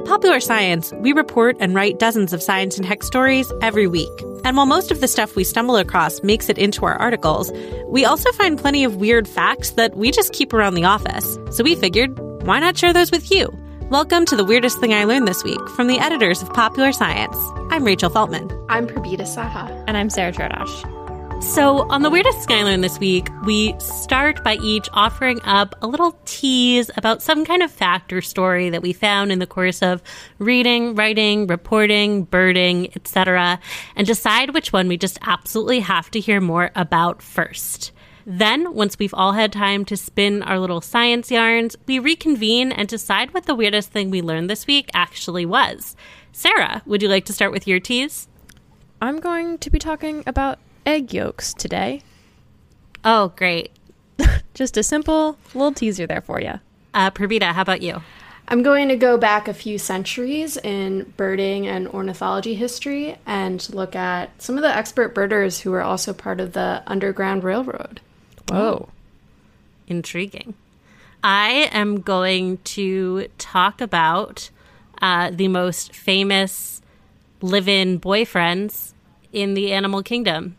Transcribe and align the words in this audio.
At 0.00 0.06
Popular 0.06 0.40
Science, 0.40 0.94
we 0.94 1.12
report 1.12 1.58
and 1.60 1.74
write 1.74 1.98
dozens 1.98 2.32
of 2.32 2.42
science 2.42 2.78
and 2.78 2.86
tech 2.86 3.02
stories 3.02 3.52
every 3.60 3.86
week. 3.86 4.08
And 4.46 4.56
while 4.56 4.64
most 4.64 4.90
of 4.90 5.02
the 5.02 5.06
stuff 5.06 5.36
we 5.36 5.44
stumble 5.44 5.76
across 5.76 6.22
makes 6.22 6.48
it 6.48 6.56
into 6.56 6.86
our 6.86 6.94
articles, 6.94 7.52
we 7.84 8.06
also 8.06 8.32
find 8.32 8.58
plenty 8.58 8.82
of 8.82 8.96
weird 8.96 9.28
facts 9.28 9.72
that 9.72 9.98
we 9.98 10.10
just 10.10 10.32
keep 10.32 10.54
around 10.54 10.72
the 10.72 10.86
office. 10.86 11.38
So 11.50 11.62
we 11.62 11.74
figured, 11.74 12.18
why 12.46 12.60
not 12.60 12.78
share 12.78 12.94
those 12.94 13.10
with 13.10 13.30
you? 13.30 13.54
Welcome 13.90 14.24
to 14.24 14.36
the 14.36 14.44
weirdest 14.44 14.80
thing 14.80 14.94
I 14.94 15.04
learned 15.04 15.28
this 15.28 15.44
week 15.44 15.68
from 15.76 15.86
the 15.86 15.98
editors 15.98 16.40
of 16.40 16.50
Popular 16.54 16.92
Science. 16.92 17.36
I'm 17.68 17.84
Rachel 17.84 18.08
Feltman. 18.08 18.50
I'm 18.70 18.86
Purbita 18.86 19.26
Saha. 19.26 19.84
And 19.86 19.98
I'm 19.98 20.08
Sara 20.08 20.32
Chodosh. 20.32 20.89
So, 21.40 21.88
on 21.90 22.02
the 22.02 22.10
weirdest 22.10 22.46
thing 22.46 22.82
this 22.82 22.98
week, 22.98 23.28
we 23.44 23.74
start 23.78 24.44
by 24.44 24.56
each 24.56 24.88
offering 24.92 25.40
up 25.44 25.74
a 25.82 25.86
little 25.86 26.18
tease 26.26 26.90
about 26.96 27.22
some 27.22 27.44
kind 27.44 27.62
of 27.62 27.70
fact 27.70 28.12
or 28.12 28.20
story 28.20 28.70
that 28.70 28.82
we 28.82 28.92
found 28.92 29.32
in 29.32 29.38
the 29.38 29.46
course 29.46 29.82
of 29.82 30.02
reading, 30.38 30.94
writing, 30.94 31.46
reporting, 31.46 32.24
birding, 32.24 32.94
etc., 32.94 33.58
and 33.96 34.06
decide 34.06 34.52
which 34.52 34.72
one 34.72 34.86
we 34.86 34.96
just 34.96 35.18
absolutely 35.22 35.80
have 35.80 36.10
to 36.10 36.20
hear 36.20 36.40
more 36.40 36.70
about 36.76 37.22
first. 37.22 37.90
Then, 38.26 38.74
once 38.74 38.98
we've 38.98 39.14
all 39.14 39.32
had 39.32 39.52
time 39.52 39.84
to 39.86 39.96
spin 39.96 40.42
our 40.42 40.58
little 40.58 40.80
science 40.80 41.30
yarns, 41.30 41.74
we 41.86 41.98
reconvene 41.98 42.70
and 42.70 42.86
decide 42.86 43.34
what 43.34 43.46
the 43.46 43.54
weirdest 43.54 43.90
thing 43.90 44.10
we 44.10 44.22
learned 44.22 44.50
this 44.50 44.66
week 44.66 44.90
actually 44.92 45.46
was. 45.46 45.96
Sara, 46.32 46.82
would 46.86 47.02
you 47.02 47.08
like 47.08 47.24
to 47.24 47.32
start 47.32 47.50
with 47.50 47.66
your 47.66 47.80
tease? 47.80 48.28
I'm 49.00 49.18
going 49.18 49.58
to 49.58 49.70
be 49.70 49.78
talking 49.78 50.22
about 50.26 50.58
egg 50.86 51.12
yolks 51.12 51.54
today. 51.54 52.02
Oh, 53.04 53.32
great. 53.36 53.72
Just 54.54 54.76
a 54.76 54.82
simple 54.82 55.36
little 55.54 55.72
teaser 55.72 56.06
there 56.06 56.20
for 56.20 56.40
you. 56.40 56.60
Uh, 56.92 57.10
Purbita, 57.10 57.52
how 57.52 57.62
about 57.62 57.82
you? 57.82 58.02
I'm 58.48 58.64
going 58.64 58.88
to 58.88 58.96
go 58.96 59.16
back 59.16 59.46
a 59.46 59.54
few 59.54 59.78
centuries 59.78 60.56
in 60.56 61.14
birding 61.16 61.68
and 61.68 61.86
ornithology 61.86 62.54
history 62.54 63.16
and 63.24 63.66
look 63.72 63.94
at 63.94 64.42
some 64.42 64.56
of 64.56 64.62
the 64.62 64.74
expert 64.74 65.14
birders 65.14 65.60
who 65.60 65.70
were 65.70 65.82
also 65.82 66.12
part 66.12 66.40
of 66.40 66.52
the 66.52 66.82
Underground 66.86 67.44
Railroad. 67.44 68.00
Whoa. 68.48 68.88
Intriguing. 69.86 70.54
I 71.22 71.68
am 71.72 72.00
going 72.00 72.58
to 72.58 73.28
talk 73.38 73.80
about 73.80 74.50
uh, 75.00 75.30
the 75.30 75.48
most 75.48 75.94
famous 75.94 76.82
live 77.40 77.68
in 77.68 78.00
boyfriends 78.00 78.92
in 79.32 79.54
the 79.54 79.72
animal 79.72 80.02
kingdom 80.02 80.56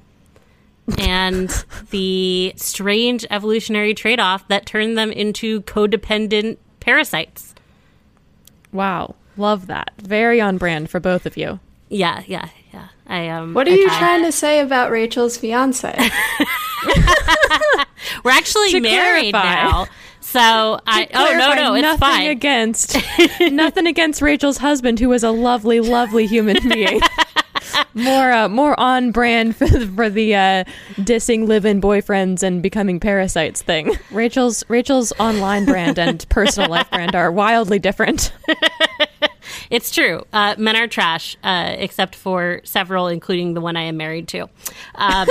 and 0.99 1.49
the 1.91 2.53
strange 2.55 3.25
evolutionary 3.29 3.93
trade 3.93 4.19
off 4.19 4.47
that 4.47 4.65
turned 4.65 4.97
them 4.97 5.11
into 5.11 5.61
codependent 5.61 6.57
parasites. 6.79 7.53
Wow. 8.71 9.15
Love 9.37 9.67
that. 9.67 9.91
Very 9.97 10.39
on 10.41 10.57
brand 10.57 10.89
for 10.89 10.99
both 10.99 11.25
of 11.25 11.37
you. 11.37 11.59
Yeah, 11.89 12.23
yeah, 12.27 12.49
yeah. 12.73 12.87
I 13.07 13.27
um 13.29 13.53
What 13.53 13.67
are 13.67 13.71
I 13.71 13.75
you 13.75 13.87
tried- 13.87 13.99
trying 13.99 14.23
to 14.23 14.31
say 14.31 14.59
about 14.59 14.91
Rachel's 14.91 15.37
fiance? 15.37 15.93
We're 18.23 18.31
actually 18.31 18.71
To 18.71 18.79
married 18.81 19.31
clarify. 19.33 19.61
now. 19.63 19.87
So 20.19 20.79
I 20.87 21.07
oh 21.13 21.33
no 21.37 21.53
no 21.55 21.73
it's 21.73 21.81
nothing 21.81 21.99
fine. 21.99 22.29
against 22.29 22.95
nothing 23.51 23.87
against 23.87 24.21
Rachel's 24.21 24.57
husband, 24.57 24.99
who 24.99 25.09
was 25.09 25.23
a 25.23 25.31
lovely, 25.31 25.79
lovely 25.81 26.27
human 26.27 26.57
being. 26.69 27.01
more 27.93 28.31
uh, 28.31 28.49
more 28.49 28.79
on 28.79 29.11
brand 29.11 29.55
for 29.57 29.67
the, 29.67 29.87
for 29.87 30.09
the 30.09 30.35
uh, 30.35 30.63
dissing 30.97 31.47
live-in 31.47 31.81
boyfriends 31.81 32.43
and 32.43 32.61
becoming 32.61 32.99
parasites 32.99 33.61
thing. 33.61 33.95
Rachel's 34.11 34.63
Rachel's 34.69 35.13
online 35.19 35.65
brand 35.65 35.99
and 35.99 36.27
personal 36.29 36.69
life 36.69 36.89
brand 36.89 37.15
are 37.15 37.31
wildly 37.31 37.79
different. 37.79 38.33
It's 39.69 39.91
true. 39.91 40.25
Uh, 40.33 40.55
men 40.57 40.75
are 40.75 40.87
trash, 40.87 41.37
uh, 41.43 41.75
except 41.77 42.15
for 42.15 42.61
several, 42.63 43.07
including 43.07 43.53
the 43.53 43.61
one 43.61 43.77
I 43.77 43.83
am 43.83 43.97
married 43.97 44.27
to. 44.29 44.49
Um, 44.95 45.27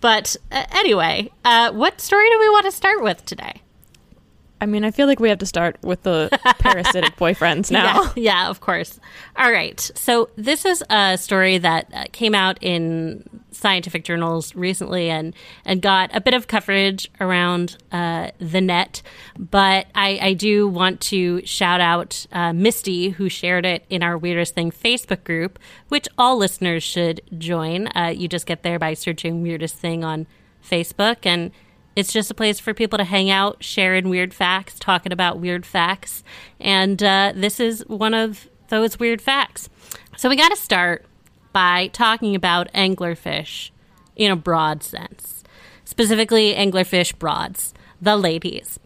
but 0.00 0.36
uh, 0.52 0.64
anyway, 0.72 1.30
uh, 1.44 1.72
what 1.72 2.00
story 2.00 2.28
do 2.30 2.38
we 2.38 2.48
want 2.50 2.66
to 2.66 2.72
start 2.72 3.02
with 3.02 3.24
today? 3.24 3.62
I 4.60 4.66
mean, 4.66 4.84
I 4.84 4.90
feel 4.90 5.06
like 5.06 5.20
we 5.20 5.28
have 5.28 5.38
to 5.38 5.46
start 5.46 5.76
with 5.82 6.02
the 6.02 6.30
parasitic 6.58 7.16
boyfriends 7.16 7.70
now. 7.70 8.02
Yeah, 8.02 8.12
yeah, 8.16 8.48
of 8.48 8.60
course. 8.60 8.98
All 9.36 9.52
right. 9.52 9.78
So 9.94 10.30
this 10.36 10.64
is 10.64 10.82
a 10.88 11.18
story 11.18 11.58
that 11.58 11.88
uh, 11.92 12.04
came 12.12 12.34
out 12.34 12.58
in 12.62 13.28
scientific 13.50 14.04
journals 14.04 14.54
recently 14.54 15.08
and 15.08 15.34
and 15.64 15.80
got 15.80 16.14
a 16.14 16.20
bit 16.20 16.34
of 16.34 16.46
coverage 16.46 17.10
around 17.20 17.76
uh, 17.92 18.30
the 18.38 18.60
net. 18.60 19.02
But 19.38 19.86
I, 19.94 20.18
I 20.22 20.32
do 20.34 20.68
want 20.68 21.00
to 21.02 21.44
shout 21.44 21.80
out 21.80 22.26
uh, 22.32 22.52
Misty 22.52 23.10
who 23.10 23.28
shared 23.28 23.66
it 23.66 23.84
in 23.90 24.02
our 24.02 24.16
Weirdest 24.16 24.54
Thing 24.54 24.70
Facebook 24.70 25.24
group, 25.24 25.58
which 25.88 26.08
all 26.16 26.36
listeners 26.36 26.82
should 26.82 27.20
join. 27.36 27.88
Uh, 27.96 28.12
you 28.14 28.28
just 28.28 28.46
get 28.46 28.62
there 28.62 28.78
by 28.78 28.94
searching 28.94 29.42
Weirdest 29.42 29.74
Thing 29.74 30.02
on 30.04 30.26
Facebook 30.64 31.24
and. 31.24 31.50
It's 31.96 32.12
just 32.12 32.30
a 32.30 32.34
place 32.34 32.60
for 32.60 32.74
people 32.74 32.98
to 32.98 33.04
hang 33.04 33.30
out, 33.30 33.64
sharing 33.64 34.10
weird 34.10 34.34
facts, 34.34 34.78
talking 34.78 35.12
about 35.12 35.40
weird 35.40 35.64
facts. 35.64 36.22
And 36.60 37.02
uh, 37.02 37.32
this 37.34 37.58
is 37.58 37.84
one 37.88 38.12
of 38.12 38.48
those 38.68 38.98
weird 38.98 39.22
facts. 39.22 39.70
So 40.16 40.28
we 40.28 40.36
got 40.36 40.50
to 40.50 40.56
start 40.56 41.06
by 41.52 41.88
talking 41.88 42.34
about 42.34 42.70
anglerfish 42.74 43.70
in 44.14 44.30
a 44.30 44.36
broad 44.36 44.82
sense, 44.82 45.42
specifically 45.84 46.54
anglerfish 46.54 47.18
broads, 47.18 47.72
the 48.00 48.16
ladies. 48.16 48.78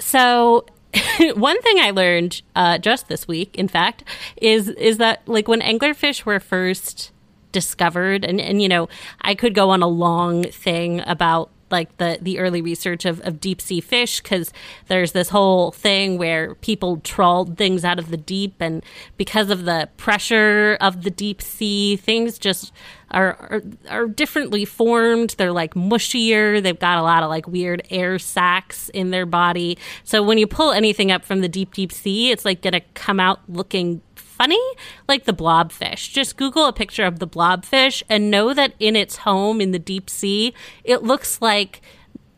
So 0.00 0.66
one 1.34 1.60
thing 1.62 1.78
I 1.78 1.90
learned 1.90 2.42
uh, 2.56 2.78
just 2.78 3.08
this 3.08 3.28
week, 3.28 3.56
in 3.56 3.68
fact, 3.68 4.04
is 4.36 4.68
is 4.70 4.98
that 4.98 5.26
like 5.28 5.46
when 5.46 5.60
anglerfish 5.60 6.24
were 6.24 6.40
first 6.40 7.12
discovered, 7.52 8.24
and 8.24 8.40
and 8.40 8.62
you 8.62 8.68
know, 8.68 8.88
I 9.20 9.34
could 9.34 9.54
go 9.54 9.70
on 9.70 9.82
a 9.82 9.88
long 9.88 10.44
thing 10.44 11.00
about 11.06 11.50
like 11.70 11.96
the 11.98 12.18
the 12.20 12.38
early 12.38 12.60
research 12.60 13.04
of, 13.04 13.20
of 13.26 13.40
deep 13.40 13.60
sea 13.60 13.80
fish 13.80 14.20
because 14.20 14.52
there's 14.86 15.12
this 15.12 15.28
whole 15.28 15.70
thing 15.72 16.18
where 16.18 16.54
people 16.56 16.98
trawled 16.98 17.56
things 17.56 17.84
out 17.84 17.98
of 17.98 18.10
the 18.10 18.16
deep 18.16 18.54
and 18.60 18.84
because 19.16 19.50
of 19.50 19.64
the 19.64 19.88
pressure 19.96 20.76
of 20.80 21.02
the 21.02 21.10
deep 21.10 21.42
sea 21.42 21.96
things 21.96 22.38
just 22.38 22.72
are, 23.10 23.36
are 23.50 23.62
are 23.88 24.06
differently 24.06 24.64
formed. 24.64 25.34
They're 25.38 25.52
like 25.52 25.74
mushier. 25.74 26.62
They've 26.62 26.78
got 26.78 26.98
a 26.98 27.02
lot 27.02 27.22
of 27.22 27.30
like 27.30 27.48
weird 27.48 27.82
air 27.90 28.18
sacs 28.18 28.90
in 28.90 29.10
their 29.10 29.24
body. 29.24 29.78
So 30.04 30.22
when 30.22 30.36
you 30.36 30.46
pull 30.46 30.72
anything 30.72 31.10
up 31.10 31.24
from 31.24 31.40
the 31.40 31.48
deep 31.48 31.74
deep 31.74 31.92
sea 31.92 32.30
it's 32.30 32.44
like 32.44 32.62
gonna 32.62 32.82
come 32.94 33.20
out 33.20 33.40
looking 33.48 34.02
funny 34.38 34.60
like 35.08 35.24
the 35.24 35.34
blobfish. 35.34 36.12
Just 36.12 36.36
Google 36.36 36.66
a 36.66 36.72
picture 36.72 37.04
of 37.04 37.18
the 37.18 37.26
blobfish 37.26 38.02
and 38.08 38.30
know 38.30 38.54
that 38.54 38.72
in 38.78 38.96
its 38.96 39.16
home 39.18 39.60
in 39.60 39.72
the 39.72 39.78
deep 39.78 40.08
sea, 40.08 40.54
it 40.84 41.02
looks 41.02 41.42
like 41.42 41.82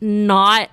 not 0.01 0.69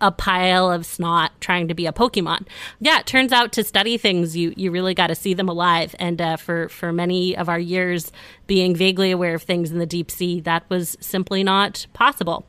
a 0.00 0.10
pile 0.10 0.70
of 0.70 0.84
snot 0.84 1.32
trying 1.40 1.68
to 1.68 1.74
be 1.74 1.86
a 1.86 1.92
Pokemon. 1.92 2.46
Yeah, 2.80 2.98
it 3.00 3.06
turns 3.06 3.32
out 3.32 3.52
to 3.52 3.64
study 3.64 3.96
things, 3.96 4.36
you 4.36 4.52
you 4.56 4.70
really 4.70 4.94
got 4.94 5.06
to 5.06 5.14
see 5.14 5.34
them 5.34 5.48
alive. 5.48 5.94
And 5.98 6.20
uh, 6.20 6.36
for 6.36 6.68
for 6.68 6.92
many 6.92 7.36
of 7.36 7.48
our 7.48 7.58
years 7.58 8.10
being 8.46 8.74
vaguely 8.74 9.10
aware 9.10 9.34
of 9.34 9.42
things 9.42 9.70
in 9.70 9.78
the 9.78 9.86
deep 9.86 10.10
sea, 10.10 10.40
that 10.40 10.68
was 10.68 10.96
simply 11.00 11.44
not 11.44 11.86
possible. 11.92 12.44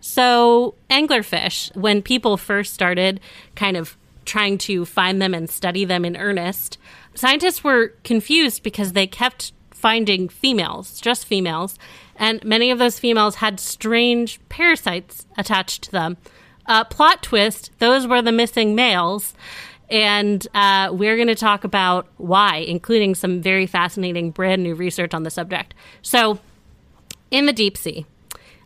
So 0.00 0.74
anglerfish, 0.90 1.74
when 1.76 2.02
people 2.02 2.36
first 2.36 2.72
started 2.72 3.20
kind 3.54 3.76
of 3.76 3.96
trying 4.24 4.58
to 4.58 4.84
find 4.84 5.20
them 5.22 5.34
and 5.34 5.48
study 5.48 5.84
them 5.84 6.04
in 6.04 6.16
earnest, 6.16 6.78
scientists 7.18 7.64
were 7.64 7.88
confused 8.04 8.62
because 8.62 8.92
they 8.92 9.06
kept 9.06 9.52
finding 9.70 10.28
females, 10.28 11.00
just 11.00 11.26
females, 11.26 11.78
and 12.16 12.42
many 12.44 12.70
of 12.70 12.78
those 12.78 12.98
females 12.98 13.36
had 13.36 13.60
strange 13.60 14.40
parasites 14.48 15.26
attached 15.36 15.82
to 15.82 15.90
them. 15.90 16.16
Uh, 16.66 16.84
plot 16.84 17.22
twist: 17.22 17.70
those 17.78 18.06
were 18.06 18.22
the 18.22 18.32
missing 18.32 18.74
males, 18.74 19.34
and 19.90 20.46
uh, 20.54 20.90
we're 20.92 21.16
going 21.16 21.28
to 21.28 21.34
talk 21.34 21.64
about 21.64 22.06
why, 22.18 22.56
including 22.56 23.14
some 23.14 23.40
very 23.40 23.66
fascinating 23.66 24.30
brand 24.30 24.62
new 24.62 24.74
research 24.74 25.14
on 25.14 25.22
the 25.24 25.30
subject. 25.30 25.74
So, 26.02 26.38
in 27.30 27.46
the 27.46 27.52
deep 27.52 27.76
sea, 27.76 28.06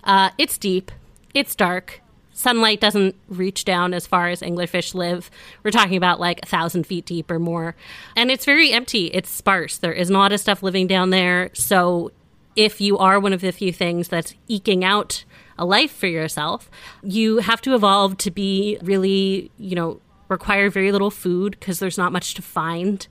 uh, 0.05 0.31
it's 0.37 0.59
deep, 0.59 0.91
it's 1.33 1.55
dark. 1.55 2.02
Sunlight 2.33 2.81
doesn't 2.81 3.15
reach 3.29 3.65
down 3.65 3.95
as 3.95 4.07
far 4.07 4.29
as 4.29 4.41
anglerfish 4.41 4.95
live. 4.95 5.31
We're 5.63 5.71
talking 5.71 5.97
about 5.97 6.21
like 6.21 6.41
a 6.43 6.47
thousand 6.47 6.87
feet 6.87 7.07
deep 7.07 7.31
or 7.31 7.39
more. 7.39 7.75
And 8.17 8.31
it's 8.31 8.45
very 8.45 8.73
empty. 8.73 9.07
It's 9.07 9.31
sparse. 9.31 9.79
There 9.79 9.93
is 9.93 10.11
not 10.11 10.19
a 10.19 10.23
lot 10.23 10.33
of 10.33 10.41
stuff 10.41 10.63
living 10.63 10.87
down 10.87 11.11
there. 11.11 11.51
So 11.53 12.13
if 12.57 12.81
you 12.81 12.99
are 12.99 13.19
one 13.19 13.33
of 13.33 13.41
the 13.41 13.53
few 13.53 13.73
things 13.73 14.09
that's 14.09 14.35
eking 14.49 14.85
out 14.85 15.25
a 15.59 15.65
life 15.65 15.93
for 15.93 16.07
yourself, 16.07 16.71
you 17.03 17.39
have 17.39 17.61
to 17.63 17.75
evolve 17.75 18.17
to 18.19 18.31
be 18.31 18.79
really, 18.83 19.51
you 19.59 19.75
know, 19.75 20.01
require 20.29 20.71
very 20.71 20.93
little 20.93 21.11
food 21.11 21.53
because 21.59 21.79
there's 21.79 21.99
not 21.99 22.13
much 22.13 22.35
to 22.35 22.43
find. 22.43 23.07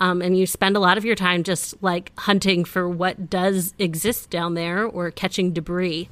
Um, 0.00 0.22
and 0.22 0.36
you 0.36 0.46
spend 0.46 0.76
a 0.76 0.80
lot 0.80 0.96
of 0.96 1.04
your 1.04 1.14
time 1.14 1.44
just 1.44 1.80
like 1.82 2.10
hunting 2.18 2.64
for 2.64 2.88
what 2.88 3.28
does 3.28 3.74
exist 3.78 4.30
down 4.30 4.54
there 4.54 4.84
or 4.84 5.10
catching 5.10 5.52
debris. 5.52 6.08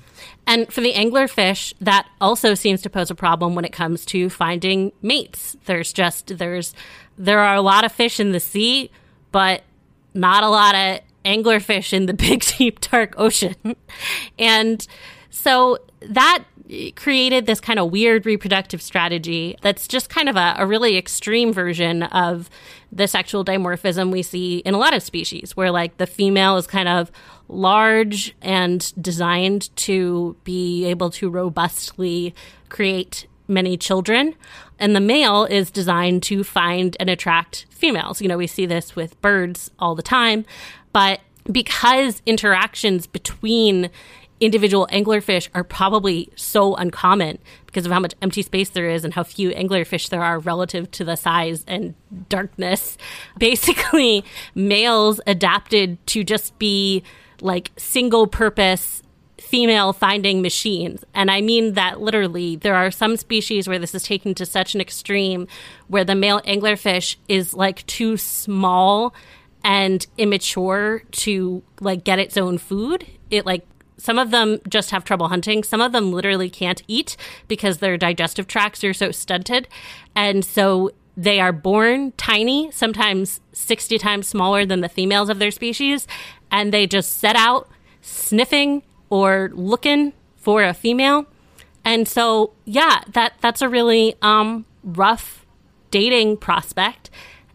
And 0.46 0.70
for 0.70 0.82
the 0.82 0.92
anglerfish, 0.92 1.72
that 1.80 2.06
also 2.20 2.54
seems 2.54 2.82
to 2.82 2.90
pose 2.90 3.10
a 3.10 3.14
problem 3.14 3.54
when 3.54 3.64
it 3.64 3.72
comes 3.72 4.04
to 4.06 4.28
finding 4.28 4.92
mates. 5.00 5.56
There's 5.64 5.92
just, 5.92 6.36
there's, 6.36 6.74
there 7.16 7.40
are 7.40 7.54
a 7.54 7.62
lot 7.62 7.84
of 7.84 7.90
fish 7.90 8.20
in 8.20 8.32
the 8.32 8.40
sea, 8.40 8.90
but 9.32 9.62
not 10.12 10.44
a 10.44 10.48
lot 10.50 10.74
of 10.74 11.00
anglerfish 11.24 11.94
in 11.94 12.04
the 12.04 12.14
big, 12.14 12.44
deep, 12.44 12.80
dark 12.80 13.14
ocean. 13.16 13.56
and 14.38 14.86
so 15.30 15.78
that 16.00 16.44
created 16.96 17.46
this 17.46 17.60
kind 17.60 17.78
of 17.78 17.90
weird 17.90 18.26
reproductive 18.26 18.82
strategy 18.82 19.56
that's 19.62 19.88
just 19.88 20.10
kind 20.10 20.28
of 20.28 20.36
a, 20.36 20.54
a, 20.58 20.66
really 20.66 20.98
extreme 20.98 21.52
version 21.52 22.02
of 22.02 22.50
the 22.92 23.08
sexual 23.08 23.44
dimorphism 23.44 24.10
we 24.10 24.22
see 24.22 24.58
in 24.58 24.74
a 24.74 24.78
lot 24.78 24.94
of 24.94 25.02
species, 25.02 25.56
where 25.56 25.70
like 25.70 25.96
the 25.96 26.06
female 26.06 26.56
is 26.56 26.66
kind 26.66 26.88
of 26.88 27.10
large 27.48 28.34
and 28.42 28.92
designed 29.02 29.74
to 29.76 30.36
be 30.44 30.84
able 30.84 31.08
to 31.10 31.30
robustly 31.30 32.34
create 32.68 33.26
many 33.46 33.78
children. 33.78 34.34
And 34.78 34.94
the 34.94 35.00
male 35.00 35.46
is 35.46 35.70
designed 35.70 36.22
to 36.24 36.44
find 36.44 36.96
and 37.00 37.08
attract 37.08 37.66
females. 37.70 38.20
You 38.20 38.28
know, 38.28 38.36
we 38.36 38.46
see 38.46 38.66
this 38.66 38.94
with 38.94 39.20
birds 39.22 39.70
all 39.78 39.94
the 39.94 40.02
time, 40.02 40.44
but 40.92 41.20
because 41.50 42.20
interactions 42.26 43.06
between 43.06 43.90
individual 44.40 44.88
anglerfish 44.92 45.48
are 45.54 45.64
probably 45.64 46.30
so 46.36 46.74
uncommon 46.74 47.38
because 47.66 47.84
of 47.86 47.92
how 47.92 48.00
much 48.00 48.14
empty 48.22 48.42
space 48.42 48.70
there 48.70 48.88
is 48.88 49.04
and 49.04 49.14
how 49.14 49.22
few 49.22 49.50
anglerfish 49.50 50.08
there 50.08 50.22
are 50.22 50.38
relative 50.38 50.90
to 50.92 51.04
the 51.04 51.16
size 51.16 51.64
and 51.66 51.94
darkness. 52.28 52.96
Basically, 53.38 54.24
males 54.54 55.20
adapted 55.26 56.04
to 56.08 56.24
just 56.24 56.58
be 56.58 57.02
like 57.40 57.70
single 57.76 58.26
purpose 58.26 59.02
female 59.40 59.92
finding 59.92 60.42
machines. 60.42 61.04
And 61.14 61.30
I 61.30 61.40
mean 61.40 61.74
that 61.74 62.00
literally. 62.00 62.56
There 62.56 62.74
are 62.74 62.90
some 62.90 63.16
species 63.16 63.68
where 63.68 63.78
this 63.78 63.94
is 63.94 64.02
taken 64.02 64.34
to 64.34 64.46
such 64.46 64.74
an 64.74 64.80
extreme 64.80 65.46
where 65.86 66.04
the 66.04 66.14
male 66.14 66.40
anglerfish 66.40 67.16
is 67.28 67.54
like 67.54 67.86
too 67.86 68.16
small 68.16 69.14
and 69.64 70.06
immature 70.18 71.02
to 71.10 71.62
like 71.80 72.04
get 72.04 72.18
its 72.18 72.36
own 72.36 72.58
food. 72.58 73.06
It 73.30 73.46
like 73.46 73.66
some 73.98 74.18
of 74.18 74.30
them 74.30 74.60
just 74.68 74.90
have 74.90 75.04
trouble 75.04 75.28
hunting. 75.28 75.62
Some 75.62 75.80
of 75.80 75.92
them 75.92 76.12
literally 76.12 76.48
can't 76.48 76.82
eat 76.86 77.16
because 77.48 77.78
their 77.78 77.96
digestive 77.96 78.46
tracts 78.46 78.82
are 78.84 78.94
so 78.94 79.10
stunted. 79.10 79.68
And 80.14 80.44
so 80.44 80.92
they 81.16 81.40
are 81.40 81.52
born 81.52 82.12
tiny, 82.12 82.70
sometimes 82.70 83.40
60 83.52 83.98
times 83.98 84.28
smaller 84.28 84.64
than 84.64 84.80
the 84.80 84.88
females 84.88 85.28
of 85.28 85.40
their 85.40 85.50
species. 85.50 86.06
And 86.50 86.72
they 86.72 86.86
just 86.86 87.18
set 87.18 87.34
out 87.34 87.68
sniffing 88.00 88.82
or 89.10 89.50
looking 89.52 90.12
for 90.36 90.62
a 90.62 90.72
female. 90.72 91.26
And 91.84 92.06
so, 92.06 92.52
yeah, 92.64 93.00
that, 93.12 93.34
that's 93.40 93.62
a 93.62 93.68
really 93.68 94.14
um, 94.22 94.64
rough 94.84 95.44
dating 95.90 96.36
prospect. 96.36 97.10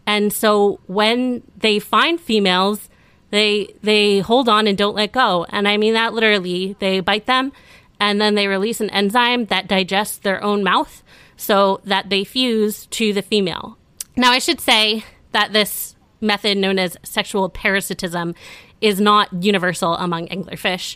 And 0.06 0.34
so 0.34 0.80
when 0.88 1.44
they 1.56 1.80
find 1.80 2.20
females, 2.20 2.90
they 3.34 3.74
they 3.82 4.20
hold 4.20 4.48
on 4.48 4.68
and 4.68 4.78
don't 4.78 4.96
let 4.96 5.12
go. 5.12 5.48
And 5.50 5.68
I 5.68 5.76
mean 5.78 5.96
that 5.96 6.14
literally. 6.14 6.76
They 6.78 7.00
bite 7.00 7.26
them 7.26 7.52
and 8.00 8.22
then 8.22 8.36
they 8.36 8.46
release 8.46 8.80
an 8.80 8.92
enzyme 8.92 9.46
that 9.46 9.68
digests 9.68 10.20
their 10.20 10.44
own 10.44 10.64
mouth 10.64 11.02
so 11.36 11.82
that 11.84 12.10
they 12.12 12.24
fuse 12.24 12.86
to 12.86 13.12
the 13.12 13.24
female. 13.24 13.80
Now 14.16 14.32
I 14.32 14.38
should 14.38 14.62
say 14.62 15.04
that 15.32 15.52
this 15.52 15.96
method 16.22 16.60
known 16.60 16.78
as 16.78 16.96
sexual 17.02 17.50
parasitism 17.50 18.36
is 18.82 19.02
not 19.02 19.34
universal 19.44 19.96
among 19.96 20.28
anglerfish 20.28 20.96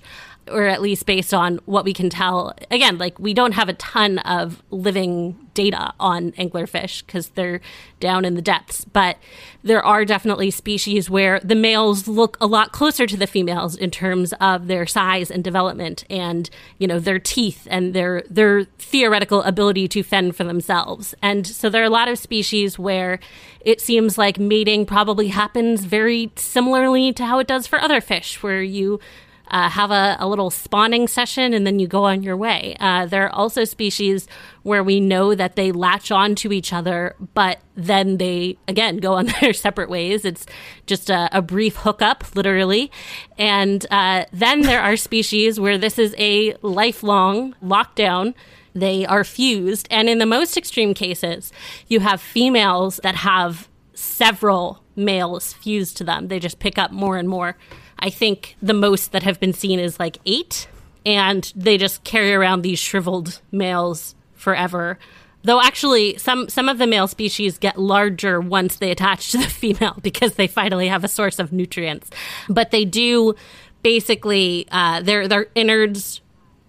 or 0.49 0.67
at 0.67 0.81
least 0.81 1.05
based 1.05 1.33
on 1.33 1.59
what 1.65 1.85
we 1.85 1.93
can 1.93 2.09
tell. 2.09 2.53
Again, 2.71 2.97
like 2.97 3.19
we 3.19 3.33
don't 3.33 3.53
have 3.53 3.69
a 3.69 3.73
ton 3.73 4.19
of 4.19 4.61
living 4.69 5.35
data 5.53 5.91
on 5.99 6.31
anglerfish 6.33 7.03
because 7.03 7.29
they're 7.29 7.59
down 7.99 8.23
in 8.23 8.35
the 8.35 8.43
depths, 8.43 8.85
but 8.85 9.17
there 9.63 9.83
are 9.83 10.05
definitely 10.05 10.51
species 10.51 11.09
where 11.09 11.39
the 11.39 11.55
males 11.55 12.07
look 12.07 12.37
a 12.39 12.45
lot 12.45 12.71
closer 12.71 13.07
to 13.07 13.17
the 13.17 13.25
females 13.25 13.75
in 13.75 13.89
terms 13.89 14.33
of 14.39 14.67
their 14.67 14.85
size 14.85 15.31
and 15.31 15.43
development 15.43 16.05
and, 16.11 16.51
you 16.77 16.85
know, 16.85 16.99
their 16.99 17.17
teeth 17.17 17.67
and 17.71 17.95
their 17.95 18.23
their 18.29 18.65
theoretical 18.77 19.41
ability 19.43 19.87
to 19.87 20.03
fend 20.03 20.35
for 20.35 20.43
themselves. 20.43 21.15
And 21.23 21.47
so 21.47 21.69
there 21.69 21.81
are 21.81 21.85
a 21.85 21.89
lot 21.89 22.07
of 22.07 22.19
species 22.19 22.77
where 22.77 23.19
it 23.61 23.81
seems 23.81 24.15
like 24.17 24.37
mating 24.37 24.85
probably 24.85 25.29
happens 25.29 25.85
very 25.85 26.31
similarly 26.35 27.11
to 27.13 27.25
how 27.25 27.39
it 27.39 27.47
does 27.47 27.65
for 27.65 27.81
other 27.81 27.99
fish 27.99 28.43
where 28.43 28.61
you 28.61 28.99
uh, 29.49 29.69
have 29.69 29.91
a, 29.91 30.17
a, 30.19 30.27
little 30.27 30.49
spawning 30.49 31.07
session 31.07 31.53
and 31.53 31.65
then 31.65 31.79
you 31.79 31.87
go 31.87 32.03
on 32.03 32.23
your 32.23 32.35
way. 32.35 32.75
Uh, 32.79 33.05
there 33.05 33.25
are 33.25 33.33
also 33.33 33.63
species 33.63 34.27
where 34.63 34.83
we 34.83 34.99
know 34.99 35.33
that 35.33 35.55
they 35.55 35.71
latch 35.71 36.11
on 36.11 36.35
to 36.35 36.51
each 36.51 36.73
other, 36.73 37.15
but 37.33 37.59
then 37.75 38.17
they, 38.17 38.57
again, 38.67 38.97
go 38.97 39.13
on 39.13 39.27
their 39.41 39.53
separate 39.53 39.89
ways. 39.89 40.25
It's 40.25 40.45
just 40.85 41.09
a, 41.09 41.29
a 41.31 41.41
brief 41.41 41.77
hookup, 41.77 42.35
literally. 42.35 42.91
And 43.37 43.85
uh, 43.89 44.25
then 44.31 44.61
there 44.61 44.81
are 44.81 44.97
species 44.97 45.59
where 45.59 45.77
this 45.77 45.97
is 45.97 46.13
a 46.17 46.55
lifelong 46.61 47.55
lockdown. 47.63 48.33
They 48.73 49.05
are 49.05 49.23
fused. 49.23 49.87
And 49.89 50.09
in 50.09 50.19
the 50.19 50.25
most 50.25 50.57
extreme 50.57 50.93
cases, 50.93 51.51
you 51.87 52.01
have 52.01 52.21
females 52.21 52.99
that 53.03 53.15
have 53.15 53.67
several 53.93 54.83
males 54.95 55.53
fused 55.53 55.97
to 55.97 56.03
them. 56.03 56.27
They 56.27 56.39
just 56.39 56.59
pick 56.59 56.77
up 56.77 56.91
more 56.91 57.17
and 57.17 57.29
more. 57.29 57.57
I 57.99 58.09
think 58.09 58.55
the 58.61 58.73
most 58.73 59.11
that 59.11 59.23
have 59.23 59.39
been 59.39 59.53
seen 59.53 59.79
is 59.79 59.99
like 59.99 60.17
eight, 60.25 60.67
and 61.05 61.51
they 61.55 61.77
just 61.77 62.03
carry 62.03 62.33
around 62.33 62.61
these 62.61 62.79
shriveled 62.79 63.41
males 63.51 64.15
forever. 64.33 64.99
Though 65.43 65.61
actually, 65.61 66.17
some 66.17 66.49
some 66.49 66.67
of 66.67 66.77
the 66.77 66.87
male 66.87 67.07
species 67.07 67.57
get 67.57 67.79
larger 67.79 68.39
once 68.41 68.77
they 68.77 68.91
attach 68.91 69.31
to 69.31 69.37
the 69.37 69.43
female 69.47 69.97
because 70.01 70.35
they 70.35 70.47
finally 70.47 70.87
have 70.87 71.03
a 71.03 71.07
source 71.07 71.39
of 71.39 71.51
nutrients. 71.53 72.09
But 72.49 72.71
they 72.71 72.85
do 72.85 73.35
basically 73.81 74.67
uh, 74.71 75.01
their 75.01 75.27
their 75.27 75.47
innards 75.55 76.21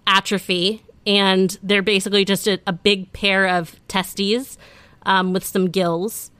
atrophy, 0.07 0.83
and 1.05 1.57
they're 1.61 1.81
basically 1.81 2.25
just 2.25 2.47
a, 2.47 2.59
a 2.65 2.73
big 2.73 3.11
pair 3.11 3.47
of 3.47 3.79
testes 3.87 4.57
um, 5.03 5.33
with 5.33 5.43
some 5.43 5.69
gills, 5.69 6.31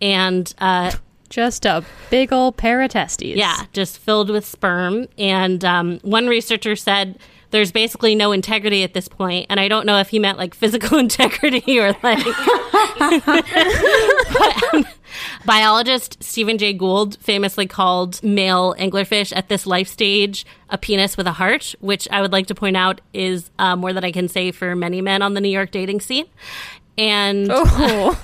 and 0.00 0.54
uh, 0.58 0.92
just 1.30 1.64
a 1.64 1.84
big 2.10 2.32
old 2.32 2.56
pair 2.56 2.82
of 2.82 2.90
testes. 2.90 3.36
Yeah, 3.36 3.64
just 3.72 3.98
filled 3.98 4.28
with 4.30 4.44
sperm. 4.44 5.06
And 5.16 5.64
um, 5.64 5.98
one 6.02 6.26
researcher 6.26 6.76
said 6.76 7.18
there's 7.50 7.72
basically 7.72 8.14
no 8.14 8.32
integrity 8.32 8.82
at 8.84 8.94
this 8.94 9.08
point, 9.08 9.46
and 9.48 9.58
I 9.58 9.68
don't 9.68 9.86
know 9.86 9.98
if 9.98 10.10
he 10.10 10.18
meant 10.18 10.38
like 10.38 10.54
physical 10.54 10.98
integrity 11.06 11.78
or 11.80 11.96
like. 12.02 12.24
but, 12.98 14.74
um, 14.74 14.84
Biologist 15.44 16.22
Stephen 16.22 16.58
Jay 16.58 16.72
Gould 16.72 17.16
famously 17.20 17.66
called 17.66 18.22
male 18.22 18.74
anglerfish 18.78 19.32
at 19.34 19.48
this 19.48 19.66
life 19.66 19.88
stage 19.88 20.46
a 20.68 20.78
penis 20.78 21.16
with 21.16 21.26
a 21.26 21.32
heart, 21.32 21.74
which 21.80 22.06
I 22.10 22.20
would 22.20 22.32
like 22.32 22.46
to 22.46 22.54
point 22.54 22.76
out 22.76 23.00
is 23.12 23.50
uh, 23.58 23.74
more 23.74 23.92
than 23.92 24.04
I 24.04 24.12
can 24.12 24.28
say 24.28 24.52
for 24.52 24.76
many 24.76 25.00
men 25.00 25.22
on 25.22 25.34
the 25.34 25.40
New 25.40 25.48
York 25.48 25.70
dating 25.72 26.00
scene. 26.00 26.26
And 26.96 27.48
Oh, 27.50 28.20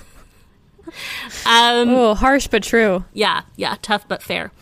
um, 1.47 1.89
oh, 1.91 2.15
harsh 2.15 2.47
but 2.49 2.63
true. 2.63 3.05
yeah, 3.13 3.43
yeah, 3.57 3.77
tough 3.83 4.07
but 4.09 4.23
fair. 4.23 4.53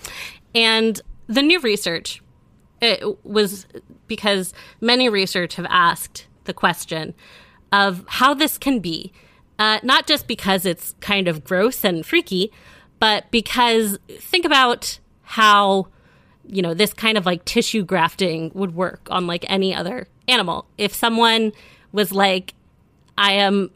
And 0.55 1.01
the 1.27 1.43
new 1.43 1.61
research 1.61 2.23
it 2.85 3.25
was 3.25 3.67
because 4.07 4.53
many 4.81 5.09
research 5.09 5.55
have 5.57 5.67
asked 5.69 6.27
the 6.45 6.53
question 6.53 7.15
of 7.73 8.05
how 8.07 8.35
this 8.35 8.59
can 8.59 8.79
be, 8.79 9.13
uh, 9.59 9.81
not 9.83 10.07
just 10.07 10.27
because 10.27 10.67
it's 10.67 10.95
kind 11.01 11.27
of 11.29 11.45
gross 11.45 11.85
and 11.85 12.05
freaky, 12.05 12.53
but 12.99 13.31
because 13.31 13.99
think 14.09 14.45
about 14.45 14.99
how 15.23 15.89
you 16.47 16.61
know 16.61 16.75
this 16.75 16.93
kind 16.93 17.17
of 17.17 17.25
like 17.25 17.45
tissue 17.45 17.83
grafting 17.83 18.51
would 18.55 18.75
work 18.75 19.09
on 19.11 19.27
like 19.27 19.45
any 19.49 19.75
other 19.75 20.07
animal. 20.29 20.67
If 20.77 20.95
someone 20.95 21.53
was 21.93 22.13
like, 22.13 22.55
I 23.17 23.33
am 23.33 23.71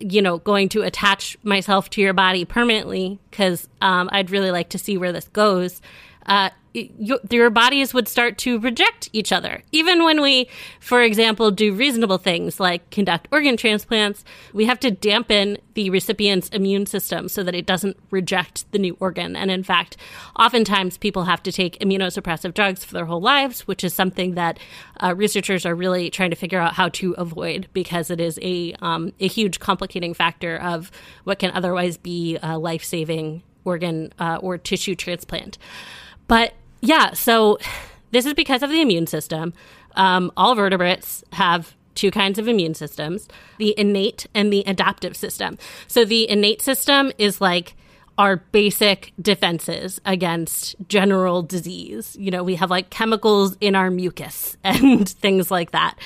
you 0.00 0.20
know, 0.20 0.38
going 0.38 0.68
to 0.70 0.82
attach 0.82 1.36
myself 1.42 1.88
to 1.90 2.00
your 2.00 2.12
body 2.12 2.44
permanently 2.44 3.18
because 3.30 3.68
um, 3.80 4.08
I'd 4.12 4.30
really 4.30 4.50
like 4.50 4.70
to 4.70 4.78
see 4.78 4.96
where 4.96 5.12
this 5.12 5.28
goes. 5.28 5.80
Uh, 6.26 6.50
your, 6.74 7.20
your 7.30 7.50
bodies 7.50 7.94
would 7.94 8.08
start 8.08 8.36
to 8.38 8.58
reject 8.58 9.08
each 9.12 9.30
other. 9.30 9.62
Even 9.70 10.02
when 10.04 10.20
we, 10.20 10.48
for 10.80 11.02
example, 11.02 11.52
do 11.52 11.72
reasonable 11.72 12.18
things 12.18 12.58
like 12.58 12.90
conduct 12.90 13.28
organ 13.30 13.56
transplants, 13.56 14.24
we 14.52 14.64
have 14.64 14.80
to 14.80 14.90
dampen 14.90 15.56
the 15.74 15.88
recipient's 15.90 16.48
immune 16.48 16.86
system 16.86 17.28
so 17.28 17.44
that 17.44 17.54
it 17.54 17.64
doesn't 17.64 17.96
reject 18.10 18.70
the 18.72 18.78
new 18.78 18.96
organ. 18.98 19.36
And 19.36 19.50
in 19.50 19.62
fact, 19.62 19.96
oftentimes 20.36 20.98
people 20.98 21.24
have 21.24 21.42
to 21.44 21.52
take 21.52 21.78
immunosuppressive 21.78 22.54
drugs 22.54 22.84
for 22.84 22.94
their 22.94 23.06
whole 23.06 23.20
lives, 23.20 23.68
which 23.68 23.84
is 23.84 23.94
something 23.94 24.34
that 24.34 24.58
uh, 25.00 25.14
researchers 25.14 25.64
are 25.64 25.74
really 25.76 26.10
trying 26.10 26.30
to 26.30 26.36
figure 26.36 26.58
out 26.58 26.74
how 26.74 26.88
to 26.90 27.12
avoid 27.12 27.68
because 27.72 28.10
it 28.10 28.20
is 28.20 28.38
a, 28.42 28.74
um, 28.82 29.12
a 29.20 29.28
huge 29.28 29.60
complicating 29.60 30.12
factor 30.12 30.56
of 30.56 30.90
what 31.22 31.38
can 31.38 31.52
otherwise 31.52 31.96
be 31.96 32.36
a 32.42 32.58
life 32.58 32.82
saving 32.82 33.42
organ 33.64 34.12
uh, 34.18 34.38
or 34.42 34.58
tissue 34.58 34.94
transplant. 34.94 35.56
But 36.26 36.54
yeah, 36.84 37.12
so 37.14 37.58
this 38.10 38.26
is 38.26 38.34
because 38.34 38.62
of 38.62 38.70
the 38.70 38.80
immune 38.80 39.06
system. 39.06 39.52
Um, 39.96 40.30
all 40.36 40.54
vertebrates 40.54 41.24
have 41.32 41.74
two 41.94 42.10
kinds 42.10 42.38
of 42.38 42.48
immune 42.48 42.74
systems 42.74 43.28
the 43.58 43.74
innate 43.78 44.26
and 44.34 44.52
the 44.52 44.64
adaptive 44.66 45.16
system. 45.16 45.58
So 45.86 46.04
the 46.04 46.28
innate 46.28 46.60
system 46.60 47.12
is 47.18 47.40
like 47.40 47.76
our 48.16 48.36
basic 48.36 49.12
defenses 49.20 50.00
against 50.04 50.76
general 50.88 51.42
disease. 51.42 52.16
You 52.18 52.30
know, 52.30 52.44
we 52.44 52.54
have 52.54 52.70
like 52.70 52.90
chemicals 52.90 53.56
in 53.60 53.74
our 53.74 53.90
mucus 53.90 54.56
and 54.64 55.08
things 55.08 55.50
like 55.50 55.72
that, 55.72 55.98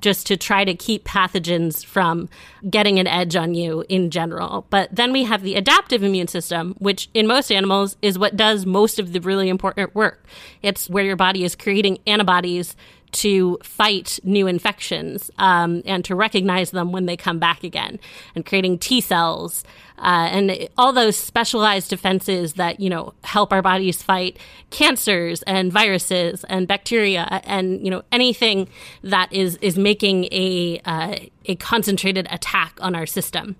just 0.00 0.26
to 0.28 0.36
try 0.36 0.64
to 0.64 0.74
keep 0.74 1.04
pathogens 1.04 1.84
from 1.84 2.28
getting 2.70 2.98
an 2.98 3.06
edge 3.06 3.34
on 3.34 3.54
you 3.54 3.84
in 3.88 4.10
general. 4.10 4.66
But 4.70 4.94
then 4.94 5.12
we 5.12 5.24
have 5.24 5.42
the 5.42 5.56
adaptive 5.56 6.02
immune 6.02 6.28
system, 6.28 6.74
which 6.78 7.08
in 7.14 7.26
most 7.26 7.50
animals 7.50 7.96
is 8.00 8.18
what 8.18 8.36
does 8.36 8.64
most 8.64 8.98
of 8.98 9.12
the 9.12 9.20
really 9.20 9.48
important 9.48 9.94
work. 9.94 10.24
It's 10.62 10.88
where 10.88 11.04
your 11.04 11.16
body 11.16 11.44
is 11.44 11.56
creating 11.56 11.98
antibodies 12.06 12.76
to 13.12 13.58
fight 13.62 14.18
new 14.24 14.46
infections 14.46 15.30
um, 15.38 15.82
and 15.86 16.04
to 16.04 16.14
recognize 16.14 16.70
them 16.70 16.92
when 16.92 17.06
they 17.06 17.16
come 17.16 17.38
back 17.38 17.64
again, 17.64 17.98
and 18.34 18.44
creating 18.44 18.78
T 18.78 19.00
cells 19.00 19.64
uh, 19.98 20.28
and 20.30 20.68
all 20.76 20.92
those 20.92 21.16
specialized 21.16 21.90
defenses 21.90 22.54
that 22.54 22.80
you 22.80 22.90
know 22.90 23.14
help 23.24 23.52
our 23.52 23.62
bodies 23.62 24.02
fight 24.02 24.38
cancers 24.70 25.42
and 25.42 25.72
viruses 25.72 26.44
and 26.44 26.68
bacteria 26.68 27.40
and 27.44 27.84
you 27.84 27.90
know 27.90 28.02
anything 28.12 28.68
that 29.02 29.32
is 29.32 29.56
is 29.56 29.78
making 29.78 30.24
a 30.32 30.80
uh, 30.84 31.16
a 31.46 31.56
concentrated 31.56 32.26
attack 32.30 32.78
on 32.80 32.94
our 32.94 33.06
system. 33.06 33.56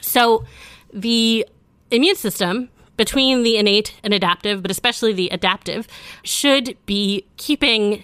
So 0.00 0.44
the 0.92 1.46
immune 1.90 2.16
system 2.16 2.70
between 2.96 3.42
the 3.42 3.56
innate 3.56 3.94
and 4.02 4.14
adaptive, 4.14 4.62
but 4.62 4.70
especially 4.70 5.12
the 5.12 5.28
adaptive, 5.28 5.86
should 6.22 6.76
be 6.86 7.26
keeping 7.36 8.02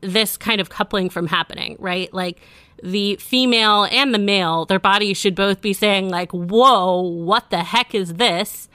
this 0.00 0.36
kind 0.36 0.60
of 0.60 0.70
coupling 0.70 1.10
from 1.10 1.26
happening, 1.26 1.76
right? 1.78 2.12
Like 2.14 2.38
the 2.82 3.16
female 3.16 3.84
and 3.90 4.14
the 4.14 4.18
male, 4.18 4.64
their 4.64 4.78
bodies 4.78 5.16
should 5.16 5.34
both 5.34 5.60
be 5.60 5.72
saying, 5.72 6.08
like, 6.08 6.32
whoa, 6.32 7.00
what 7.00 7.50
the 7.50 7.64
heck 7.64 7.94
is 7.94 8.14
this? 8.14 8.68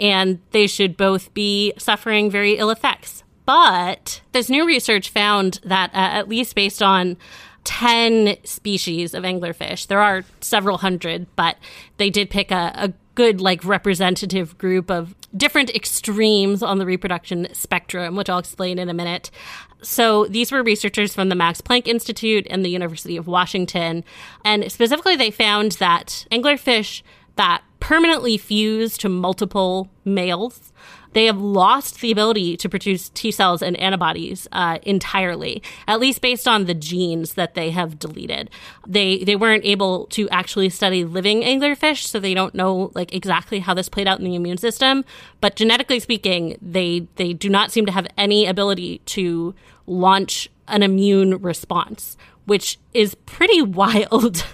And 0.00 0.40
they 0.52 0.66
should 0.66 0.96
both 0.96 1.32
be 1.34 1.72
suffering 1.78 2.30
very 2.30 2.56
ill 2.56 2.70
effects. 2.70 3.24
But 3.44 4.20
this 4.32 4.50
new 4.50 4.66
research 4.66 5.10
found 5.10 5.60
that, 5.64 5.90
uh, 5.94 5.96
at 5.96 6.28
least 6.28 6.54
based 6.54 6.82
on 6.82 7.16
10 7.64 8.36
species 8.44 9.14
of 9.14 9.24
anglerfish, 9.24 9.86
there 9.86 10.00
are 10.00 10.24
several 10.40 10.78
hundred, 10.78 11.26
but 11.34 11.56
they 11.96 12.10
did 12.10 12.30
pick 12.30 12.50
a, 12.50 12.72
a 12.74 12.92
good, 13.14 13.40
like, 13.40 13.64
representative 13.64 14.56
group 14.58 14.90
of 14.90 15.14
different 15.36 15.74
extremes 15.74 16.62
on 16.62 16.78
the 16.78 16.86
reproduction 16.86 17.48
spectrum, 17.52 18.16
which 18.16 18.30
I'll 18.30 18.38
explain 18.38 18.78
in 18.78 18.88
a 18.88 18.94
minute. 18.94 19.30
So 19.82 20.26
these 20.26 20.50
were 20.50 20.62
researchers 20.62 21.14
from 21.14 21.28
the 21.28 21.34
Max 21.34 21.60
Planck 21.60 21.86
Institute 21.86 22.46
and 22.50 22.64
the 22.64 22.70
University 22.70 23.16
of 23.16 23.26
Washington. 23.26 24.04
And 24.44 24.70
specifically, 24.70 25.16
they 25.16 25.30
found 25.30 25.72
that 25.72 26.26
anglerfish 26.32 27.02
that 27.36 27.62
permanently 27.80 28.36
fused 28.36 29.00
to 29.00 29.08
multiple 29.08 29.88
males 30.04 30.72
they 31.12 31.24
have 31.26 31.40
lost 31.40 32.00
the 32.00 32.10
ability 32.10 32.56
to 32.58 32.68
produce 32.68 33.08
T 33.08 33.30
cells 33.30 33.62
and 33.62 33.76
antibodies 33.78 34.46
uh, 34.52 34.78
entirely, 34.82 35.62
at 35.86 36.00
least 36.00 36.20
based 36.20 36.46
on 36.46 36.66
the 36.66 36.74
genes 36.74 37.34
that 37.34 37.54
they 37.54 37.70
have 37.70 37.98
deleted. 37.98 38.50
They 38.86 39.24
they 39.24 39.36
weren't 39.36 39.64
able 39.64 40.06
to 40.08 40.28
actually 40.28 40.68
study 40.70 41.04
living 41.04 41.42
anglerfish, 41.42 42.06
so 42.06 42.20
they 42.20 42.34
don't 42.34 42.54
know 42.54 42.90
like 42.94 43.14
exactly 43.14 43.60
how 43.60 43.74
this 43.74 43.88
played 43.88 44.06
out 44.06 44.18
in 44.18 44.24
the 44.24 44.34
immune 44.34 44.58
system. 44.58 45.04
But 45.40 45.56
genetically 45.56 46.00
speaking, 46.00 46.58
they 46.60 47.08
they 47.16 47.32
do 47.32 47.48
not 47.48 47.72
seem 47.72 47.86
to 47.86 47.92
have 47.92 48.06
any 48.16 48.46
ability 48.46 49.00
to 49.06 49.54
launch 49.86 50.50
an 50.66 50.82
immune 50.82 51.40
response, 51.40 52.16
which 52.44 52.78
is 52.92 53.14
pretty 53.14 53.62
wild. 53.80 54.44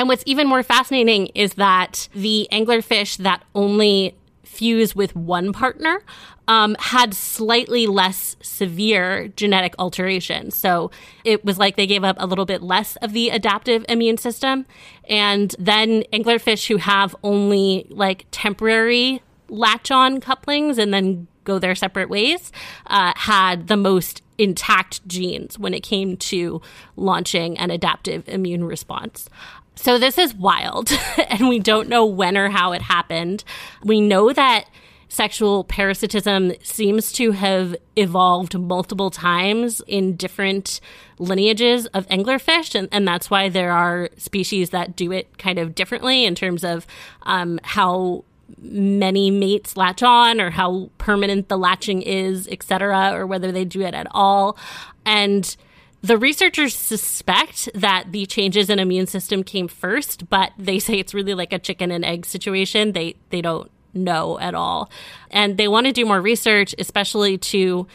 And 0.00 0.08
what's 0.08 0.24
even 0.24 0.48
more 0.48 0.62
fascinating 0.62 1.26
is 1.34 1.52
that 1.54 2.08
the 2.14 2.48
anglerfish 2.50 3.18
that 3.18 3.44
only 3.54 4.14
fuse 4.42 4.96
with 4.96 5.14
one 5.14 5.52
partner 5.52 6.02
um, 6.48 6.74
had 6.78 7.12
slightly 7.12 7.86
less 7.86 8.34
severe 8.40 9.28
genetic 9.36 9.74
alteration. 9.78 10.52
So 10.52 10.90
it 11.22 11.44
was 11.44 11.58
like 11.58 11.76
they 11.76 11.86
gave 11.86 12.02
up 12.02 12.16
a 12.18 12.24
little 12.24 12.46
bit 12.46 12.62
less 12.62 12.96
of 13.02 13.12
the 13.12 13.28
adaptive 13.28 13.84
immune 13.90 14.16
system. 14.16 14.64
And 15.06 15.54
then 15.58 16.04
anglerfish 16.14 16.66
who 16.68 16.78
have 16.78 17.14
only 17.22 17.86
like 17.90 18.24
temporary 18.30 19.20
latch 19.50 19.90
on 19.90 20.18
couplings 20.18 20.78
and 20.78 20.94
then 20.94 21.26
go 21.44 21.58
their 21.58 21.74
separate 21.74 22.08
ways 22.08 22.52
uh, 22.86 23.12
had 23.16 23.68
the 23.68 23.76
most 23.76 24.22
intact 24.38 25.06
genes 25.06 25.58
when 25.58 25.74
it 25.74 25.82
came 25.82 26.16
to 26.16 26.62
launching 26.96 27.58
an 27.58 27.70
adaptive 27.70 28.26
immune 28.26 28.64
response. 28.64 29.28
So 29.74 29.98
this 29.98 30.18
is 30.18 30.34
wild, 30.34 30.90
and 31.28 31.48
we 31.48 31.58
don't 31.58 31.88
know 31.88 32.04
when 32.04 32.36
or 32.36 32.50
how 32.50 32.72
it 32.72 32.82
happened. 32.82 33.44
We 33.82 34.00
know 34.00 34.32
that 34.32 34.66
sexual 35.08 35.64
parasitism 35.64 36.52
seems 36.62 37.12
to 37.12 37.32
have 37.32 37.74
evolved 37.96 38.58
multiple 38.58 39.10
times 39.10 39.82
in 39.88 40.16
different 40.16 40.80
lineages 41.18 41.86
of 41.86 42.06
anglerfish, 42.08 42.74
and, 42.74 42.88
and 42.92 43.06
that's 43.06 43.28
why 43.28 43.48
there 43.48 43.72
are 43.72 44.08
species 44.16 44.70
that 44.70 44.94
do 44.94 45.10
it 45.12 45.36
kind 45.38 45.58
of 45.58 45.74
differently 45.74 46.24
in 46.24 46.34
terms 46.34 46.62
of 46.62 46.86
um, 47.22 47.58
how 47.64 48.24
many 48.58 49.30
mates 49.30 49.76
latch 49.76 50.02
on 50.02 50.40
or 50.40 50.50
how 50.50 50.90
permanent 50.98 51.48
the 51.48 51.58
latching 51.58 52.02
is, 52.02 52.48
etc., 52.48 53.12
or 53.12 53.26
whether 53.26 53.50
they 53.50 53.64
do 53.64 53.80
it 53.82 53.94
at 53.94 54.06
all. 54.12 54.56
And 55.04 55.56
the 56.02 56.16
researchers 56.16 56.74
suspect 56.74 57.68
that 57.74 58.10
the 58.10 58.26
changes 58.26 58.70
in 58.70 58.78
immune 58.78 59.06
system 59.06 59.44
came 59.44 59.68
first, 59.68 60.28
but 60.30 60.52
they 60.58 60.78
say 60.78 60.94
it's 60.94 61.14
really 61.14 61.34
like 61.34 61.52
a 61.52 61.58
chicken 61.58 61.90
and 61.90 62.04
egg 62.04 62.24
situation. 62.24 62.92
They 62.92 63.16
they 63.28 63.42
don't 63.42 63.70
know 63.92 64.38
at 64.38 64.54
all. 64.54 64.90
And 65.30 65.56
they 65.56 65.68
want 65.68 65.86
to 65.86 65.92
do 65.92 66.06
more 66.06 66.20
research, 66.20 66.74
especially 66.78 67.38
to 67.38 67.86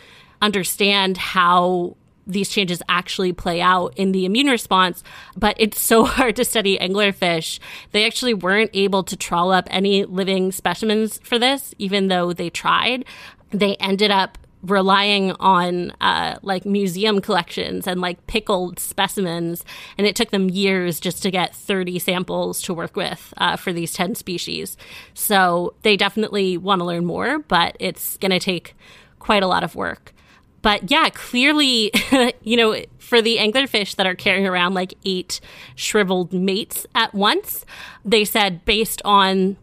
understand 0.41 1.17
how 1.17 1.95
these 2.27 2.49
changes 2.49 2.81
actually 2.89 3.33
play 3.33 3.61
out 3.61 3.93
in 3.97 4.11
the 4.11 4.25
immune 4.25 4.47
response, 4.47 5.03
but 5.37 5.55
it's 5.59 5.79
so 5.79 6.05
hard 6.05 6.35
to 6.35 6.45
study 6.45 6.77
anglerfish. 6.77 7.59
They 7.91 8.05
actually 8.05 8.33
weren't 8.33 8.71
able 8.73 9.03
to 9.03 9.15
trawl 9.15 9.51
up 9.51 9.67
any 9.69 10.05
living 10.05 10.51
specimens 10.51 11.19
for 11.23 11.39
this, 11.39 11.73
even 11.77 12.07
though 12.07 12.33
they 12.33 12.49
tried. 12.49 13.05
They 13.51 13.75
ended 13.75 14.11
up 14.11 14.37
relying 14.65 15.31
on 15.33 15.91
uh, 16.01 16.37
like 16.41 16.65
museum 16.65 17.21
collections 17.21 17.87
and 17.87 18.01
like 18.01 18.25
pickled 18.27 18.79
specimens. 18.79 19.63
And 19.97 20.05
it 20.07 20.15
took 20.15 20.31
them 20.31 20.49
years 20.49 20.99
just 20.99 21.23
to 21.23 21.31
get 21.31 21.55
30 21.55 21.99
samples 21.99 22.61
to 22.63 22.73
work 22.73 22.95
with 22.95 23.33
uh, 23.37 23.55
for 23.55 23.71
these 23.73 23.93
10 23.93 24.15
species. 24.15 24.77
So 25.13 25.73
they 25.81 25.97
definitely 25.97 26.57
want 26.57 26.79
to 26.79 26.85
learn 26.85 27.05
more, 27.05 27.39
but 27.39 27.75
it's 27.79 28.17
going 28.17 28.31
to 28.31 28.39
take 28.39 28.75
quite 29.19 29.43
a 29.43 29.47
lot 29.47 29.63
of 29.63 29.75
work. 29.75 30.13
But 30.61 30.89
yeah, 30.89 31.09
clearly, 31.09 31.91
you 32.41 32.57
know, 32.57 32.75
for 32.97 33.21
the 33.21 33.37
anglerfish 33.37 33.95
that 33.97 34.07
are 34.07 34.15
carrying 34.15 34.47
around 34.47 34.73
like 34.73 34.95
eight 35.05 35.39
shriveled 35.75 36.33
mates 36.33 36.87
at 36.95 37.13
once, 37.13 37.65
they 38.03 38.25
said 38.25 38.65
based 38.65 39.01
on 39.05 39.57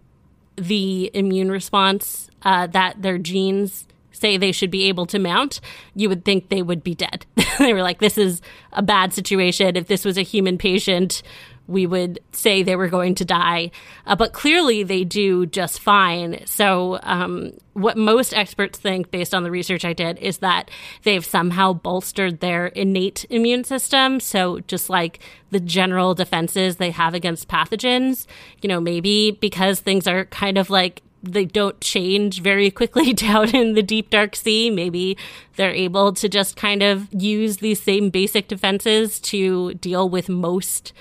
the 0.56 1.10
immune 1.12 1.50
response 1.50 2.30
uh, 2.42 2.66
that 2.68 3.02
their 3.02 3.18
genes 3.18 3.86
say 4.22 4.38
they 4.38 4.52
should 4.52 4.70
be 4.70 4.88
able 4.88 5.04
to 5.06 5.18
mount, 5.18 5.60
you 5.94 6.08
would 6.08 6.24
think 6.24 6.48
they 6.48 6.62
would 6.62 6.82
be 6.82 6.94
dead. 6.94 7.26
they 7.58 7.74
were 7.74 7.82
like, 7.82 7.98
this 7.98 8.16
is 8.16 8.40
a 8.72 8.82
bad 8.82 9.12
situation. 9.12 9.76
If 9.76 9.88
this 9.88 10.04
was 10.04 10.16
a 10.16 10.22
human 10.22 10.56
patient, 10.56 11.22
we 11.66 11.86
would 11.86 12.20
say 12.32 12.62
they 12.62 12.76
were 12.76 12.88
going 12.88 13.14
to 13.16 13.24
die. 13.24 13.70
Uh, 14.06 14.16
but 14.16 14.32
clearly 14.32 14.82
they 14.82 15.04
do 15.04 15.46
just 15.46 15.80
fine. 15.80 16.44
So, 16.46 16.98
um, 17.02 17.52
what 17.74 17.96
most 17.96 18.34
experts 18.34 18.78
think, 18.78 19.10
based 19.10 19.34
on 19.34 19.42
the 19.42 19.50
research 19.50 19.84
I 19.84 19.92
did, 19.92 20.18
is 20.18 20.38
that 20.38 20.70
they've 21.04 21.24
somehow 21.24 21.72
bolstered 21.72 22.40
their 22.40 22.66
innate 22.66 23.24
immune 23.30 23.64
system. 23.64 24.20
So, 24.20 24.60
just 24.60 24.90
like 24.90 25.20
the 25.50 25.60
general 25.60 26.14
defenses 26.14 26.76
they 26.76 26.90
have 26.90 27.14
against 27.14 27.48
pathogens, 27.48 28.26
you 28.60 28.68
know, 28.68 28.80
maybe 28.80 29.30
because 29.30 29.80
things 29.80 30.06
are 30.06 30.26
kind 30.26 30.58
of 30.58 30.68
like 30.68 31.02
they 31.22 31.44
don't 31.44 31.80
change 31.80 32.40
very 32.40 32.70
quickly 32.70 33.12
down 33.14 33.54
in 33.54 33.74
the 33.74 33.82
deep 33.82 34.10
dark 34.10 34.36
sea. 34.36 34.70
Maybe 34.70 35.16
they're 35.56 35.74
able 35.74 36.12
to 36.14 36.28
just 36.28 36.56
kind 36.56 36.82
of 36.82 37.08
use 37.12 37.58
these 37.58 37.82
same 37.82 38.10
basic 38.10 38.48
defenses 38.48 39.20
to 39.20 39.74
deal 39.74 40.08
with 40.08 40.28
most 40.28 40.92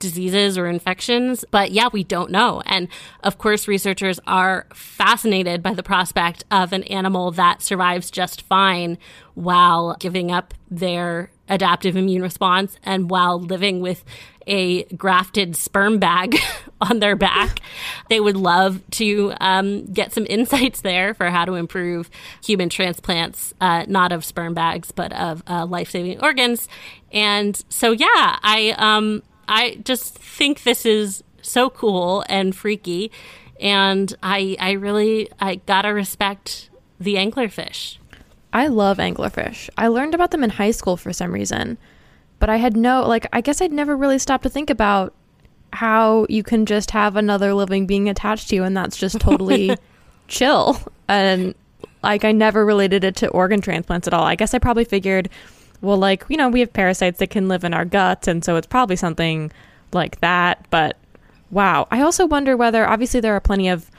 diseases 0.00 0.58
or 0.58 0.66
infections. 0.66 1.44
But 1.50 1.70
yeah, 1.70 1.88
we 1.92 2.02
don't 2.02 2.30
know. 2.30 2.62
And 2.66 2.88
of 3.22 3.38
course, 3.38 3.68
researchers 3.68 4.18
are 4.26 4.66
fascinated 4.74 5.62
by 5.62 5.74
the 5.74 5.82
prospect 5.82 6.44
of 6.50 6.72
an 6.72 6.82
animal 6.84 7.30
that 7.32 7.62
survives 7.62 8.10
just 8.10 8.42
fine 8.42 8.98
while 9.34 9.96
giving 10.00 10.32
up 10.32 10.54
their 10.70 11.30
adaptive 11.48 11.96
immune 11.96 12.22
response 12.22 12.78
and 12.82 13.10
while 13.10 13.38
living 13.38 13.80
with 13.80 14.04
a 14.46 14.84
grafted 14.94 15.54
sperm 15.54 15.98
bag 15.98 16.36
on 16.90 17.00
their 17.00 17.16
back. 17.16 17.60
They 18.08 18.20
would 18.20 18.36
love 18.36 18.80
to 18.92 19.32
um, 19.40 19.86
get 19.86 20.12
some 20.12 20.26
insights 20.28 20.80
there 20.80 21.14
for 21.14 21.30
how 21.30 21.44
to 21.44 21.54
improve 21.54 22.10
human 22.44 22.68
transplants, 22.68 23.52
uh, 23.60 23.84
not 23.86 24.12
of 24.12 24.24
sperm 24.24 24.54
bags, 24.54 24.90
but 24.90 25.12
of 25.12 25.42
uh, 25.46 25.66
life 25.66 25.90
saving 25.90 26.22
organs. 26.22 26.68
And 27.12 27.62
so, 27.68 27.92
yeah, 27.92 28.38
I 28.42 28.74
um, 28.78 29.22
I 29.48 29.80
just 29.84 30.14
think 30.18 30.62
this 30.62 30.86
is 30.86 31.22
so 31.42 31.70
cool 31.70 32.24
and 32.28 32.54
freaky, 32.54 33.10
and 33.60 34.14
I 34.22 34.56
I 34.58 34.72
really 34.72 35.28
I 35.40 35.56
gotta 35.56 35.92
respect 35.92 36.70
the 36.98 37.16
anglerfish. 37.16 37.98
I 38.52 38.66
love 38.68 38.98
anglerfish. 38.98 39.70
I 39.76 39.88
learned 39.88 40.14
about 40.14 40.30
them 40.32 40.42
in 40.42 40.50
high 40.50 40.72
school 40.72 40.96
for 40.96 41.12
some 41.12 41.32
reason, 41.32 41.78
but 42.38 42.48
I 42.48 42.56
had 42.56 42.76
no 42.76 43.06
like 43.06 43.26
I 43.32 43.40
guess 43.40 43.60
I'd 43.60 43.72
never 43.72 43.96
really 43.96 44.18
stopped 44.18 44.44
to 44.44 44.50
think 44.50 44.70
about 44.70 45.14
how 45.72 46.26
you 46.28 46.42
can 46.42 46.66
just 46.66 46.90
have 46.90 47.16
another 47.16 47.54
living 47.54 47.86
being 47.86 48.08
attached 48.08 48.48
to 48.48 48.56
you 48.56 48.64
and 48.64 48.76
that's 48.76 48.96
just 48.96 49.20
totally 49.20 49.76
chill 50.28 50.80
and 51.08 51.54
like 52.02 52.24
I 52.24 52.32
never 52.32 52.64
related 52.64 53.04
it 53.04 53.16
to 53.16 53.28
organ 53.28 53.60
transplants 53.60 54.06
at 54.06 54.14
all. 54.14 54.24
I 54.24 54.34
guess 54.34 54.54
I 54.54 54.58
probably 54.58 54.84
figured 54.84 55.28
well, 55.82 55.96
like, 55.96 56.24
you 56.28 56.36
know, 56.36 56.48
we 56.48 56.60
have 56.60 56.72
parasites 56.72 57.18
that 57.18 57.30
can 57.30 57.48
live 57.48 57.64
in 57.64 57.72
our 57.72 57.84
guts, 57.84 58.28
and 58.28 58.44
so 58.44 58.56
it's 58.56 58.66
probably 58.66 58.96
something 58.96 59.50
like 59.92 60.20
that. 60.20 60.66
But 60.70 60.98
wow. 61.50 61.88
I 61.90 62.02
also 62.02 62.26
wonder 62.26 62.56
whether, 62.56 62.86
obviously, 62.86 63.20
there 63.20 63.34
are 63.34 63.40
plenty 63.40 63.68
of 63.68 63.90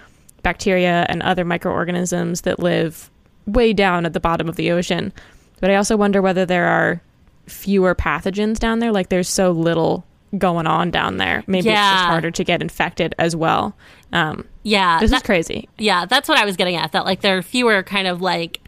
bacteria 0.43 1.05
and 1.09 1.21
other 1.23 1.45
microorganisms 1.45 2.41
that 2.41 2.59
live 2.59 3.09
way 3.47 3.73
down 3.73 4.05
at 4.05 4.13
the 4.13 4.19
bottom 4.19 4.47
of 4.47 4.55
the 4.55 4.71
ocean. 4.71 5.11
But 5.59 5.71
I 5.71 5.75
also 5.75 5.97
wonder 5.97 6.21
whether 6.21 6.45
there 6.45 6.67
are 6.67 7.01
fewer 7.47 7.95
pathogens 7.95 8.59
down 8.59 8.79
there. 8.79 8.91
Like, 8.91 9.09
there's 9.09 9.29
so 9.29 9.51
little 9.51 10.05
going 10.37 10.67
on 10.67 10.91
down 10.91 11.17
there. 11.17 11.43
Maybe 11.47 11.67
yeah. 11.67 11.91
it's 11.91 12.01
just 12.01 12.09
harder 12.09 12.31
to 12.31 12.43
get 12.43 12.61
infected 12.61 13.15
as 13.19 13.35
well. 13.35 13.75
Um, 14.13 14.47
yeah. 14.63 14.99
This 14.99 15.11
that, 15.11 15.17
is 15.17 15.23
crazy. 15.23 15.69
Yeah, 15.77 16.05
that's 16.05 16.29
what 16.29 16.37
I 16.37 16.45
was 16.45 16.55
getting 16.55 16.75
at. 16.75 16.91
That, 16.93 17.05
like, 17.05 17.21
there 17.21 17.37
are 17.37 17.41
fewer 17.41 17.83
kind 17.83 18.07
of 18.07 18.21
like 18.21 18.59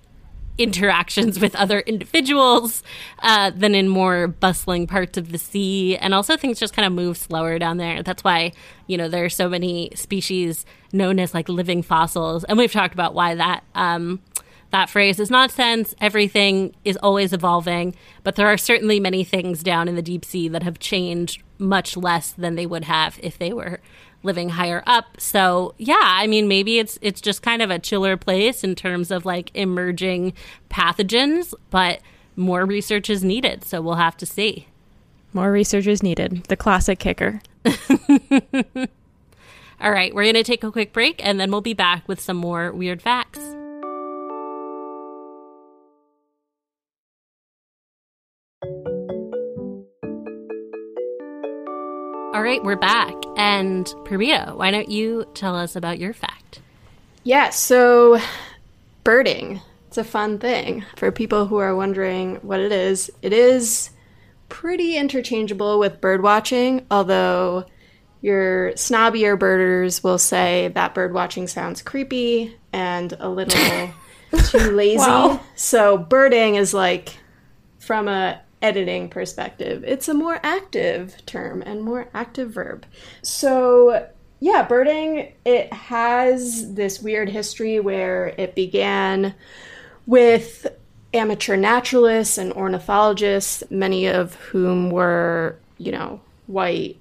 interactions 0.58 1.40
with 1.42 1.56
other 1.56 1.80
individuals 1.82 2.84
uh, 3.20 3.50
than 3.52 3.76
in 3.76 3.88
more 3.88 4.28
bustling 4.28 4.88
parts 4.88 5.18
of 5.18 5.32
the 5.32 5.38
sea. 5.38 5.98
And 5.98 6.14
also, 6.14 6.38
things 6.38 6.60
just 6.60 6.74
kind 6.74 6.86
of 6.86 6.94
move 6.94 7.18
slower 7.18 7.58
down 7.60 7.78
there. 7.78 8.04
That's 8.04 8.24
why, 8.24 8.52
you 8.88 8.98
know, 8.98 9.08
there 9.08 9.26
are 9.26 9.30
so 9.30 9.48
many 9.48 9.92
species 9.96 10.66
known 10.92 11.20
as 11.20 11.34
like 11.34 11.50
living 11.50 11.82
fossils. 11.82 12.44
And 12.44 12.58
we've 12.58 12.72
talked 12.72 12.94
about 12.94 13.14
why 13.14 13.36
that. 13.36 13.64
Um, 13.74 14.22
that 14.74 14.90
phrase 14.90 15.20
is 15.20 15.30
nonsense. 15.30 15.94
Everything 16.02 16.76
is 16.84 16.98
always 16.98 17.32
evolving, 17.32 17.96
but 18.24 18.36
there 18.36 18.48
are 18.48 18.58
certainly 18.58 19.00
many 19.00 19.24
things 19.24 19.62
down 19.62 19.88
in 19.88 19.96
the 19.96 20.02
deep 20.02 20.26
sea 20.26 20.48
that 20.48 20.64
have 20.64 20.80
changed 20.80 21.44
much 21.60 21.96
less 21.96 22.32
than 22.32 22.56
they 22.56 22.66
would 22.66 22.86
have 22.86 23.20
if 23.22 23.38
they 23.38 23.54
were 23.54 23.80
living 24.24 24.50
higher 24.50 24.82
up. 24.88 25.22
So 25.22 25.76
yeah, 25.78 26.02
I 26.02 26.26
mean 26.26 26.48
maybe 26.48 26.80
it's 26.80 26.98
it's 27.04 27.22
just 27.22 27.44
kind 27.44 27.62
of 27.62 27.70
a 27.70 27.78
chiller 27.78 28.18
place 28.18 28.64
in 28.64 28.74
terms 28.74 29.12
of 29.12 29.26
like 29.26 29.52
emerging 29.54 30.34
pathogens, 30.72 31.54
but 31.70 32.00
more 32.36 32.66
research 32.66 33.12
is 33.12 33.24
needed. 33.24 33.64
So 33.64 33.80
we'll 33.80 33.94
have 33.96 34.18
to 34.18 34.26
see. 34.26 34.68
More 35.34 35.52
research 35.52 35.86
is 35.86 36.02
needed. 36.02 36.46
The 36.46 36.58
classic 36.58 36.98
kicker. 36.98 37.42
All 39.80 39.92
right, 39.92 40.16
we're 40.16 40.24
going 40.24 40.34
to 40.34 40.44
take 40.44 40.64
a 40.64 40.72
quick 40.72 40.94
break 40.94 41.24
and 41.24 41.40
then 41.40 41.52
we'll 41.52 41.62
be 41.62 41.76
back 41.76 42.08
with 42.08 42.20
some 42.20 42.38
more 42.38 42.72
weird 42.72 43.04
facts. 43.04 43.40
All 52.34 52.42
right, 52.42 52.64
we're 52.64 52.78
back. 52.78 53.14
And 53.36 53.86
Purbita, 54.06 54.56
why 54.56 54.72
don't 54.72 54.90
you 54.90 55.26
tell 55.34 55.56
us 55.56 55.76
about 55.76 56.00
your 56.00 56.14
fact? 56.14 56.62
Yeah, 57.24 57.50
so 57.50 58.20
birding. 59.04 59.60
It's 59.88 59.98
a 59.98 60.04
fun 60.06 60.40
thing 60.40 60.86
for 60.96 61.12
people 61.12 61.46
who 61.46 61.58
are 61.58 61.76
wondering 61.76 62.38
what 62.38 62.62
it 62.62 62.72
is. 62.72 63.12
It 63.22 63.34
is 63.34 63.90
pretty 64.48 64.96
interchangeable 64.96 65.78
with 65.78 66.00
bird 66.00 66.24
watching, 66.24 66.86
although 66.90 67.66
your 68.22 68.72
snobbier 68.72 69.38
birders 69.38 70.02
will 70.04 70.18
say 70.18 70.70
that 70.70 70.96
bird 70.96 71.14
watching 71.14 71.48
sounds 71.48 71.82
creepy 71.82 72.56
and 72.72 73.14
a 73.20 73.28
little 73.28 73.92
too 74.46 74.72
lazy. 74.72 75.00
Wow. 75.00 75.42
So 75.56 75.98
birding 75.98 76.56
is 76.56 76.74
like 76.74 77.18
from 77.80 78.08
a 78.08 78.42
editing 78.64 79.10
perspective. 79.10 79.84
It's 79.86 80.08
a 80.08 80.14
more 80.14 80.40
active 80.42 81.24
term 81.26 81.62
and 81.62 81.84
more 81.84 82.08
active 82.14 82.52
verb. 82.52 82.86
So, 83.22 84.08
yeah, 84.40 84.64
birding, 84.64 85.34
it 85.46 85.72
has 85.72 86.74
this 86.74 87.02
weird 87.02 87.30
history 87.30 87.80
where 87.80 88.34
it 88.38 88.56
began 88.56 89.36
with 90.08 90.66
amateur 91.14 91.56
naturalists 91.56 92.38
and 92.38 92.54
ornithologists, 92.54 93.64
many 93.70 94.08
of 94.08 94.34
whom 94.36 94.90
were, 94.90 95.58
you 95.78 95.92
know, 95.92 96.22
white 96.48 96.98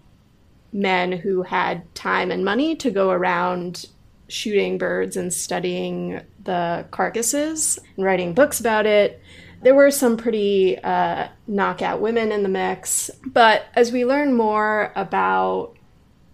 men 0.72 1.12
who 1.12 1.42
had 1.42 1.94
time 1.94 2.30
and 2.30 2.44
money 2.44 2.74
to 2.76 2.90
go 2.90 3.10
around 3.10 3.86
shooting 4.28 4.78
birds 4.78 5.16
and 5.16 5.32
studying 5.32 6.20
the 6.44 6.84
carcasses 6.90 7.78
and 7.96 8.04
writing 8.04 8.32
books 8.32 8.58
about 8.58 8.86
it 8.86 9.20
there 9.62 9.74
were 9.74 9.90
some 9.90 10.16
pretty 10.16 10.78
uh, 10.78 11.28
knockout 11.46 12.00
women 12.00 12.32
in 12.32 12.42
the 12.42 12.48
mix. 12.48 13.10
But 13.24 13.66
as 13.74 13.92
we 13.92 14.04
learn 14.04 14.34
more 14.34 14.92
about, 14.96 15.76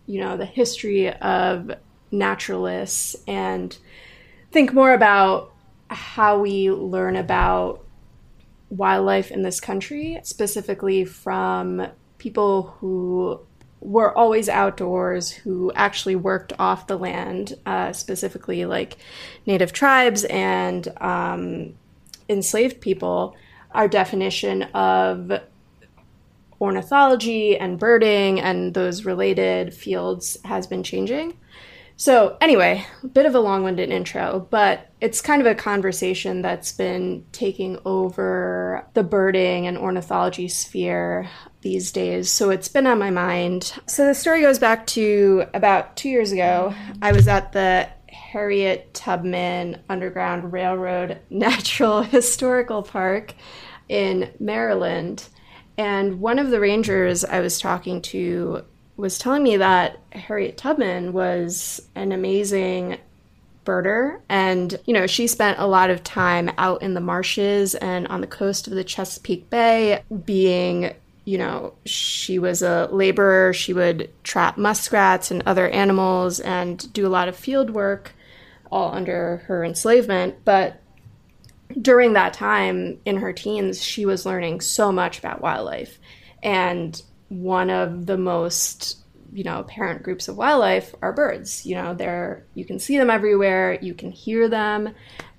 you 0.06 0.20
know, 0.20 0.36
the 0.36 0.46
history 0.46 1.12
of 1.12 1.70
naturalists 2.10 3.16
and 3.26 3.76
think 4.50 4.72
more 4.72 4.92
about 4.92 5.52
how 5.90 6.40
we 6.40 6.70
learn 6.70 7.16
about 7.16 7.84
wildlife 8.70 9.30
in 9.30 9.42
this 9.42 9.60
country, 9.60 10.18
specifically 10.22 11.04
from 11.04 11.86
people 12.18 12.74
who 12.78 13.40
were 13.80 14.16
always 14.16 14.48
outdoors, 14.48 15.30
who 15.30 15.70
actually 15.74 16.16
worked 16.16 16.52
off 16.58 16.86
the 16.86 16.98
land, 16.98 17.54
uh, 17.64 17.92
specifically 17.92 18.64
like 18.64 18.96
native 19.46 19.72
tribes 19.72 20.24
and 20.24 20.88
um, 21.00 21.74
enslaved 22.28 22.80
people, 22.80 23.36
our 23.72 23.88
definition 23.88 24.64
of 24.74 25.32
ornithology 26.60 27.56
and 27.56 27.78
birding 27.78 28.40
and 28.40 28.74
those 28.74 29.04
related 29.04 29.72
fields 29.72 30.36
has 30.44 30.66
been 30.66 30.82
changing. 30.82 31.38
So, 32.00 32.36
anyway, 32.40 32.86
a 33.02 33.08
bit 33.08 33.26
of 33.26 33.34
a 33.34 33.40
long 33.40 33.64
winded 33.64 33.90
intro, 33.90 34.46
but 34.50 34.92
it's 35.00 35.20
kind 35.20 35.40
of 35.40 35.48
a 35.48 35.54
conversation 35.56 36.42
that's 36.42 36.70
been 36.70 37.26
taking 37.32 37.76
over 37.84 38.86
the 38.94 39.02
birding 39.02 39.66
and 39.66 39.76
ornithology 39.76 40.46
sphere 40.46 41.28
these 41.62 41.90
days. 41.90 42.30
So, 42.30 42.50
it's 42.50 42.68
been 42.68 42.86
on 42.86 43.00
my 43.00 43.10
mind. 43.10 43.72
So, 43.86 44.06
the 44.06 44.14
story 44.14 44.42
goes 44.42 44.60
back 44.60 44.86
to 44.88 45.46
about 45.54 45.96
two 45.96 46.08
years 46.08 46.30
ago. 46.30 46.72
I 47.02 47.10
was 47.10 47.26
at 47.26 47.50
the 47.50 47.88
Harriet 48.28 48.92
Tubman 48.92 49.80
Underground 49.88 50.52
Railroad 50.52 51.18
National 51.30 52.02
Historical 52.02 52.82
Park 52.82 53.34
in 53.88 54.30
Maryland. 54.38 55.26
And 55.78 56.20
one 56.20 56.38
of 56.38 56.50
the 56.50 56.60
rangers 56.60 57.24
I 57.24 57.40
was 57.40 57.58
talking 57.58 58.02
to 58.02 58.64
was 58.98 59.18
telling 59.18 59.42
me 59.44 59.56
that 59.56 60.00
Harriet 60.12 60.58
Tubman 60.58 61.14
was 61.14 61.80
an 61.94 62.12
amazing 62.12 62.98
birder. 63.64 64.20
And 64.28 64.78
you 64.84 64.92
know 64.92 65.06
she 65.06 65.26
spent 65.26 65.58
a 65.58 65.66
lot 65.66 65.88
of 65.88 66.04
time 66.04 66.50
out 66.58 66.82
in 66.82 66.92
the 66.92 67.00
marshes 67.00 67.76
and 67.76 68.06
on 68.08 68.20
the 68.20 68.26
coast 68.26 68.66
of 68.66 68.74
the 68.74 68.84
Chesapeake 68.84 69.48
Bay 69.48 70.02
being 70.26 70.92
you 71.24 71.38
know 71.38 71.72
she 71.86 72.38
was 72.38 72.60
a 72.60 72.90
laborer. 72.92 73.54
She 73.54 73.72
would 73.72 74.10
trap 74.22 74.58
muskrats 74.58 75.30
and 75.30 75.42
other 75.46 75.68
animals 75.70 76.40
and 76.40 76.92
do 76.92 77.06
a 77.06 77.08
lot 77.08 77.28
of 77.28 77.34
field 77.34 77.70
work 77.70 78.12
all 78.70 78.92
under 78.94 79.38
her 79.46 79.64
enslavement 79.64 80.36
but 80.44 80.82
during 81.80 82.14
that 82.14 82.32
time 82.32 82.98
in 83.04 83.18
her 83.18 83.32
teens 83.32 83.82
she 83.82 84.06
was 84.06 84.26
learning 84.26 84.60
so 84.60 84.90
much 84.90 85.18
about 85.18 85.40
wildlife. 85.40 85.98
And 86.42 87.00
one 87.28 87.70
of 87.70 88.06
the 88.06 88.18
most 88.18 88.98
you 89.32 89.44
know 89.44 89.60
apparent 89.60 90.02
groups 90.02 90.28
of 90.28 90.36
wildlife 90.36 90.94
are 91.02 91.12
birds. 91.12 91.66
You 91.66 91.76
know 91.76 91.94
they're 91.94 92.44
you 92.54 92.64
can 92.64 92.78
see 92.78 92.96
them 92.96 93.10
everywhere 93.10 93.78
you 93.80 93.94
can 93.94 94.10
hear 94.10 94.48
them. 94.48 94.94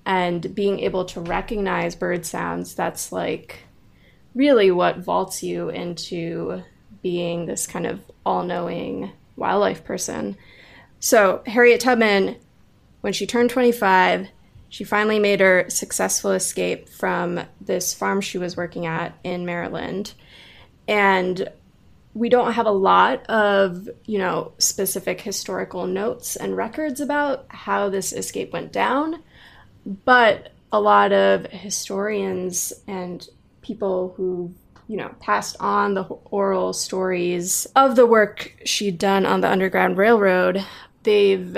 And 0.06 0.54
being 0.54 0.80
able 0.80 1.04
to 1.06 1.20
recognize 1.20 1.94
bird 1.94 2.24
sounds 2.24 2.74
that's 2.74 3.12
like 3.12 3.64
really 4.34 4.70
what 4.70 4.98
vaults 4.98 5.42
you 5.42 5.68
into 5.68 6.62
being 7.02 7.46
this 7.46 7.66
kind 7.66 7.86
of 7.86 8.00
all-knowing 8.24 9.10
wildlife 9.36 9.84
person. 9.84 10.36
So 11.00 11.42
harriet 11.46 11.80
tubman 11.80 12.36
when 13.00 13.12
she 13.12 13.26
turned 13.26 13.50
25 13.50 14.28
she 14.68 14.84
finally 14.84 15.18
made 15.18 15.40
her 15.40 15.66
successful 15.68 16.30
escape 16.30 16.88
from 16.88 17.40
this 17.60 17.92
farm 17.92 18.20
she 18.20 18.38
was 18.38 18.56
working 18.56 18.86
at 18.86 19.18
in 19.24 19.44
maryland 19.44 20.14
and 20.86 21.48
we 22.12 22.28
don't 22.28 22.52
have 22.52 22.66
a 22.66 22.72
lot 22.72 23.24
of, 23.26 23.88
you 24.04 24.18
know, 24.18 24.52
specific 24.58 25.20
historical 25.20 25.86
notes 25.86 26.36
and 26.36 26.56
records 26.56 27.00
about 27.00 27.46
how 27.48 27.88
this 27.88 28.12
escape 28.12 28.52
went 28.52 28.72
down, 28.72 29.22
but 30.04 30.52
a 30.72 30.80
lot 30.80 31.12
of 31.12 31.46
historians 31.46 32.72
and 32.86 33.28
people 33.62 34.14
who 34.16 34.52
you 34.88 34.96
know, 34.96 35.14
passed 35.20 35.56
on 35.60 35.94
the 35.94 36.02
oral 36.02 36.72
stories 36.72 37.64
of 37.76 37.94
the 37.94 38.06
work 38.06 38.56
she'd 38.64 38.98
done 38.98 39.24
on 39.24 39.40
the 39.40 39.48
Underground 39.48 39.96
Railroad. 39.96 40.66
They've 41.04 41.56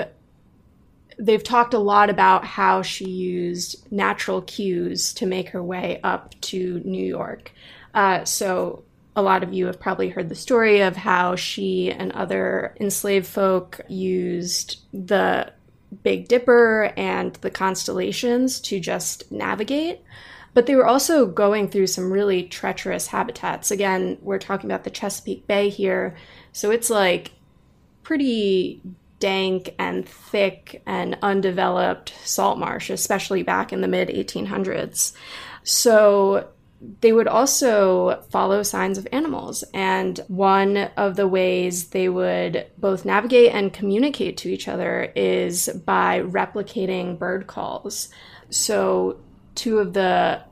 they've 1.23 1.43
talked 1.43 1.73
a 1.73 1.79
lot 1.79 2.09
about 2.09 2.43
how 2.43 2.81
she 2.81 3.05
used 3.05 3.89
natural 3.91 4.41
cues 4.41 5.13
to 5.13 5.25
make 5.25 5.49
her 5.49 5.63
way 5.63 6.01
up 6.03 6.35
to 6.41 6.81
New 6.83 7.03
York. 7.03 7.53
Uh, 7.93 8.25
so 8.25 8.83
a 9.15 9.21
lot 9.21 9.41
of 9.41 9.53
you 9.53 9.67
have 9.67 9.79
probably 9.79 10.09
heard 10.09 10.27
the 10.27 10.35
story 10.35 10.81
of 10.81 10.97
how 10.97 11.35
she 11.35 11.89
and 11.91 12.11
other 12.11 12.75
enslaved 12.79 13.27
folk 13.27 13.79
used 13.87 14.81
the 14.91 15.49
Big 16.01 16.27
Dipper 16.27 16.91
and 16.97 17.35
the 17.35 17.51
constellations 17.51 18.59
to 18.59 18.81
just 18.81 19.31
navigate. 19.31 20.01
But 20.53 20.65
they 20.65 20.75
were 20.75 20.87
also 20.87 21.25
going 21.25 21.69
through 21.69 21.87
some 21.87 22.11
really 22.11 22.43
treacherous 22.43 23.07
habitats. 23.07 23.71
Again, 23.71 24.17
we're 24.21 24.39
talking 24.39 24.69
about 24.69 24.83
the 24.83 24.89
Chesapeake 24.89 25.47
Bay 25.47 25.69
here. 25.69 26.15
So 26.51 26.69
it's 26.69 26.89
like 26.89 27.31
pretty 28.03 28.81
dank 29.23 29.73
and 29.79 30.05
thick 30.05 30.83
and 30.85 31.17
undeveloped 31.21 32.13
salt 32.25 32.59
marsh, 32.59 32.89
especially 32.89 33.41
back 33.41 33.71
in 33.71 33.79
the 33.79 33.87
mid 33.87 34.09
1800s. 34.09 35.13
So 35.63 36.49
they 36.99 37.13
would 37.13 37.29
also 37.29 38.21
follow 38.29 38.63
signs 38.63 38.97
of 38.97 39.07
animals. 39.13 39.63
And 39.73 40.19
one 40.27 40.75
of 40.97 41.15
the 41.15 41.25
ways 41.25 41.87
they 41.87 42.09
would 42.09 42.67
both 42.77 43.05
navigate 43.05 43.53
and 43.53 43.71
communicate 43.71 44.35
to 44.39 44.49
each 44.49 44.67
other 44.67 45.13
is 45.15 45.69
by 45.85 46.19
replicating 46.19 47.17
bird 47.17 47.47
calls. 47.47 48.09
So, 48.49 49.21
two 49.55 49.79
of 49.79 49.93
the 49.93 50.43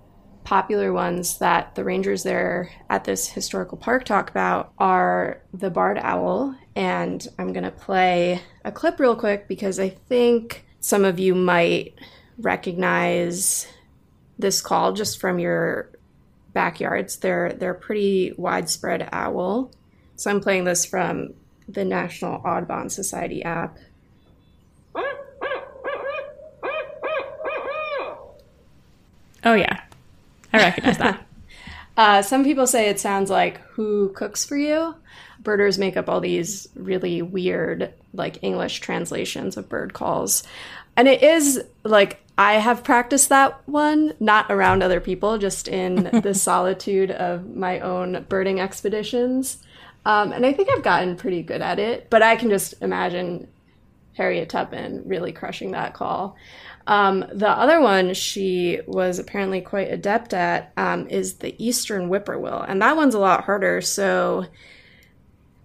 popular 0.44 0.92
ones 0.92 1.38
that 1.38 1.76
the 1.76 1.84
rangers 1.84 2.24
there 2.24 2.72
at 2.90 3.04
this 3.04 3.30
historical 3.30 3.78
park 3.78 4.06
talk 4.06 4.30
about 4.30 4.74
are 4.78 5.42
the 5.54 5.70
barred 5.70 6.00
owl. 6.02 6.56
And 6.76 7.26
I'm 7.38 7.54
going 7.54 7.64
to 7.64 7.72
play 7.72 8.42
a 8.66 8.72
clip 8.72 9.00
real 9.00 9.16
quick 9.16 9.48
because 9.48 9.80
I 9.80 9.90
think 9.90 10.66
some 10.80 11.06
of 11.06 11.20
you 11.20 11.36
might 11.36 11.94
recognize 12.38 13.68
this 14.40 14.62
call 14.62 14.94
just 14.94 15.20
from 15.20 15.40
your 15.40 15.92
backyards. 16.54 17.18
They're 17.18 17.54
they're 17.54 17.74
pretty 17.74 18.34
widespread 18.38 19.08
owl. 19.12 19.72
So 20.16 20.30
I'm 20.30 20.42
playing 20.42 20.66
this 20.66 20.86
from 20.86 21.34
the 21.68 21.86
National 21.86 22.42
Audubon 22.46 22.90
Society 22.90 23.44
app. 23.44 23.78
Oh 29.44 29.56
yeah, 29.56 29.82
I 30.54 30.58
recognize 30.58 30.98
that. 30.98 31.26
uh, 31.98 32.22
some 32.22 32.44
people 32.44 32.68
say 32.68 32.90
it 32.90 33.00
sounds 33.00 33.30
like 33.30 33.62
"Who 33.72 34.10
cooks 34.10 34.46
for 34.46 34.58
you." 34.58 34.96
Birders 35.42 35.78
make 35.78 35.98
up 35.98 36.08
all 36.08 36.22
these 36.22 36.68
really 36.76 37.22
weird, 37.22 37.94
like 38.14 38.44
English 38.44 38.80
translations 38.80 39.58
of 39.58 39.70
bird 39.70 39.94
calls, 39.94 40.44
and 40.96 41.08
it 41.08 41.24
is 41.24 41.62
like 41.84 42.22
I 42.38 42.54
have 42.54 42.84
practiced 42.84 43.30
that 43.30 43.68
one, 43.68 44.14
not 44.20 44.48
around 44.50 44.82
other 44.82 45.00
people, 45.00 45.38
just 45.38 45.68
in 45.68 46.10
the 46.24 46.34
solitude 46.34 47.12
of 47.12 47.56
my 47.56 47.80
own 47.80 48.26
birding 48.30 48.60
expeditions. 48.60 49.64
Um, 50.06 50.32
and 50.32 50.46
I 50.46 50.54
think 50.54 50.70
I've 50.72 50.84
gotten 50.84 51.16
pretty 51.16 51.44
good 51.44 51.62
at 51.62 51.78
it, 51.78 52.10
but 52.10 52.24
I 52.24 52.36
can 52.36 52.50
just 52.50 52.74
imagine 52.82 53.48
Harriet 54.14 54.50
Tubman 54.50 55.04
really 55.06 55.32
crushing 55.32 55.72
that 55.72 55.94
call. 55.94 56.36
Um, 56.88 57.26
the 57.32 57.50
other 57.50 57.80
one 57.80 58.14
she 58.14 58.80
was 58.88 59.20
apparently 59.20 59.62
quite 59.62 59.92
adept 59.92 60.34
at 60.34 60.74
um, 60.78 61.08
is 61.08 61.36
the 61.36 61.56
Eastern 61.64 62.08
Whippoorwill, 62.08 62.62
and 62.68 62.82
that 62.82 62.96
one's 62.96 63.16
a 63.16 63.20
lot 63.20 63.44
harder. 63.44 63.82
So 63.82 64.46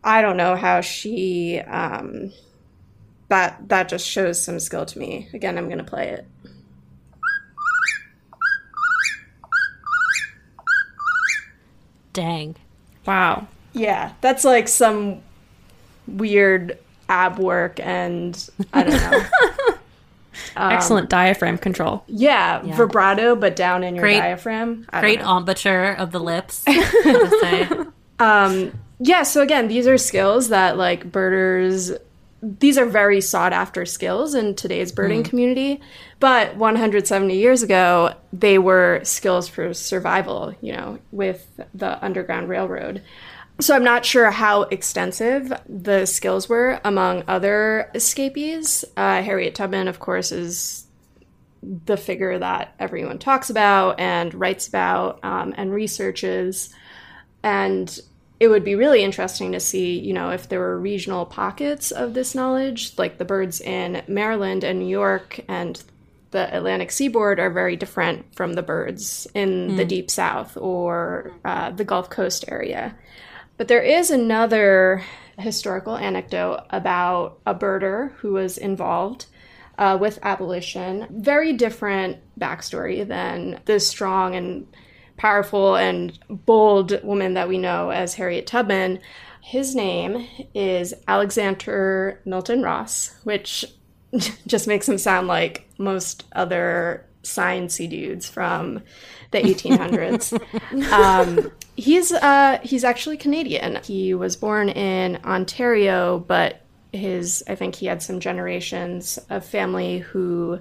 I 0.04 0.22
don't 0.22 0.36
know 0.36 0.54
how 0.56 0.82
she 0.82 1.60
um, 1.60 2.32
that 3.28 3.68
that 3.68 3.88
just 3.88 4.06
shows 4.06 4.42
some 4.42 4.60
skill 4.60 4.86
to 4.86 4.98
me. 4.98 5.28
Again, 5.32 5.58
I'm 5.58 5.66
going 5.66 5.78
to 5.78 5.84
play 5.84 6.08
it. 6.08 6.26
Dang. 12.12 12.56
Wow. 13.04 13.46
Yeah, 13.72 14.12
that's 14.20 14.44
like 14.44 14.68
some 14.68 15.20
weird 16.06 16.78
ab 17.08 17.38
work 17.38 17.78
and 17.80 18.48
I 18.72 18.84
don't 18.84 19.00
know. 19.00 19.24
um, 20.56 20.72
Excellent 20.72 21.08
diaphragm 21.10 21.58
control. 21.58 22.04
Yeah, 22.06 22.64
yeah, 22.64 22.76
vibrato, 22.76 23.36
but 23.36 23.56
down 23.56 23.82
in 23.82 23.94
your 23.94 24.02
great, 24.02 24.18
diaphragm. 24.18 24.86
great 25.00 25.20
embouchure 25.20 25.92
of 25.92 26.12
the 26.12 26.20
lips. 26.20 26.64
um, 28.18 28.78
yeah, 28.98 29.22
so 29.22 29.42
again, 29.42 29.68
these 29.68 29.86
are 29.86 29.98
skills 29.98 30.48
that 30.48 30.76
like 30.76 31.10
birders 31.10 31.92
these 32.42 32.78
are 32.78 32.86
very 32.86 33.20
sought 33.20 33.52
after 33.52 33.84
skills 33.86 34.34
in 34.34 34.54
today's 34.54 34.92
birding 34.92 35.22
mm. 35.22 35.28
community 35.28 35.80
but 36.20 36.54
170 36.56 37.34
years 37.34 37.62
ago 37.62 38.14
they 38.32 38.58
were 38.58 39.00
skills 39.04 39.48
for 39.48 39.72
survival 39.72 40.54
you 40.60 40.72
know 40.72 40.98
with 41.10 41.48
the 41.74 42.04
underground 42.04 42.48
railroad 42.48 43.02
so 43.60 43.74
i'm 43.74 43.84
not 43.84 44.04
sure 44.04 44.30
how 44.30 44.62
extensive 44.62 45.52
the 45.68 46.06
skills 46.06 46.48
were 46.48 46.80
among 46.84 47.22
other 47.28 47.90
escapees 47.94 48.84
uh, 48.96 49.22
harriet 49.22 49.54
tubman 49.54 49.88
of 49.88 49.98
course 49.98 50.32
is 50.32 50.86
the 51.84 51.96
figure 51.96 52.38
that 52.38 52.74
everyone 52.78 53.18
talks 53.18 53.50
about 53.50 53.98
and 53.98 54.34
writes 54.34 54.68
about 54.68 55.18
um, 55.24 55.52
and 55.56 55.72
researches 55.72 56.72
and 57.42 58.00
it 58.38 58.48
would 58.48 58.64
be 58.64 58.74
really 58.74 59.02
interesting 59.02 59.52
to 59.52 59.60
see, 59.60 59.98
you 59.98 60.12
know, 60.12 60.30
if 60.30 60.48
there 60.48 60.60
were 60.60 60.78
regional 60.78 61.24
pockets 61.24 61.90
of 61.90 62.12
this 62.12 62.34
knowledge, 62.34 62.92
like 62.98 63.16
the 63.16 63.24
birds 63.24 63.60
in 63.60 64.02
Maryland 64.06 64.62
and 64.62 64.78
New 64.78 64.88
York 64.88 65.40
and 65.48 65.82
the 66.32 66.54
Atlantic 66.54 66.90
seaboard 66.90 67.40
are 67.40 67.50
very 67.50 67.76
different 67.76 68.34
from 68.34 68.52
the 68.52 68.62
birds 68.62 69.26
in 69.34 69.70
mm. 69.70 69.76
the 69.76 69.84
deep 69.86 70.10
south 70.10 70.56
or 70.56 71.32
uh, 71.44 71.70
the 71.70 71.84
Gulf 71.84 72.10
Coast 72.10 72.44
area. 72.48 72.94
But 73.56 73.68
there 73.68 73.82
is 73.82 74.10
another 74.10 75.02
historical 75.38 75.96
anecdote 75.96 76.64
about 76.70 77.38
a 77.46 77.54
birder 77.54 78.12
who 78.16 78.32
was 78.32 78.58
involved 78.58 79.26
uh, 79.78 79.96
with 80.00 80.18
abolition. 80.22 81.06
Very 81.10 81.52
different 81.52 82.18
backstory 82.38 83.06
than 83.06 83.60
this 83.64 83.86
strong 83.86 84.34
and 84.34 84.66
powerful 85.16 85.76
and 85.76 86.18
bold 86.28 87.02
woman 87.02 87.34
that 87.34 87.48
we 87.48 87.58
know 87.58 87.90
as 87.90 88.14
Harriet 88.14 88.46
Tubman. 88.46 89.00
His 89.40 89.74
name 89.74 90.26
is 90.54 90.94
Alexander 91.06 92.20
Milton 92.24 92.62
Ross, 92.62 93.14
which 93.24 93.64
just 94.46 94.66
makes 94.66 94.88
him 94.88 94.98
sound 94.98 95.28
like 95.28 95.68
most 95.78 96.24
other 96.32 97.06
sciencey 97.22 97.88
dudes 97.88 98.28
from 98.28 98.82
the 99.30 99.38
1800s. 99.38 100.32
um, 100.92 101.50
he's 101.76 102.12
uh, 102.12 102.58
he's 102.62 102.84
actually 102.84 103.16
Canadian. 103.16 103.78
He 103.84 104.14
was 104.14 104.36
born 104.36 104.68
in 104.68 105.16
Ontario, 105.24 106.18
but 106.18 106.62
his 106.92 107.44
I 107.46 107.54
think 107.54 107.74
he 107.76 107.86
had 107.86 108.02
some 108.02 108.20
generations 108.20 109.18
of 109.30 109.44
family 109.44 109.98
who 109.98 110.60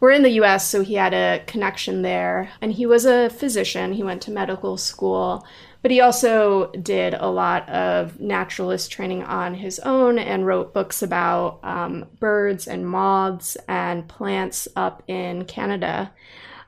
were 0.00 0.10
in 0.10 0.22
the 0.22 0.40
US, 0.42 0.68
so 0.68 0.82
he 0.82 0.94
had 0.94 1.12
a 1.12 1.42
connection 1.46 2.02
there. 2.02 2.50
And 2.60 2.72
he 2.72 2.86
was 2.86 3.04
a 3.04 3.30
physician, 3.30 3.92
he 3.92 4.02
went 4.02 4.22
to 4.22 4.30
medical 4.30 4.76
school, 4.76 5.46
but 5.82 5.90
he 5.90 6.00
also 6.00 6.70
did 6.72 7.14
a 7.14 7.28
lot 7.28 7.68
of 7.68 8.18
naturalist 8.18 8.90
training 8.90 9.22
on 9.22 9.54
his 9.54 9.78
own 9.80 10.18
and 10.18 10.46
wrote 10.46 10.74
books 10.74 11.02
about 11.02 11.60
um, 11.62 12.06
birds 12.18 12.66
and 12.66 12.86
moths 12.86 13.56
and 13.68 14.08
plants 14.08 14.68
up 14.76 15.02
in 15.06 15.44
Canada. 15.44 16.12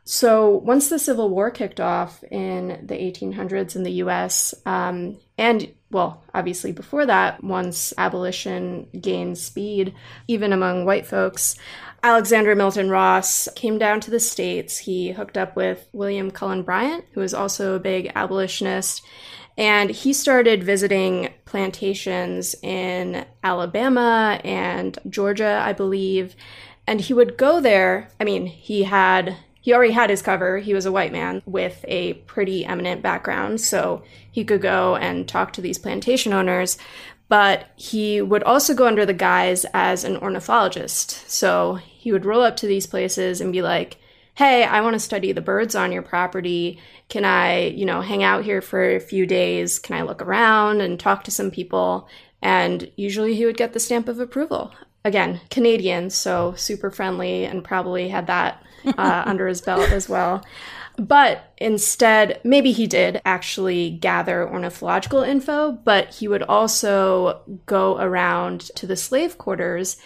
So 0.05 0.57
once 0.57 0.89
the 0.89 0.99
Civil 0.99 1.31
War 1.31 1.51
kicked 1.51 1.81
off 1.81 2.25
in 2.25 2.85
the 2.87 2.95
1800s 2.95 3.77
in 3.77 3.85
the 3.85 3.93
US, 4.05 4.55
um, 4.67 5.19
and 5.39 5.73
well, 5.91 6.25
obviously 6.35 6.73
before 6.73 7.07
that, 7.07 7.45
once 7.45 7.93
abolition 7.99 8.89
gained 8.99 9.39
speed, 9.39 9.95
even 10.27 10.53
among 10.53 10.85
white 10.85 11.07
folks, 11.07 11.57
Alexander 12.03 12.57
Milton 12.57 12.91
Ross 12.91 13.49
came 13.55 13.79
down 13.79 14.01
to 14.01 14.11
the 14.11 14.19
States. 14.19 14.79
He 14.79 15.13
hooked 15.13 15.37
up 15.37 15.55
with 15.55 15.87
William 15.93 16.33
Cullen 16.33 16.63
Bryant, 16.63 17.05
who 17.13 17.21
was 17.21 17.35
also 17.35 17.75
a 17.75 17.81
big 17.81 18.11
abolitionist, 18.17 19.03
and 19.57 19.91
he 19.91 20.13
started 20.13 20.65
visiting 20.65 21.33
plantations 21.45 22.57
in 22.63 23.25
Alabama 23.45 24.41
and 24.43 24.99
Georgia, 25.09 25.63
I 25.63 25.75
believe. 25.75 26.35
And 26.87 27.01
he 27.01 27.15
would 27.15 27.37
go 27.37 27.61
there. 27.61 28.09
I 28.19 28.25
mean, 28.25 28.47
he 28.47 28.83
had 28.83 29.37
he 29.63 29.73
already 29.73 29.93
had 29.93 30.11
his 30.11 30.23
cover. 30.23 30.59
He 30.59 30.75
was 30.75 30.85
a 30.87 30.93
white 30.93 31.13
man 31.13 31.41
with 31.47 31.85
a 31.87 32.15
pretty 32.15 32.67
eminent 32.67 33.01
background, 33.01 33.61
so 33.61 34.03
he 34.31 34.45
could 34.45 34.61
go 34.61 34.97
and 34.97 35.27
talk 35.27 35.53
to 35.55 35.61
these 35.61 35.79
plantation 35.79 36.33
owners. 36.33 36.77
But 37.29 37.71
he 37.77 38.21
would 38.21 38.43
also 38.43 38.75
go 38.75 38.87
under 38.89 39.07
the 39.07 39.15
guise 39.15 39.65
as 39.73 40.05
an 40.05 40.17
ornithologist. 40.19 41.31
So 41.31 41.77
he 41.77 42.13
would 42.13 42.27
roll 42.27 42.43
up 42.43 42.57
to 42.57 42.67
these 42.67 42.87
places 42.87 43.41
and 43.41 43.53
be 43.53 43.63
like, 43.63 43.97
hey, 44.35 44.65
I 44.65 44.81
want 44.81 44.95
to 44.95 45.01
study 45.01 45.31
the 45.31 45.41
birds 45.41 45.75
on 45.75 45.93
your 45.93 46.03
property. 46.03 46.81
Can 47.09 47.25
I, 47.25 47.69
you 47.69 47.87
know, 47.87 48.01
hang 48.01 48.23
out 48.23 48.45
here 48.45 48.61
for 48.61 48.97
a 48.97 49.01
few 49.01 49.27
days? 49.27 49.79
Can 49.79 49.97
I 49.97 50.03
look 50.03 50.21
around 50.21 50.81
and 50.81 50.99
talk 50.99 51.23
to 51.25 51.31
some 51.31 51.53
people? 51.53 52.09
And 52.43 52.91
usually 52.97 53.35
he 53.35 53.47
would 53.47 53.57
get 53.57 53.75
the 53.75 53.81
stamp 53.81 54.09
of 54.09 54.19
approval. 54.19 54.73
Again, 55.05 55.41
Canadian, 55.51 56.11
so 56.11 56.55
super 56.57 56.91
friendly 56.91 57.45
and 57.45 57.65
probably 57.65 58.09
had 58.09 58.29
that 58.29 58.65
uh, 58.87 59.23
under 59.27 59.49
his 59.49 59.61
belt 59.61 59.91
as 59.91 60.09
well. 60.09 60.45
But 60.97 61.53
instead, 61.57 62.41
maybe 62.45 62.73
he 62.73 62.87
did 62.87 63.21
actually 63.25 63.91
gather 63.91 64.49
ornithological 64.49 65.23
info, 65.23 65.73
but 65.73 66.15
he 66.15 66.29
would 66.29 66.43
also 66.43 67.41
go 67.67 67.99
around 67.99 68.61
to 68.77 68.87
the 68.87 68.97
slave 68.97 69.39
quarters 69.39 69.97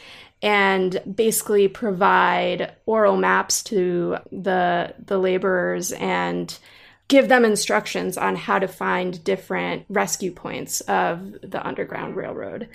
and 0.43 1.03
basically 1.13 1.67
provide 1.67 2.75
oral 2.85 3.17
maps 3.17 3.63
to 3.65 4.19
the 4.31 4.95
the 5.05 5.19
laborers 5.19 5.93
and 5.93 6.59
give 7.09 7.29
them 7.29 7.45
instructions 7.45 8.19
on 8.19 8.37
how 8.37 8.59
to 8.59 8.69
find 8.69 9.25
different 9.25 9.85
rescue 9.89 10.31
points 10.31 10.81
of 10.83 11.37
the 11.43 11.65
underground 11.67 12.17
railroad 12.17 12.69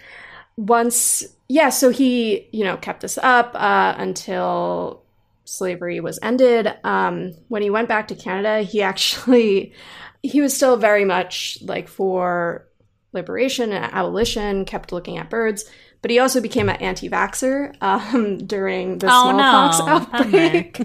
once 0.62 1.26
yeah 1.50 1.70
so 1.70 1.90
he 1.90 2.48
you 2.52 2.64
know 2.64 2.78
kept 2.78 3.02
this 3.02 3.18
up 3.18 3.52
uh, 3.56 3.96
until 3.98 5.02
slavery 5.44 6.00
was 6.00 6.20
ended 6.22 6.72
um, 6.84 7.34
when 7.48 7.62
he 7.62 7.70
went 7.70 7.90
back 7.90 8.08
to 8.08 8.16
canada 8.16 8.62
he 8.62 8.82
actually 8.92 9.74
he 10.22 10.40
was 10.40 10.56
still 10.56 10.78
very 10.78 11.04
much 11.04 11.58
like 11.64 11.88
for 11.88 12.68
liberation 13.12 13.74
and 13.74 13.92
abolition 13.92 14.64
kept 14.64 14.92
looking 14.92 15.18
at 15.18 15.30
birds 15.30 15.66
but 16.02 16.10
he 16.10 16.20
also 16.20 16.42
became 16.42 16.70
an 16.70 16.78
anti-vaxxer 16.78 17.76
um, 17.82 18.38
during 18.46 18.98
the 18.98 19.08
oh, 19.10 19.32
smallpox 19.32 19.80
no. 19.80 19.88
outbreak. 19.88 20.82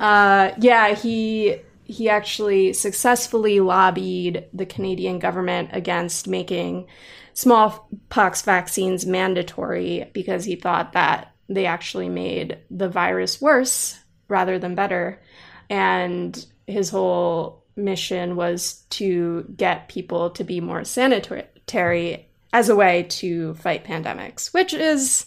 uh, 0.00 0.50
yeah, 0.58 0.94
he 0.94 1.56
he 1.84 2.08
actually 2.08 2.72
successfully 2.72 3.60
lobbied 3.60 4.44
the 4.52 4.66
Canadian 4.66 5.18
government 5.18 5.70
against 5.72 6.28
making 6.28 6.86
smallpox 7.34 8.42
vaccines 8.42 9.06
mandatory 9.06 10.10
because 10.12 10.44
he 10.44 10.56
thought 10.56 10.92
that 10.92 11.34
they 11.48 11.66
actually 11.66 12.08
made 12.08 12.58
the 12.70 12.88
virus 12.88 13.40
worse 13.40 13.98
rather 14.28 14.58
than 14.58 14.74
better. 14.74 15.20
And 15.68 16.44
his 16.66 16.90
whole 16.90 17.64
mission 17.76 18.36
was 18.36 18.84
to 18.90 19.44
get 19.56 19.88
people 19.88 20.30
to 20.30 20.44
be 20.44 20.60
more 20.60 20.84
sanitary 20.84 22.28
as 22.52 22.68
a 22.68 22.76
way 22.76 23.04
to 23.04 23.54
fight 23.54 23.84
pandemics, 23.84 24.52
which 24.52 24.74
is 24.74 25.26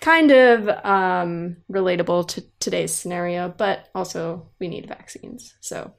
kind 0.00 0.30
of 0.30 0.68
um, 0.84 1.56
relatable 1.70 2.28
to 2.28 2.44
today's 2.60 2.94
scenario, 2.94 3.48
but 3.48 3.88
also 3.94 4.48
we 4.58 4.68
need 4.68 4.86
vaccines. 4.86 5.54
So, 5.60 5.92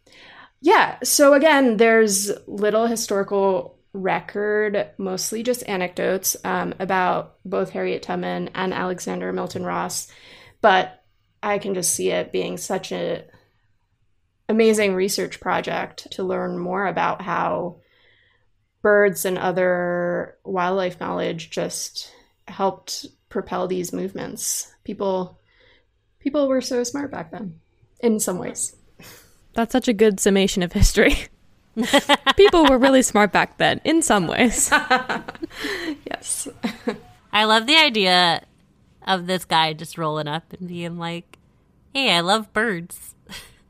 yeah. 0.61 0.97
So, 1.03 1.33
again, 1.33 1.77
there's 1.77 2.31
little 2.47 2.87
historical 2.87 3.78
record, 3.93 4.89
mostly 4.97 5.43
just 5.43 5.67
anecdotes 5.67 6.35
um, 6.43 6.73
about 6.79 7.35
both 7.45 7.71
Harriet 7.71 8.03
Tubman 8.03 8.49
and 8.53 8.73
Alexander 8.73 9.33
Milton 9.33 9.63
Ross, 9.63 10.07
but 10.61 11.03
I 11.41 11.57
can 11.57 11.73
just 11.73 11.93
see 11.93 12.09
it 12.09 12.31
being 12.31 12.57
such 12.57 12.91
an 12.91 13.23
amazing 14.47 14.93
research 14.95 15.39
project 15.39 16.11
to 16.11 16.23
learn 16.23 16.57
more 16.57 16.85
about 16.85 17.21
how 17.21 17.79
birds 18.81 19.25
and 19.25 19.37
other 19.37 20.37
wildlife 20.43 20.99
knowledge 20.99 21.49
just 21.49 22.11
helped 22.47 23.05
propel 23.29 23.67
these 23.67 23.93
movements. 23.93 24.71
People 24.83 25.39
people 26.19 26.47
were 26.47 26.61
so 26.61 26.83
smart 26.83 27.11
back 27.11 27.31
then 27.31 27.59
in 27.99 28.19
some 28.19 28.37
ways. 28.37 28.75
That's 29.53 29.71
such 29.71 29.87
a 29.87 29.93
good 29.93 30.19
summation 30.19 30.63
of 30.63 30.73
history. 30.73 31.15
people 32.35 32.65
were 32.65 32.77
really 32.77 33.01
smart 33.01 33.31
back 33.31 33.57
then 33.57 33.81
in 33.83 34.01
some 34.01 34.27
ways. 34.27 34.69
yes. 36.05 36.47
I 37.31 37.43
love 37.43 37.67
the 37.67 37.75
idea 37.75 38.43
of 39.07 39.27
this 39.27 39.45
guy 39.45 39.73
just 39.73 39.97
rolling 39.97 40.27
up 40.27 40.53
and 40.53 40.67
being 40.67 40.97
like, 40.97 41.37
"Hey, 41.93 42.11
I 42.11 42.19
love 42.21 42.51
birds. 42.53 43.15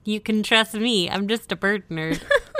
You 0.03 0.19
can 0.19 0.43
trust 0.43 0.73
me. 0.73 1.09
I'm 1.09 1.27
just 1.27 1.51
a 1.51 1.55
bird 1.55 1.87
nerd." 1.89 2.21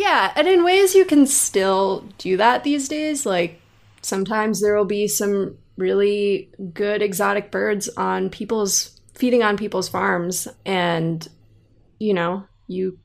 Yeah, 0.00 0.32
and 0.34 0.48
in 0.48 0.64
ways 0.64 0.94
you 0.94 1.04
can 1.04 1.26
still 1.26 2.06
do 2.16 2.38
that 2.38 2.64
these 2.64 2.88
days. 2.88 3.26
Like 3.26 3.60
sometimes 4.00 4.62
there 4.62 4.74
will 4.74 4.86
be 4.86 5.06
some 5.06 5.58
really 5.76 6.48
good 6.72 7.02
exotic 7.02 7.50
birds 7.50 7.88
on 7.98 8.30
people's 8.30 8.98
feeding 9.14 9.42
on 9.42 9.58
people's 9.58 9.90
farms 9.90 10.48
and 10.64 11.28
you 11.98 12.14
know, 12.14 12.44
you 12.66 12.98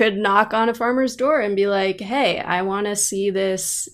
could 0.00 0.16
knock 0.16 0.54
on 0.54 0.70
a 0.70 0.74
farmer's 0.74 1.14
door 1.14 1.40
and 1.40 1.54
be 1.54 1.66
like, 1.66 2.00
"Hey, 2.00 2.38
I 2.38 2.62
want 2.62 2.86
to 2.86 2.96
see 2.96 3.28
this 3.28 3.86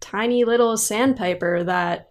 tiny 0.00 0.44
little 0.44 0.76
sandpiper 0.76 1.64
that 1.64 2.10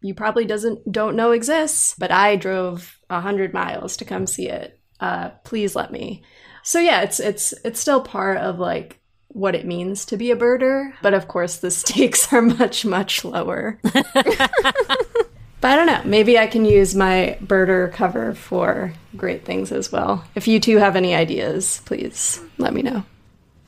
you 0.00 0.14
probably 0.14 0.46
doesn't 0.46 0.90
don't 0.90 1.14
know 1.14 1.32
exists, 1.32 1.94
but 1.98 2.10
I 2.10 2.36
drove 2.36 2.98
a 3.10 3.20
hundred 3.20 3.52
miles 3.52 3.98
to 3.98 4.06
come 4.06 4.26
see 4.26 4.48
it. 4.48 4.80
Uh, 5.00 5.32
please 5.44 5.76
let 5.76 5.92
me." 5.92 6.24
So 6.62 6.78
yeah, 6.78 7.02
it's 7.02 7.20
it's 7.20 7.52
it's 7.62 7.78
still 7.78 8.00
part 8.00 8.38
of 8.38 8.58
like 8.58 9.02
what 9.28 9.54
it 9.54 9.66
means 9.66 10.06
to 10.06 10.16
be 10.16 10.30
a 10.30 10.36
birder, 10.36 10.94
but 11.02 11.12
of 11.12 11.28
course 11.28 11.58
the 11.58 11.70
stakes 11.70 12.32
are 12.32 12.40
much, 12.40 12.86
much 12.86 13.22
lower. 13.22 13.82
But 15.62 15.70
I 15.70 15.76
don't 15.76 15.86
know. 15.86 16.02
Maybe 16.04 16.38
I 16.40 16.48
can 16.48 16.64
use 16.64 16.96
my 16.96 17.38
birder 17.40 17.92
cover 17.92 18.34
for 18.34 18.92
great 19.16 19.44
things 19.44 19.70
as 19.70 19.92
well. 19.92 20.24
If 20.34 20.48
you 20.48 20.58
two 20.58 20.78
have 20.78 20.96
any 20.96 21.14
ideas, 21.14 21.80
please 21.84 22.40
let 22.58 22.74
me 22.74 22.82
know. 22.82 23.04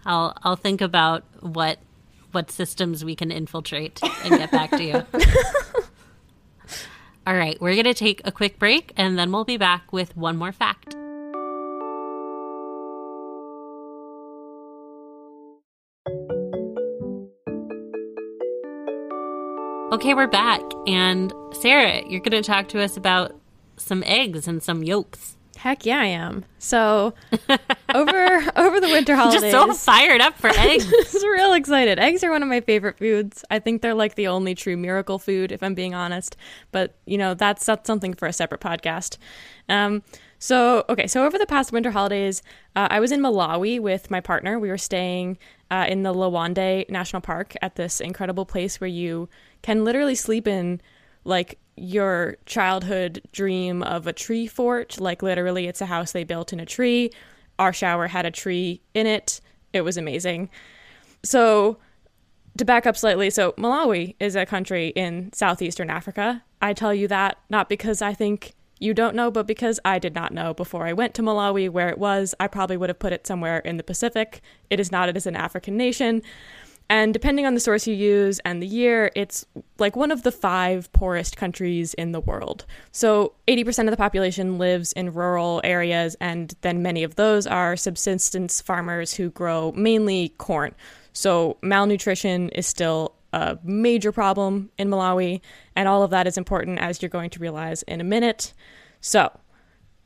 I'll 0.04 0.36
I'll 0.42 0.56
think 0.56 0.80
about 0.80 1.22
what 1.38 1.78
what 2.32 2.50
systems 2.50 3.04
we 3.04 3.14
can 3.14 3.30
infiltrate 3.30 4.02
and 4.02 4.30
get 4.30 4.50
back 4.50 4.70
to 4.72 4.82
you. 4.82 4.94
All 7.28 7.34
right, 7.34 7.58
we're 7.60 7.74
going 7.74 7.84
to 7.84 7.94
take 7.94 8.20
a 8.24 8.32
quick 8.32 8.58
break 8.58 8.92
and 8.96 9.16
then 9.16 9.30
we'll 9.30 9.44
be 9.44 9.56
back 9.56 9.92
with 9.92 10.16
one 10.16 10.36
more 10.36 10.50
fact. 10.50 10.96
Okay, 19.94 20.12
we're 20.12 20.26
back. 20.26 20.60
And 20.88 21.32
Sara, 21.52 22.02
you're 22.08 22.18
going 22.18 22.32
to 22.32 22.42
talk 22.42 22.66
to 22.70 22.82
us 22.82 22.96
about 22.96 23.40
some 23.76 24.02
eggs 24.04 24.48
and 24.48 24.60
some 24.60 24.82
yolks. 24.82 25.36
Heck 25.56 25.86
yeah, 25.86 26.00
I 26.00 26.06
am. 26.06 26.44
So 26.58 27.14
over 27.94 28.42
over 28.56 28.80
the 28.80 28.88
winter 28.88 29.14
holidays, 29.14 29.40
Just 29.52 29.52
so 29.52 29.72
fired 29.72 30.20
up 30.20 30.36
for 30.36 30.48
eggs. 30.58 30.84
I'm 30.84 30.90
just 30.90 31.24
real 31.24 31.52
excited. 31.52 32.00
Eggs 32.00 32.24
are 32.24 32.32
one 32.32 32.42
of 32.42 32.48
my 32.48 32.60
favorite 32.60 32.98
foods. 32.98 33.44
I 33.52 33.60
think 33.60 33.82
they're 33.82 33.94
like 33.94 34.16
the 34.16 34.26
only 34.26 34.56
true 34.56 34.76
miracle 34.76 35.20
food, 35.20 35.52
if 35.52 35.62
I'm 35.62 35.74
being 35.74 35.94
honest. 35.94 36.36
But 36.72 36.96
you 37.06 37.16
know, 37.16 37.34
that's 37.34 37.64
that's 37.64 37.86
something 37.86 38.14
for 38.14 38.26
a 38.26 38.32
separate 38.32 38.60
podcast. 38.60 39.18
Um, 39.68 40.02
so 40.40 40.84
okay, 40.88 41.06
so 41.06 41.24
over 41.24 41.38
the 41.38 41.46
past 41.46 41.70
winter 41.70 41.92
holidays, 41.92 42.42
uh, 42.74 42.88
I 42.90 42.98
was 42.98 43.12
in 43.12 43.20
Malawi 43.20 43.78
with 43.78 44.10
my 44.10 44.20
partner. 44.20 44.58
We 44.58 44.70
were 44.70 44.76
staying 44.76 45.38
uh, 45.74 45.86
in 45.88 46.04
the 46.04 46.14
Liwonde 46.14 46.88
National 46.88 47.20
Park 47.20 47.54
at 47.60 47.74
this 47.74 48.00
incredible 48.00 48.46
place 48.46 48.80
where 48.80 48.88
you 48.88 49.28
can 49.62 49.82
literally 49.84 50.14
sleep 50.14 50.46
in 50.46 50.80
like 51.24 51.58
your 51.76 52.36
childhood 52.46 53.20
dream 53.32 53.82
of 53.82 54.06
a 54.06 54.12
tree 54.12 54.46
fort. 54.46 55.00
Like 55.00 55.20
literally, 55.20 55.66
it's 55.66 55.80
a 55.80 55.86
house 55.86 56.12
they 56.12 56.22
built 56.22 56.52
in 56.52 56.60
a 56.60 56.66
tree. 56.66 57.10
Our 57.58 57.72
shower 57.72 58.06
had 58.06 58.24
a 58.24 58.30
tree 58.30 58.82
in 58.94 59.08
it. 59.08 59.40
It 59.72 59.80
was 59.80 59.96
amazing. 59.96 60.48
So, 61.24 61.78
to 62.56 62.64
back 62.64 62.86
up 62.86 62.96
slightly, 62.96 63.30
so 63.30 63.50
Malawi 63.52 64.14
is 64.20 64.36
a 64.36 64.46
country 64.46 64.88
in 64.88 65.32
southeastern 65.32 65.90
Africa. 65.90 66.44
I 66.62 66.72
tell 66.72 66.94
you 66.94 67.08
that 67.08 67.38
not 67.50 67.68
because 67.68 68.00
I 68.00 68.14
think 68.14 68.54
you 68.78 68.94
don't 68.94 69.14
know, 69.14 69.30
but 69.30 69.46
because 69.46 69.78
I 69.84 69.98
did 69.98 70.14
not 70.14 70.32
know 70.32 70.54
before 70.54 70.86
I 70.86 70.92
went 70.92 71.14
to 71.14 71.22
Malawi 71.22 71.70
where 71.70 71.88
it 71.88 71.98
was. 71.98 72.34
I 72.40 72.48
probably 72.48 72.76
would 72.76 72.90
have 72.90 72.98
put 72.98 73.12
it 73.12 73.26
somewhere 73.26 73.58
in 73.58 73.76
the 73.76 73.82
Pacific. 73.82 74.40
It 74.70 74.80
is 74.80 74.90
not, 74.90 75.08
it 75.08 75.16
is 75.16 75.26
an 75.26 75.36
African 75.36 75.76
nation. 75.76 76.22
And 76.90 77.14
depending 77.14 77.46
on 77.46 77.54
the 77.54 77.60
source 77.60 77.86
you 77.86 77.94
use 77.94 78.40
and 78.40 78.60
the 78.60 78.66
year, 78.66 79.10
it's 79.14 79.46
like 79.78 79.96
one 79.96 80.10
of 80.10 80.22
the 80.22 80.30
five 80.30 80.92
poorest 80.92 81.36
countries 81.36 81.94
in 81.94 82.12
the 82.12 82.20
world. 82.20 82.66
So 82.92 83.32
80% 83.48 83.84
of 83.84 83.90
the 83.90 83.96
population 83.96 84.58
lives 84.58 84.92
in 84.92 85.14
rural 85.14 85.62
areas, 85.64 86.14
and 86.20 86.54
then 86.60 86.82
many 86.82 87.02
of 87.02 87.14
those 87.14 87.46
are 87.46 87.76
subsistence 87.76 88.60
farmers 88.60 89.14
who 89.14 89.30
grow 89.30 89.72
mainly 89.72 90.34
corn. 90.36 90.74
So 91.14 91.56
malnutrition 91.62 92.50
is 92.50 92.66
still 92.66 93.13
a 93.34 93.58
major 93.64 94.12
problem 94.12 94.70
in 94.78 94.88
Malawi, 94.88 95.40
and 95.74 95.88
all 95.88 96.04
of 96.04 96.10
that 96.10 96.26
is 96.28 96.38
important 96.38 96.78
as 96.78 97.02
you're 97.02 97.08
going 97.08 97.30
to 97.30 97.40
realize 97.40 97.82
in 97.82 98.00
a 98.00 98.04
minute. 98.04 98.54
So, 99.00 99.30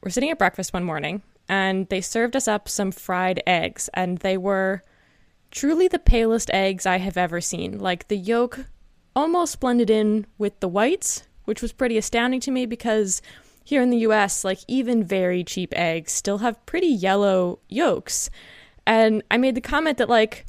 we're 0.03 0.11
sitting 0.11 0.31
at 0.31 0.39
breakfast 0.39 0.73
one 0.73 0.85
morning, 0.85 1.23
and 1.47 1.87
they 1.91 2.01
served 2.01 2.35
us 2.37 2.49
up 2.49 2.71
some 2.71 2.91
fried 2.91 3.43
eggs, 3.47 3.91
and 3.93 4.19
they 4.19 4.39
were 4.39 4.83
truly 5.51 5.89
the 5.89 5.99
palest 5.99 6.51
eggs 6.55 6.87
I 6.87 6.99
have 6.99 7.19
ever 7.19 7.41
seen. 7.41 7.79
Like 7.79 8.09
the 8.09 8.17
yolk 8.17 8.67
almost 9.15 9.61
blended 9.61 9.91
in 9.91 10.27
with 10.39 10.59
the 10.61 10.69
whites, 10.69 11.25
which 11.45 11.61
was 11.61 11.73
pretty 11.73 11.99
astounding 11.99 12.41
to 12.41 12.51
me 12.51 12.65
because 12.65 13.21
here 13.65 13.83
in 13.83 13.91
the 13.91 13.99
US, 13.99 14.43
like 14.45 14.61
even 14.69 15.05
very 15.05 15.45
cheap 15.45 15.75
eggs 15.77 16.13
still 16.13 16.39
have 16.39 16.65
pretty 16.65 16.87
yellow 16.87 17.59
yolks. 17.69 18.31
And 18.87 19.23
I 19.31 19.37
made 19.37 19.55
the 19.55 19.61
comment 19.61 19.99
that, 19.99 20.09
like, 20.09 20.47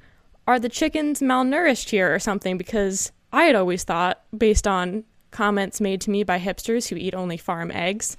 are 0.49 0.59
the 0.59 0.67
chickens 0.67 1.19
malnourished 1.19 1.91
here 1.91 2.11
or 2.13 2.17
something? 2.17 2.57
Because 2.57 3.11
I 3.31 3.43
had 3.43 3.55
always 3.55 3.83
thought, 3.83 4.23
based 4.35 4.67
on 4.67 5.03
comments 5.29 5.79
made 5.79 6.01
to 6.01 6.09
me 6.09 6.23
by 6.23 6.39
hipsters 6.39 6.89
who 6.89 6.95
eat 6.95 7.13
only 7.13 7.37
farm 7.37 7.69
eggs, 7.71 8.17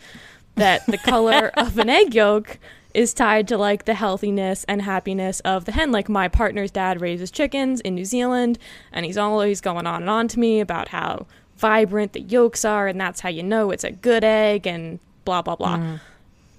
that 0.54 0.86
the 0.86 0.96
color 0.96 1.48
of 1.56 1.76
an 1.76 1.88
egg 1.90 2.14
yolk 2.14 2.60
is 2.94 3.12
tied 3.12 3.48
to 3.48 3.58
like 3.58 3.84
the 3.84 3.94
healthiness 3.94 4.64
and 4.68 4.80
happiness 4.82 5.40
of 5.40 5.64
the 5.64 5.72
hen. 5.72 5.90
Like 5.90 6.08
my 6.08 6.28
partner's 6.28 6.70
dad 6.70 7.00
raises 7.00 7.32
chickens 7.32 7.80
in 7.80 7.96
New 7.96 8.04
Zealand, 8.04 8.60
and 8.92 9.04
he's 9.04 9.18
always 9.18 9.60
going 9.60 9.88
on 9.88 10.02
and 10.02 10.10
on 10.10 10.28
to 10.28 10.38
me 10.38 10.60
about 10.60 10.88
how 10.88 11.26
vibrant 11.56 12.12
the 12.12 12.20
yolks 12.20 12.64
are, 12.64 12.86
and 12.86 13.00
that's 13.00 13.22
how 13.22 13.28
you 13.28 13.42
know 13.42 13.72
it's 13.72 13.82
a 13.82 13.90
good 13.90 14.22
egg, 14.22 14.68
and 14.68 15.00
blah 15.24 15.42
blah 15.42 15.56
blah. 15.56 15.78
Mm. 15.78 16.00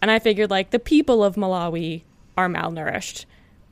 And 0.01 0.11
I 0.11 0.19
figured 0.19 0.49
like 0.49 0.71
the 0.71 0.79
people 0.79 1.23
of 1.23 1.35
Malawi 1.35 2.01
are 2.35 2.49
malnourished. 2.49 3.23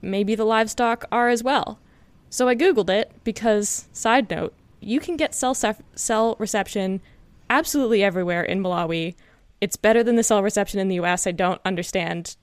Maybe 0.02 0.34
the 0.34 0.46
livestock 0.46 1.04
are 1.12 1.28
as 1.28 1.44
well. 1.44 1.78
So 2.30 2.48
I 2.48 2.56
googled 2.56 2.90
it 2.90 3.12
because 3.24 3.88
side 3.92 4.30
note, 4.30 4.54
you 4.80 5.00
can 5.00 5.18
get 5.18 5.36
cell 5.36 5.54
sef- 5.54 5.82
cell 5.96 6.36
reception 6.40 7.02
absolutely 7.50 8.04
everywhere 8.04 8.44
in 8.44 8.64
Malawi. 8.64 9.16
It's 9.62 9.76
better 9.76 10.04
than 10.04 10.16
the 10.16 10.24
cell 10.24 10.44
reception 10.44 10.80
in 10.80 10.88
the 10.88 11.00
US. 11.00 11.28
I 11.28 11.32
don't 11.32 11.62
understand 11.66 12.36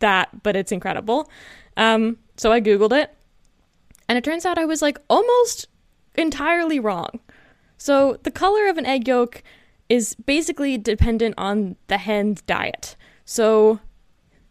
that, 0.00 0.42
but 0.42 0.56
it's 0.56 0.72
incredible. 0.72 1.30
Um, 1.76 2.18
so 2.36 2.52
I 2.52 2.60
Googled 2.60 2.92
it, 2.92 3.14
and 4.08 4.18
it 4.18 4.24
turns 4.24 4.44
out 4.44 4.58
I 4.58 4.64
was 4.64 4.82
like 4.82 4.98
almost 5.08 5.66
entirely 6.16 6.80
wrong. 6.80 7.20
So 7.76 8.18
the 8.24 8.30
color 8.30 8.68
of 8.68 8.76
an 8.76 8.86
egg 8.86 9.06
yolk 9.06 9.42
is 9.88 10.14
basically 10.14 10.76
dependent 10.76 11.34
on 11.38 11.76
the 11.86 11.98
hen's 11.98 12.42
diet. 12.42 12.96
So 13.24 13.78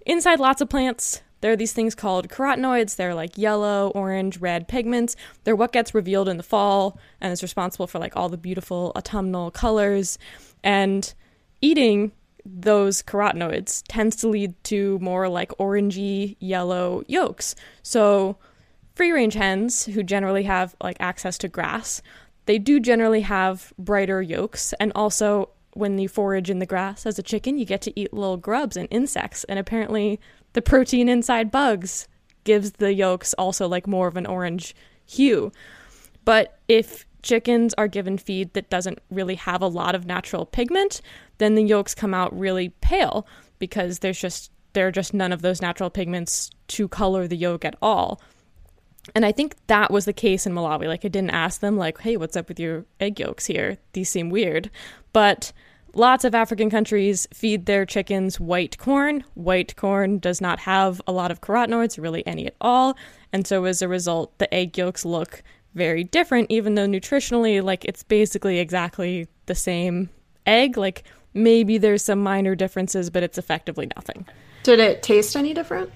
inside 0.05 0.39
lots 0.39 0.61
of 0.61 0.69
plants, 0.69 1.21
there 1.41 1.51
are 1.51 1.55
these 1.55 1.73
things 1.73 1.95
called 1.95 2.29
carotenoids. 2.29 2.95
They're 2.95 3.13
like 3.13 3.37
yellow, 3.37 3.89
orange, 3.89 4.39
red 4.39 4.67
pigments. 4.67 5.15
They're 5.43 5.55
what 5.55 5.71
gets 5.71 5.93
revealed 5.93 6.29
in 6.29 6.37
the 6.37 6.43
fall 6.43 6.99
and 7.21 7.31
is 7.31 7.43
responsible 7.43 7.87
for 7.87 7.99
like 7.99 8.15
all 8.15 8.29
the 8.29 8.37
beautiful 8.37 8.91
autumnal 8.95 9.51
colors. 9.51 10.17
And 10.63 11.13
eating 11.61 12.11
those 12.45 13.01
carotenoids 13.01 13.83
tends 13.87 14.15
to 14.17 14.27
lead 14.27 14.55
to 14.65 14.97
more 14.99 15.27
like 15.29 15.49
orangey 15.57 16.37
yellow 16.39 17.03
yolks. 17.07 17.55
So 17.83 18.37
free 18.95 19.11
range 19.11 19.33
hens 19.33 19.85
who 19.85 20.01
generally 20.01 20.43
have 20.43 20.75
like 20.81 20.97
access 20.99 21.37
to 21.39 21.47
grass, 21.47 22.01
they 22.45 22.57
do 22.57 22.79
generally 22.79 23.21
have 23.21 23.73
brighter 23.77 24.21
yolks 24.21 24.73
and 24.79 24.91
also 24.95 25.49
when 25.77 25.97
you 25.99 26.07
forage 26.07 26.49
in 26.49 26.59
the 26.59 26.65
grass 26.65 27.05
as 27.05 27.19
a 27.19 27.23
chicken, 27.23 27.57
you 27.57 27.65
get 27.65 27.81
to 27.83 27.99
eat 27.99 28.11
little 28.11 28.37
grubs 28.37 28.75
and 28.75 28.87
insects 28.89 29.43
and 29.43 29.59
apparently 29.59 30.19
the 30.57 30.61
protein 30.63 31.07
inside 31.07 31.51
bugs 31.51 32.07
gives 32.43 32.71
the 32.71 32.91
yolks 32.91 33.35
also 33.35 33.67
like 33.67 33.85
more 33.85 34.07
of 34.07 34.17
an 34.17 34.25
orange 34.25 34.75
hue. 35.05 35.51
But 36.25 36.57
if 36.67 37.05
chickens 37.21 37.75
are 37.77 37.87
given 37.87 38.17
feed 38.17 38.53
that 38.53 38.71
doesn't 38.71 38.97
really 39.11 39.35
have 39.35 39.61
a 39.61 39.67
lot 39.67 39.93
of 39.93 40.07
natural 40.07 40.47
pigment, 40.47 40.99
then 41.37 41.53
the 41.53 41.61
yolks 41.61 41.93
come 41.93 42.11
out 42.11 42.35
really 42.35 42.69
pale 42.81 43.27
because 43.59 43.99
there's 43.99 44.19
just 44.19 44.49
there 44.73 44.87
are 44.87 44.91
just 44.91 45.13
none 45.13 45.31
of 45.31 45.43
those 45.43 45.61
natural 45.61 45.91
pigments 45.91 46.49
to 46.69 46.87
color 46.87 47.27
the 47.27 47.37
yolk 47.37 47.63
at 47.63 47.75
all. 47.79 48.19
And 49.13 49.27
I 49.27 49.31
think 49.31 49.57
that 49.67 49.91
was 49.91 50.05
the 50.05 50.11
case 50.11 50.47
in 50.47 50.55
Malawi. 50.55 50.87
Like 50.87 51.05
I 51.05 51.09
didn't 51.09 51.29
ask 51.35 51.61
them 51.61 51.77
like, 51.77 51.99
"Hey, 51.99 52.17
what's 52.17 52.35
up 52.35 52.47
with 52.49 52.59
your 52.59 52.83
egg 52.99 53.19
yolks 53.19 53.45
here? 53.45 53.77
These 53.93 54.09
seem 54.09 54.31
weird." 54.31 54.71
But 55.13 55.51
lots 55.93 56.23
of 56.23 56.35
African 56.35 56.69
countries 56.69 57.27
feed 57.33 57.65
their 57.65 57.85
chickens 57.85 58.39
white 58.39 58.77
corn. 58.77 59.23
White 59.33 59.75
corn 59.75 60.19
does 60.19 60.41
not 60.41 60.59
have 60.59 61.01
a 61.07 61.11
lot 61.11 61.31
of 61.31 61.41
carotenoids, 61.41 62.01
really 62.01 62.25
any 62.25 62.47
at 62.47 62.55
all, 62.61 62.97
and 63.33 63.45
so 63.45 63.65
as 63.65 63.81
a 63.81 63.87
result, 63.87 64.37
the 64.37 64.51
egg 64.53 64.77
yolks 64.77 65.05
look 65.05 65.43
very 65.75 66.03
different 66.03 66.49
even 66.49 66.73
though 66.73 66.87
nutritionally 66.87 67.61
like 67.63 67.85
it's 67.85 68.01
basically 68.01 68.57
exactly 68.57 69.27
the 69.45 69.53
same 69.53 70.09
egg. 70.47 70.75
Like 70.75 71.03
maybe 71.33 71.77
there's 71.77 72.01
some 72.01 72.21
minor 72.21 72.55
differences, 72.55 73.09
but 73.09 73.23
it's 73.23 73.37
effectively 73.37 73.87
nothing. 73.95 74.25
Did 74.63 74.79
it 74.79 75.03
taste 75.03 75.35
any 75.35 75.53
different? 75.53 75.91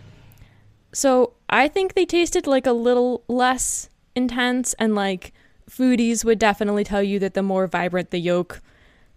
So 0.94 1.34
I 1.50 1.68
think 1.68 1.94
they 1.94 2.06
tasted 2.06 2.48
like 2.48 2.68
a 2.68 2.74
little 2.74 3.24
less 3.28 3.90
intense, 4.16 4.74
and 4.74 4.94
like 4.94 5.34
foodies 5.70 6.24
would 6.24 6.40
definitely 6.40 6.84
tell 6.84 7.02
you 7.02 7.18
that 7.20 7.34
the 7.34 7.44
more 7.44 7.66
vibrant 7.68 8.12
the 8.12 8.20
yolk, 8.20 8.62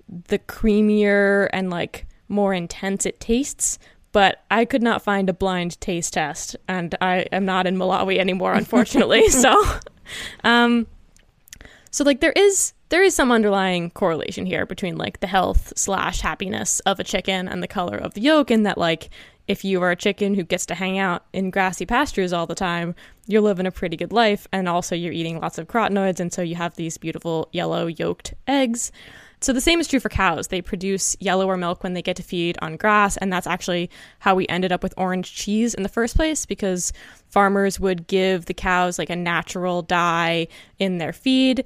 the 0.08 0.38
creamier 0.38 1.48
and 1.52 1.70
like 1.70 2.06
more 2.28 2.54
intense 2.54 3.06
it 3.06 3.20
tastes. 3.20 3.78
But 4.12 4.44
I 4.48 4.64
could 4.64 4.82
not 4.82 5.02
find 5.02 5.28
a 5.28 5.32
blind 5.32 5.80
taste 5.80 6.14
test, 6.14 6.54
and 6.68 6.94
I 7.00 7.26
am 7.32 7.44
not 7.44 7.66
in 7.66 7.76
Malawi 7.76 8.18
anymore, 8.18 8.52
unfortunately. 8.54 9.28
so, 9.28 9.60
um, 10.44 10.86
so 11.90 12.04
like 12.04 12.20
there 12.20 12.32
is 12.32 12.74
there 12.90 13.02
is 13.02 13.14
some 13.14 13.32
underlying 13.32 13.90
correlation 13.90 14.46
here 14.46 14.66
between 14.66 14.96
like 14.96 15.18
the 15.18 15.26
health 15.26 15.72
slash 15.74 16.20
happiness 16.20 16.78
of 16.80 17.00
a 17.00 17.04
chicken 17.04 17.48
and 17.48 17.60
the 17.60 17.66
color 17.66 17.96
of 17.96 18.14
the 18.14 18.20
yolk, 18.20 18.52
and 18.52 18.64
that 18.64 18.78
like 18.78 19.10
if 19.48 19.64
you 19.64 19.82
are 19.82 19.90
a 19.90 19.96
chicken 19.96 20.34
who 20.34 20.44
gets 20.44 20.64
to 20.66 20.74
hang 20.74 20.96
out 20.96 21.24
in 21.32 21.50
grassy 21.50 21.84
pastures 21.84 22.32
all 22.32 22.46
the 22.46 22.54
time, 22.54 22.94
you're 23.26 23.42
living 23.42 23.66
a 23.66 23.70
pretty 23.70 23.96
good 23.96 24.12
life, 24.12 24.46
and 24.52 24.68
also 24.68 24.94
you're 24.94 25.12
eating 25.12 25.40
lots 25.40 25.58
of 25.58 25.66
carotenoids, 25.66 26.20
and 26.20 26.32
so 26.32 26.40
you 26.40 26.54
have 26.54 26.76
these 26.76 26.98
beautiful 26.98 27.48
yellow 27.52 27.86
yolked 27.88 28.34
eggs. 28.46 28.92
So 29.44 29.52
the 29.52 29.61
same 29.61 29.78
is 29.78 29.87
true 29.87 30.00
for 30.00 30.09
cows. 30.09 30.48
They 30.48 30.62
produce 30.62 31.18
yellower 31.20 31.59
milk 31.59 31.83
when 31.83 31.92
they 31.92 32.00
get 32.00 32.16
to 32.16 32.22
feed 32.22 32.57
on 32.62 32.78
grass, 32.78 33.18
and 33.18 33.30
that's 33.30 33.46
actually 33.46 33.90
how 34.20 34.35
we 34.35 34.48
ended 34.48 34.72
up 34.72 34.83
with 34.83 34.94
orange 34.96 35.35
cheese 35.35 35.74
in 35.74 35.83
the 35.83 35.88
first 35.90 36.16
place 36.16 36.46
because 36.46 36.94
farmers 37.28 37.78
would 37.78 38.07
give 38.07 38.46
the 38.46 38.54
cows 38.54 38.98
like 38.98 39.11
a 39.11 39.16
natural 39.16 39.83
dye 39.83 40.48
in 40.79 40.96
their 40.96 41.12
feed 41.12 41.62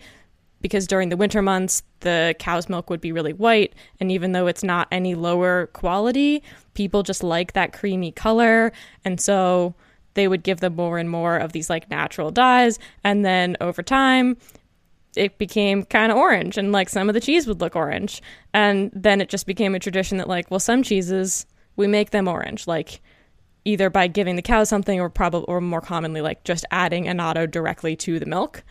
because 0.60 0.88
during 0.88 1.08
the 1.08 1.16
winter 1.16 1.40
months 1.40 1.84
the 2.00 2.34
cow's 2.40 2.68
milk 2.68 2.90
would 2.90 3.00
be 3.00 3.12
really 3.12 3.32
white 3.32 3.76
and 4.00 4.10
even 4.10 4.32
though 4.32 4.48
it's 4.48 4.64
not 4.64 4.88
any 4.90 5.14
lower 5.14 5.68
quality 5.68 6.42
people 6.74 7.04
just 7.04 7.22
like 7.22 7.52
that 7.52 7.72
creamy 7.72 8.10
color 8.10 8.72
and 9.04 9.20
so 9.20 9.72
they 10.14 10.26
would 10.26 10.42
give 10.42 10.58
them 10.58 10.74
more 10.74 10.98
and 10.98 11.10
more 11.10 11.36
of 11.36 11.52
these 11.52 11.70
like 11.70 11.88
natural 11.90 12.32
dyes 12.32 12.76
and 13.04 13.24
then 13.24 13.56
over 13.60 13.84
time 13.84 14.36
it 15.18 15.38
became 15.38 15.84
kind 15.84 16.12
of 16.12 16.18
orange 16.18 16.56
and 16.56 16.72
like 16.72 16.88
some 16.88 17.08
of 17.08 17.14
the 17.14 17.20
cheese 17.20 17.46
would 17.46 17.60
look 17.60 17.76
orange. 17.76 18.22
And 18.54 18.90
then 18.94 19.20
it 19.20 19.28
just 19.28 19.46
became 19.46 19.74
a 19.74 19.78
tradition 19.78 20.18
that 20.18 20.28
like, 20.28 20.50
well, 20.50 20.60
some 20.60 20.82
cheeses 20.82 21.46
we 21.76 21.86
make 21.86 22.10
them 22.10 22.28
orange, 22.28 22.66
like 22.66 23.00
either 23.64 23.90
by 23.90 24.06
giving 24.06 24.36
the 24.36 24.42
cow 24.42 24.64
something 24.64 25.00
or 25.00 25.10
probably 25.10 25.44
or 25.46 25.60
more 25.60 25.80
commonly 25.80 26.20
like 26.20 26.44
just 26.44 26.64
adding 26.70 27.06
annatto 27.06 27.46
directly 27.46 27.96
to 27.96 28.18
the 28.18 28.26
milk. 28.26 28.62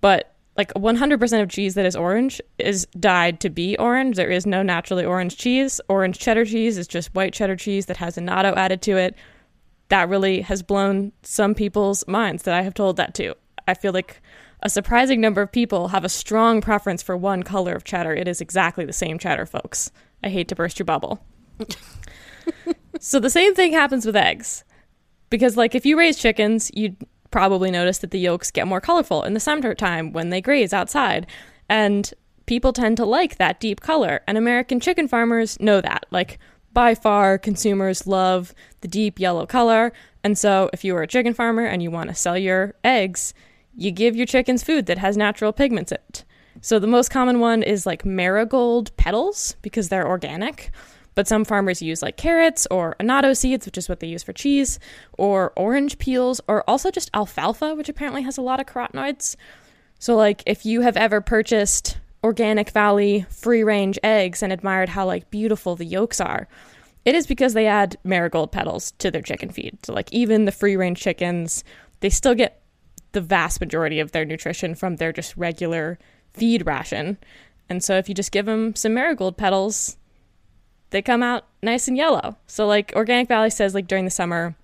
But 0.00 0.34
like 0.56 0.72
100% 0.74 1.42
of 1.42 1.48
cheese 1.50 1.74
that 1.74 1.86
is 1.86 1.96
orange 1.96 2.40
is 2.58 2.86
dyed 2.98 3.40
to 3.40 3.50
be 3.50 3.76
orange. 3.78 4.16
There 4.16 4.30
is 4.30 4.46
no 4.46 4.62
naturally 4.62 5.04
orange 5.04 5.36
cheese. 5.36 5.80
Orange 5.88 6.18
cheddar 6.18 6.44
cheese 6.44 6.78
is 6.78 6.88
just 6.88 7.14
white 7.14 7.32
cheddar 7.32 7.56
cheese 7.56 7.86
that 7.86 7.98
has 7.98 8.16
annatto 8.16 8.54
added 8.54 8.82
to 8.82 8.96
it. 8.96 9.14
That 9.88 10.08
really 10.08 10.40
has 10.40 10.62
blown 10.62 11.12
some 11.22 11.54
people's 11.54 12.06
minds 12.08 12.42
that 12.44 12.54
I 12.54 12.62
have 12.62 12.74
told 12.74 12.96
that 12.96 13.14
to. 13.14 13.34
I 13.68 13.74
feel 13.74 13.92
like 13.92 14.20
a 14.62 14.70
surprising 14.70 15.20
number 15.20 15.42
of 15.42 15.52
people 15.52 15.88
have 15.88 16.04
a 16.04 16.08
strong 16.08 16.60
preference 16.60 17.02
for 17.02 17.16
one 17.16 17.42
color 17.42 17.74
of 17.74 17.84
cheddar. 17.84 18.14
It 18.14 18.28
is 18.28 18.40
exactly 18.40 18.84
the 18.84 18.92
same 18.92 19.18
cheddar, 19.18 19.46
folks. 19.46 19.90
I 20.24 20.28
hate 20.28 20.48
to 20.48 20.54
burst 20.54 20.78
your 20.78 20.86
bubble. 20.86 21.24
so 23.00 23.20
the 23.20 23.30
same 23.30 23.54
thing 23.54 23.72
happens 23.72 24.06
with 24.06 24.16
eggs. 24.16 24.64
Because 25.30 25.56
like 25.56 25.74
if 25.74 25.84
you 25.84 25.98
raise 25.98 26.18
chickens, 26.18 26.70
you'd 26.74 26.96
probably 27.30 27.70
notice 27.70 27.98
that 27.98 28.10
the 28.12 28.18
yolks 28.18 28.50
get 28.50 28.66
more 28.66 28.80
colorful 28.80 29.22
in 29.22 29.34
the 29.34 29.40
summertime 29.40 30.12
when 30.12 30.30
they 30.30 30.40
graze 30.40 30.72
outside. 30.72 31.26
And 31.68 32.12
people 32.46 32.72
tend 32.72 32.96
to 32.96 33.04
like 33.04 33.36
that 33.36 33.60
deep 33.60 33.80
color. 33.80 34.22
And 34.26 34.38
American 34.38 34.80
chicken 34.80 35.08
farmers 35.08 35.60
know 35.60 35.80
that. 35.80 36.06
Like, 36.10 36.38
by 36.72 36.94
far, 36.94 37.38
consumers 37.38 38.06
love 38.06 38.54
the 38.80 38.88
deep 38.88 39.18
yellow 39.18 39.46
color. 39.46 39.92
And 40.22 40.36
so, 40.36 40.70
if 40.72 40.84
you 40.84 40.94
are 40.96 41.02
a 41.02 41.06
chicken 41.06 41.34
farmer 41.34 41.64
and 41.64 41.82
you 41.82 41.90
want 41.90 42.10
to 42.10 42.14
sell 42.14 42.36
your 42.36 42.74
eggs, 42.84 43.34
you 43.76 43.90
give 43.90 44.16
your 44.16 44.26
chickens 44.26 44.62
food 44.62 44.86
that 44.86 44.98
has 44.98 45.16
natural 45.16 45.52
pigments 45.52 45.92
in 45.92 45.98
it. 46.08 46.24
So, 46.62 46.78
the 46.78 46.86
most 46.86 47.10
common 47.10 47.40
one 47.40 47.62
is 47.62 47.86
like 47.86 48.04
marigold 48.04 48.96
petals 48.96 49.56
because 49.62 49.88
they're 49.88 50.08
organic. 50.08 50.70
But 51.14 51.26
some 51.26 51.44
farmers 51.44 51.80
use 51.80 52.02
like 52.02 52.16
carrots 52.16 52.66
or 52.70 52.94
annatto 53.00 53.32
seeds, 53.32 53.64
which 53.64 53.78
is 53.78 53.88
what 53.88 54.00
they 54.00 54.06
use 54.06 54.22
for 54.22 54.32
cheese, 54.32 54.78
or 55.16 55.52
orange 55.56 55.98
peels, 55.98 56.40
or 56.46 56.62
also 56.68 56.90
just 56.90 57.10
alfalfa, 57.14 57.74
which 57.74 57.88
apparently 57.88 58.22
has 58.22 58.36
a 58.36 58.42
lot 58.42 58.60
of 58.60 58.66
carotenoids. 58.66 59.36
So, 59.98 60.14
like, 60.14 60.42
if 60.46 60.66
you 60.66 60.82
have 60.82 60.96
ever 60.96 61.20
purchased 61.20 61.98
Organic 62.22 62.70
Valley 62.70 63.24
free 63.30 63.62
range 63.62 63.98
eggs 64.02 64.42
and 64.42 64.52
admired 64.52 64.90
how 64.90 65.06
like 65.06 65.30
beautiful 65.30 65.76
the 65.76 65.86
yolks 65.86 66.20
are, 66.20 66.48
it 67.04 67.14
is 67.14 67.26
because 67.26 67.54
they 67.54 67.66
add 67.66 67.96
marigold 68.04 68.52
petals 68.52 68.92
to 68.98 69.10
their 69.10 69.22
chicken 69.22 69.50
feed. 69.50 69.78
So, 69.86 69.94
like, 69.94 70.12
even 70.12 70.44
the 70.44 70.52
free 70.52 70.76
range 70.76 71.00
chickens, 71.00 71.64
they 72.00 72.10
still 72.10 72.34
get 72.34 72.60
the 73.16 73.20
vast 73.22 73.60
majority 73.60 73.98
of 73.98 74.12
their 74.12 74.24
nutrition 74.24 74.74
from 74.74 74.96
their 74.96 75.12
just 75.12 75.36
regular 75.36 75.98
feed 76.34 76.66
ration. 76.66 77.16
And 77.68 77.82
so, 77.82 77.96
if 77.96 78.08
you 78.08 78.14
just 78.14 78.30
give 78.30 78.46
them 78.46 78.76
some 78.76 78.94
marigold 78.94 79.36
petals, 79.36 79.96
they 80.90 81.02
come 81.02 81.22
out 81.22 81.46
nice 81.62 81.88
and 81.88 81.96
yellow. 81.96 82.36
So 82.46 82.66
like 82.66 82.92
Organic 82.94 83.28
Valley 83.28 83.50
says 83.50 83.74
like 83.74 83.86
during 83.86 84.04
the 84.04 84.10
summer 84.10 84.54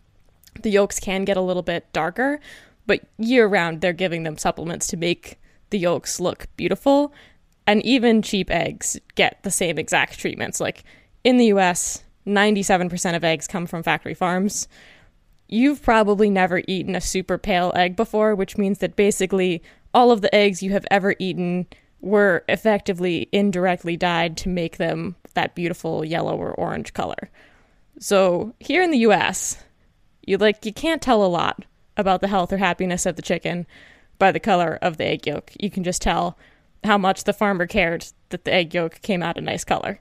the 0.62 0.70
yolks 0.70 1.00
can 1.00 1.24
get 1.24 1.36
a 1.36 1.40
little 1.40 1.62
bit 1.62 1.90
darker, 1.92 2.38
but 2.86 3.00
year 3.18 3.46
round 3.46 3.80
they're 3.80 3.92
giving 3.92 4.22
them 4.22 4.36
supplements 4.36 4.86
to 4.88 4.96
make 4.96 5.38
the 5.70 5.78
yolks 5.78 6.20
look 6.20 6.46
beautiful. 6.56 7.12
And 7.66 7.84
even 7.84 8.22
cheap 8.22 8.50
eggs 8.50 8.98
get 9.14 9.42
the 9.42 9.50
same 9.50 9.78
exact 9.78 10.18
treatments. 10.18 10.60
Like 10.60 10.84
in 11.24 11.36
the 11.36 11.46
US, 11.46 12.02
97% 12.26 13.16
of 13.16 13.24
eggs 13.24 13.46
come 13.46 13.66
from 13.66 13.82
factory 13.82 14.14
farms. 14.14 14.68
You've 15.52 15.82
probably 15.82 16.30
never 16.30 16.62
eaten 16.66 16.96
a 16.96 17.00
super 17.02 17.36
pale 17.36 17.72
egg 17.74 17.94
before, 17.94 18.34
which 18.34 18.56
means 18.56 18.78
that 18.78 18.96
basically 18.96 19.62
all 19.92 20.10
of 20.10 20.22
the 20.22 20.34
eggs 20.34 20.62
you 20.62 20.70
have 20.70 20.86
ever 20.90 21.14
eaten 21.18 21.66
were 22.00 22.42
effectively 22.48 23.28
indirectly 23.32 23.98
dyed 23.98 24.38
to 24.38 24.48
make 24.48 24.78
them 24.78 25.14
that 25.34 25.54
beautiful 25.54 26.06
yellow 26.06 26.38
or 26.38 26.52
orange 26.52 26.94
color. 26.94 27.28
So 27.98 28.54
here 28.60 28.82
in 28.82 28.92
the 28.92 29.00
US, 29.00 29.62
you 30.26 30.38
like 30.38 30.64
you 30.64 30.72
can't 30.72 31.02
tell 31.02 31.22
a 31.22 31.28
lot 31.28 31.66
about 31.98 32.22
the 32.22 32.28
health 32.28 32.50
or 32.50 32.56
happiness 32.56 33.04
of 33.04 33.16
the 33.16 33.22
chicken 33.22 33.66
by 34.18 34.32
the 34.32 34.40
color 34.40 34.78
of 34.80 34.96
the 34.96 35.04
egg 35.04 35.26
yolk. 35.26 35.52
You 35.60 35.68
can 35.68 35.84
just 35.84 36.00
tell 36.00 36.38
how 36.82 36.96
much 36.96 37.24
the 37.24 37.34
farmer 37.34 37.66
cared 37.66 38.06
that 38.30 38.46
the 38.46 38.54
egg 38.54 38.72
yolk 38.72 39.02
came 39.02 39.22
out 39.22 39.36
a 39.36 39.42
nice 39.42 39.64
color. 39.64 40.00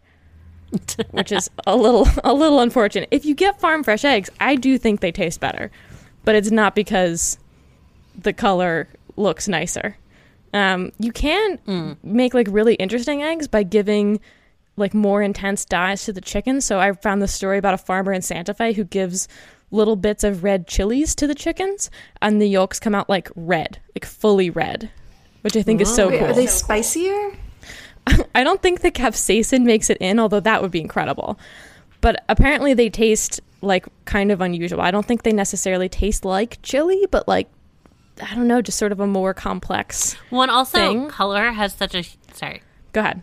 which 1.11 1.31
is 1.31 1.49
a 1.67 1.75
little 1.75 2.07
a 2.23 2.33
little 2.33 2.59
unfortunate. 2.59 3.09
If 3.11 3.25
you 3.25 3.35
get 3.35 3.59
farm 3.59 3.83
fresh 3.83 4.05
eggs, 4.05 4.29
I 4.39 4.55
do 4.55 4.77
think 4.77 4.99
they 4.99 5.11
taste 5.11 5.39
better, 5.39 5.71
but 6.23 6.35
it's 6.35 6.51
not 6.51 6.75
because 6.75 7.37
the 8.17 8.33
color 8.33 8.87
looks 9.17 9.47
nicer. 9.47 9.97
Um, 10.53 10.91
you 10.99 11.11
can 11.11 11.57
mm. 11.59 11.97
make 12.03 12.33
like 12.33 12.47
really 12.49 12.75
interesting 12.75 13.23
eggs 13.23 13.47
by 13.47 13.63
giving 13.63 14.19
like 14.77 14.93
more 14.93 15.21
intense 15.21 15.65
dyes 15.65 16.05
to 16.05 16.13
the 16.13 16.21
chickens. 16.21 16.65
So 16.65 16.79
I 16.79 16.91
found 16.93 17.21
this 17.21 17.33
story 17.33 17.57
about 17.57 17.73
a 17.73 17.77
farmer 17.77 18.13
in 18.13 18.21
Santa 18.21 18.53
Fe 18.53 18.73
who 18.73 18.83
gives 18.83 19.27
little 19.71 19.95
bits 19.95 20.23
of 20.23 20.43
red 20.43 20.67
chilies 20.67 21.15
to 21.15 21.27
the 21.27 21.35
chickens, 21.35 21.89
and 22.21 22.41
the 22.41 22.47
yolks 22.47 22.79
come 22.79 22.93
out 22.93 23.09
like 23.09 23.29
red, 23.35 23.79
like 23.95 24.05
fully 24.05 24.49
red, 24.49 24.89
which 25.41 25.55
I 25.55 25.61
think 25.61 25.79
Whoa. 25.79 25.83
is 25.83 25.95
so 25.95 26.09
Wait, 26.09 26.19
cool. 26.19 26.27
Are 26.29 26.33
they 26.33 26.47
spicier? 26.47 27.37
I 28.35 28.43
don't 28.43 28.61
think 28.61 28.81
the 28.81 28.91
capsaicin 28.91 29.63
makes 29.63 29.89
it 29.89 29.97
in, 29.99 30.19
although 30.19 30.39
that 30.39 30.61
would 30.61 30.71
be 30.71 30.81
incredible. 30.81 31.39
But 32.01 32.23
apparently 32.29 32.73
they 32.73 32.89
taste 32.89 33.41
like 33.61 33.85
kind 34.05 34.31
of 34.31 34.41
unusual. 34.41 34.81
I 34.81 34.91
don't 34.91 35.05
think 35.05 35.23
they 35.23 35.33
necessarily 35.33 35.87
taste 35.87 36.25
like 36.25 36.61
chili, 36.63 37.05
but 37.11 37.27
like 37.27 37.47
I 38.21 38.35
don't 38.35 38.47
know, 38.47 38.61
just 38.61 38.77
sort 38.77 38.91
of 38.91 38.99
a 38.99 39.07
more 39.07 39.33
complex. 39.33 40.13
One 40.29 40.49
also 40.49 40.77
thing. 40.77 41.09
color 41.09 41.51
has 41.51 41.73
such 41.73 41.95
a 41.95 42.03
sorry. 42.33 42.61
Go 42.93 43.01
ahead. 43.01 43.21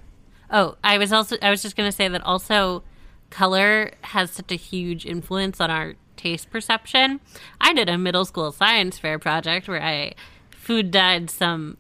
Oh, 0.50 0.76
I 0.82 0.98
was 0.98 1.12
also 1.12 1.36
I 1.42 1.50
was 1.50 1.62
just 1.62 1.76
going 1.76 1.88
to 1.88 1.96
say 1.96 2.08
that 2.08 2.22
also 2.22 2.82
color 3.30 3.90
has 4.02 4.30
such 4.30 4.50
a 4.52 4.56
huge 4.56 5.04
influence 5.04 5.60
on 5.60 5.70
our 5.70 5.94
taste 6.16 6.50
perception. 6.50 7.20
I 7.60 7.72
did 7.74 7.88
a 7.88 7.98
middle 7.98 8.24
school 8.24 8.52
science 8.52 8.98
fair 8.98 9.18
project 9.18 9.68
where 9.68 9.82
I 9.82 10.14
food 10.50 10.90
dyed 10.90 11.30
some 11.30 11.76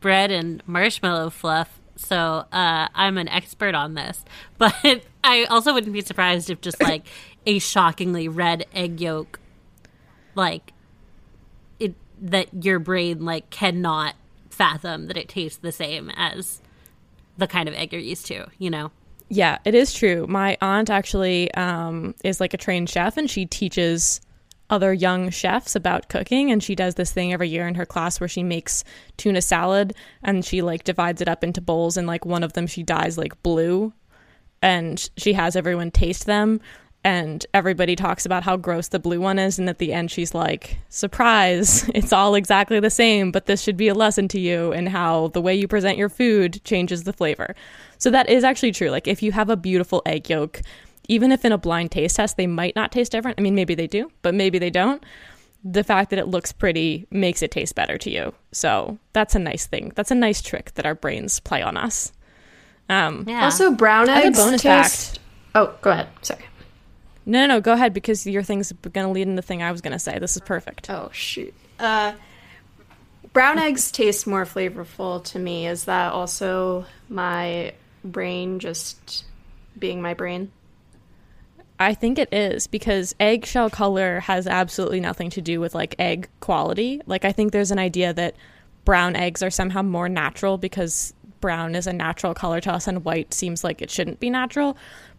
bread 0.00 0.30
and 0.30 0.62
marshmallow 0.66 1.30
fluff. 1.30 1.80
So 1.96 2.44
uh, 2.52 2.88
I'm 2.94 3.18
an 3.18 3.28
expert 3.28 3.74
on 3.74 3.94
this, 3.94 4.24
but 4.58 4.74
I 5.24 5.44
also 5.44 5.74
wouldn't 5.74 5.92
be 5.92 6.02
surprised 6.02 6.50
if 6.50 6.60
just 6.60 6.82
like 6.82 7.06
a 7.46 7.58
shockingly 7.58 8.28
red 8.28 8.66
egg 8.74 9.00
yolk, 9.00 9.40
like 10.34 10.72
it 11.78 11.94
that 12.20 12.64
your 12.64 12.78
brain 12.78 13.24
like 13.24 13.50
cannot 13.50 14.14
fathom 14.50 15.06
that 15.06 15.16
it 15.16 15.28
tastes 15.28 15.58
the 15.58 15.72
same 15.72 16.10
as 16.16 16.60
the 17.36 17.46
kind 17.46 17.68
of 17.68 17.74
egg 17.74 17.92
you're 17.92 18.00
used 18.00 18.26
to, 18.26 18.46
you 18.58 18.70
know? 18.70 18.90
Yeah, 19.28 19.58
it 19.64 19.74
is 19.74 19.92
true. 19.92 20.26
My 20.26 20.56
aunt 20.60 20.88
actually 20.88 21.52
um, 21.54 22.14
is 22.24 22.40
like 22.40 22.54
a 22.54 22.56
trained 22.56 22.88
chef 22.88 23.16
and 23.16 23.28
she 23.28 23.44
teaches 23.44 24.20
other 24.70 24.92
young 24.92 25.30
chefs 25.30 25.76
about 25.76 26.08
cooking 26.08 26.50
and 26.50 26.62
she 26.62 26.74
does 26.74 26.96
this 26.96 27.12
thing 27.12 27.32
every 27.32 27.48
year 27.48 27.68
in 27.68 27.74
her 27.74 27.86
class 27.86 28.18
where 28.18 28.28
she 28.28 28.42
makes 28.42 28.84
tuna 29.16 29.40
salad 29.40 29.94
and 30.22 30.44
she 30.44 30.62
like 30.62 30.84
divides 30.84 31.20
it 31.20 31.28
up 31.28 31.44
into 31.44 31.60
bowls 31.60 31.96
and 31.96 32.06
like 32.06 32.24
one 32.24 32.42
of 32.42 32.54
them 32.54 32.66
she 32.66 32.82
dyes 32.82 33.16
like 33.16 33.40
blue 33.42 33.92
and 34.62 35.10
she 35.16 35.32
has 35.32 35.54
everyone 35.54 35.90
taste 35.90 36.26
them 36.26 36.60
and 37.04 37.46
everybody 37.54 37.94
talks 37.94 38.26
about 38.26 38.42
how 38.42 38.56
gross 38.56 38.88
the 38.88 38.98
blue 38.98 39.20
one 39.20 39.38
is 39.38 39.60
and 39.60 39.68
at 39.68 39.78
the 39.78 39.92
end 39.92 40.10
she's 40.10 40.34
like 40.34 40.78
surprise 40.88 41.88
it's 41.94 42.12
all 42.12 42.34
exactly 42.34 42.80
the 42.80 42.90
same 42.90 43.30
but 43.30 43.46
this 43.46 43.62
should 43.62 43.76
be 43.76 43.86
a 43.86 43.94
lesson 43.94 44.26
to 44.26 44.40
you 44.40 44.72
and 44.72 44.88
how 44.88 45.28
the 45.28 45.40
way 45.40 45.54
you 45.54 45.68
present 45.68 45.96
your 45.96 46.08
food 46.08 46.60
changes 46.64 47.04
the 47.04 47.12
flavor. 47.12 47.54
So 47.98 48.10
that 48.10 48.28
is 48.28 48.44
actually 48.44 48.72
true. 48.72 48.90
Like 48.90 49.08
if 49.08 49.22
you 49.22 49.32
have 49.32 49.48
a 49.48 49.56
beautiful 49.56 50.02
egg 50.04 50.28
yolk 50.28 50.60
even 51.08 51.32
if 51.32 51.44
in 51.44 51.52
a 51.52 51.58
blind 51.58 51.90
taste 51.90 52.16
test 52.16 52.36
they 52.36 52.46
might 52.46 52.76
not 52.76 52.92
taste 52.92 53.12
different 53.12 53.38
i 53.38 53.42
mean 53.42 53.54
maybe 53.54 53.74
they 53.74 53.86
do 53.86 54.10
but 54.22 54.34
maybe 54.34 54.58
they 54.58 54.70
don't 54.70 55.04
the 55.64 55.82
fact 55.82 56.10
that 56.10 56.18
it 56.18 56.28
looks 56.28 56.52
pretty 56.52 57.06
makes 57.10 57.42
it 57.42 57.50
taste 57.50 57.74
better 57.74 57.98
to 57.98 58.10
you 58.10 58.32
so 58.52 58.98
that's 59.12 59.34
a 59.34 59.38
nice 59.38 59.66
thing 59.66 59.92
that's 59.94 60.10
a 60.10 60.14
nice 60.14 60.40
trick 60.42 60.72
that 60.74 60.86
our 60.86 60.94
brains 60.94 61.40
play 61.40 61.62
on 61.62 61.76
us 61.76 62.12
um, 62.88 63.24
yeah. 63.26 63.44
also 63.44 63.72
brown 63.72 64.08
eggs 64.08 64.38
bonus 64.38 64.62
taste 64.62 65.16
fact. 65.16 65.20
oh 65.54 65.74
go 65.82 65.90
ahead 65.90 66.08
sorry 66.22 66.44
no, 67.26 67.40
no, 67.40 67.46
no, 67.56 67.60
go 67.60 67.72
ahead 67.72 67.92
because 67.92 68.24
your 68.24 68.44
thing's 68.44 68.70
going 68.72 69.04
to 69.04 69.12
lead 69.12 69.22
into 69.22 69.34
the 69.34 69.46
thing 69.46 69.60
I 69.60 69.72
was 69.72 69.80
going 69.80 69.92
to 69.92 69.98
say. 69.98 70.20
This 70.20 70.36
is 70.36 70.42
perfect. 70.42 70.88
Oh, 70.88 71.10
shoot. 71.12 71.52
Uh, 71.78 72.12
brown 73.32 73.58
eggs 73.58 73.90
taste 73.90 74.28
more 74.28 74.44
flavorful 74.44 75.24
to 75.24 75.38
me. 75.40 75.66
Is 75.66 75.86
that 75.86 76.12
also 76.12 76.86
my 77.08 77.74
brain 78.04 78.60
just 78.60 79.24
being 79.76 80.00
my 80.00 80.14
brain? 80.14 80.52
I 81.78 81.94
think 81.94 82.18
it 82.18 82.32
is 82.32 82.66
because 82.66 83.14
eggshell 83.20 83.68
color 83.70 84.20
has 84.20 84.46
absolutely 84.46 85.00
nothing 85.00 85.30
to 85.30 85.42
do 85.42 85.60
with 85.60 85.74
like 85.74 85.94
egg 85.98 86.28
quality. 86.40 87.02
Like, 87.06 87.24
I 87.24 87.32
think 87.32 87.52
there's 87.52 87.70
an 87.70 87.78
idea 87.78 88.12
that 88.14 88.34
brown 88.84 89.14
eggs 89.16 89.42
are 89.42 89.50
somehow 89.50 89.82
more 89.82 90.08
natural 90.08 90.56
because 90.58 91.12
brown 91.40 91.74
is 91.74 91.86
a 91.86 91.92
natural 91.92 92.32
color 92.34 92.60
to 92.62 92.72
us 92.72 92.86
and 92.88 93.04
white 93.04 93.34
seems 93.34 93.62
like 93.62 93.82
it 93.82 93.90
shouldn't 93.90 94.20
be 94.20 94.30
natural. 94.30 94.76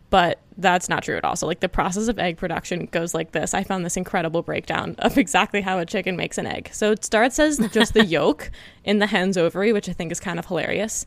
but 0.10 0.40
that's 0.58 0.90
not 0.90 1.04
true 1.04 1.18
at 1.18 1.24
all. 1.24 1.36
So, 1.36 1.46
like, 1.46 1.60
the 1.60 1.70
process 1.70 2.08
of 2.08 2.18
egg 2.18 2.38
production 2.38 2.88
goes 2.92 3.14
like 3.14 3.32
this. 3.32 3.54
I 3.54 3.64
found 3.64 3.86
this 3.86 3.98
incredible 3.98 4.42
breakdown 4.42 4.96
of 5.00 5.18
exactly 5.18 5.62
how 5.62 5.78
a 5.80 5.86
chicken 5.86 6.16
makes 6.16 6.38
an 6.38 6.48
egg. 6.48 6.70
So, 6.72 6.92
it 6.92 7.04
starts 7.06 7.38
as 7.40 7.60
just 7.72 7.94
the 7.94 8.06
yolk 8.06 8.50
in 8.84 9.00
the 9.00 9.08
hen's 9.08 9.38
ovary, 9.38 9.74
which 9.74 9.90
I 9.90 9.94
think 9.94 10.12
is 10.12 10.20
kind 10.20 10.40
of 10.40 10.46
hilarious. 10.46 11.06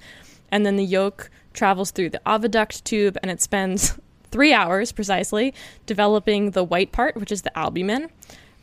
And 0.53 0.67
then 0.67 0.77
the 0.77 0.85
yolk 0.85 1.31
travels 1.53 1.91
through 1.91 2.11
the 2.11 2.21
oviduct 2.27 2.85
tube 2.85 3.17
and 3.23 3.31
it 3.31 3.41
spends 3.41 3.99
three 4.31 4.53
hours 4.53 4.93
precisely 4.93 5.55
developing 5.87 6.53
the 6.53 6.65
white 6.65 6.93
part, 6.93 7.17
which 7.17 7.33
is 7.33 7.43
the 7.43 7.57
albumin. 7.59 8.09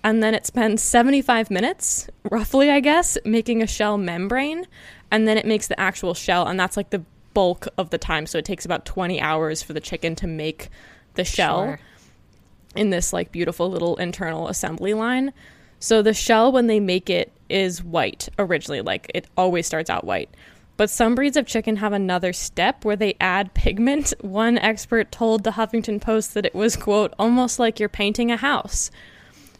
And 0.03 0.21
then 0.23 0.33
it 0.33 0.45
spends 0.45 0.81
75 0.83 1.49
minutes, 1.51 2.07
roughly, 2.31 2.69
I 2.69 2.79
guess, 2.79 3.17
making 3.25 3.61
a 3.61 3.67
shell 3.67 3.97
membrane. 3.97 4.65
And 5.11 5.27
then 5.27 5.37
it 5.37 5.45
makes 5.45 5.67
the 5.67 5.79
actual 5.79 6.13
shell. 6.13 6.47
And 6.47 6.59
that's 6.59 6.77
like 6.77 6.91
the 6.91 7.03
bulk 7.33 7.67
of 7.77 7.89
the 7.89 7.97
time. 7.97 8.25
So 8.25 8.37
it 8.37 8.45
takes 8.45 8.63
about 8.65 8.85
20 8.85 9.19
hours 9.19 9.61
for 9.63 9.73
the 9.73 9.79
chicken 9.81 10.15
to 10.15 10.27
make 10.27 10.69
the 11.15 11.23
shell 11.25 11.65
Sure. 11.65 11.79
in 12.75 12.89
this 12.91 13.11
like 13.11 13.31
beautiful 13.31 13.69
little 13.69 13.95
internal 13.97 14.47
assembly 14.47 14.93
line. 14.93 15.33
So 15.79 16.01
the 16.01 16.13
shell 16.13 16.51
when 16.51 16.67
they 16.67 16.79
make 16.79 17.09
it 17.09 17.31
is 17.49 17.83
white 17.83 18.29
originally, 18.39 18.81
like 18.81 19.11
it 19.13 19.27
always 19.35 19.67
starts 19.67 19.89
out 19.89 20.03
white. 20.03 20.29
But 20.77 20.91
some 20.91 21.15
breeds 21.15 21.35
of 21.35 21.47
chicken 21.47 21.77
have 21.77 21.91
another 21.91 22.31
step 22.31 22.85
where 22.85 22.95
they 22.95 23.15
add 23.19 23.55
pigment. 23.55 24.13
One 24.21 24.59
expert 24.59 25.11
told 25.11 25.43
the 25.43 25.51
Huffington 25.51 25.99
Post 25.99 26.35
that 26.35 26.45
it 26.45 26.53
was 26.53 26.75
quote 26.75 27.13
almost 27.17 27.57
like 27.57 27.79
you're 27.79 27.89
painting 27.89 28.31
a 28.31 28.37
house. 28.37 28.91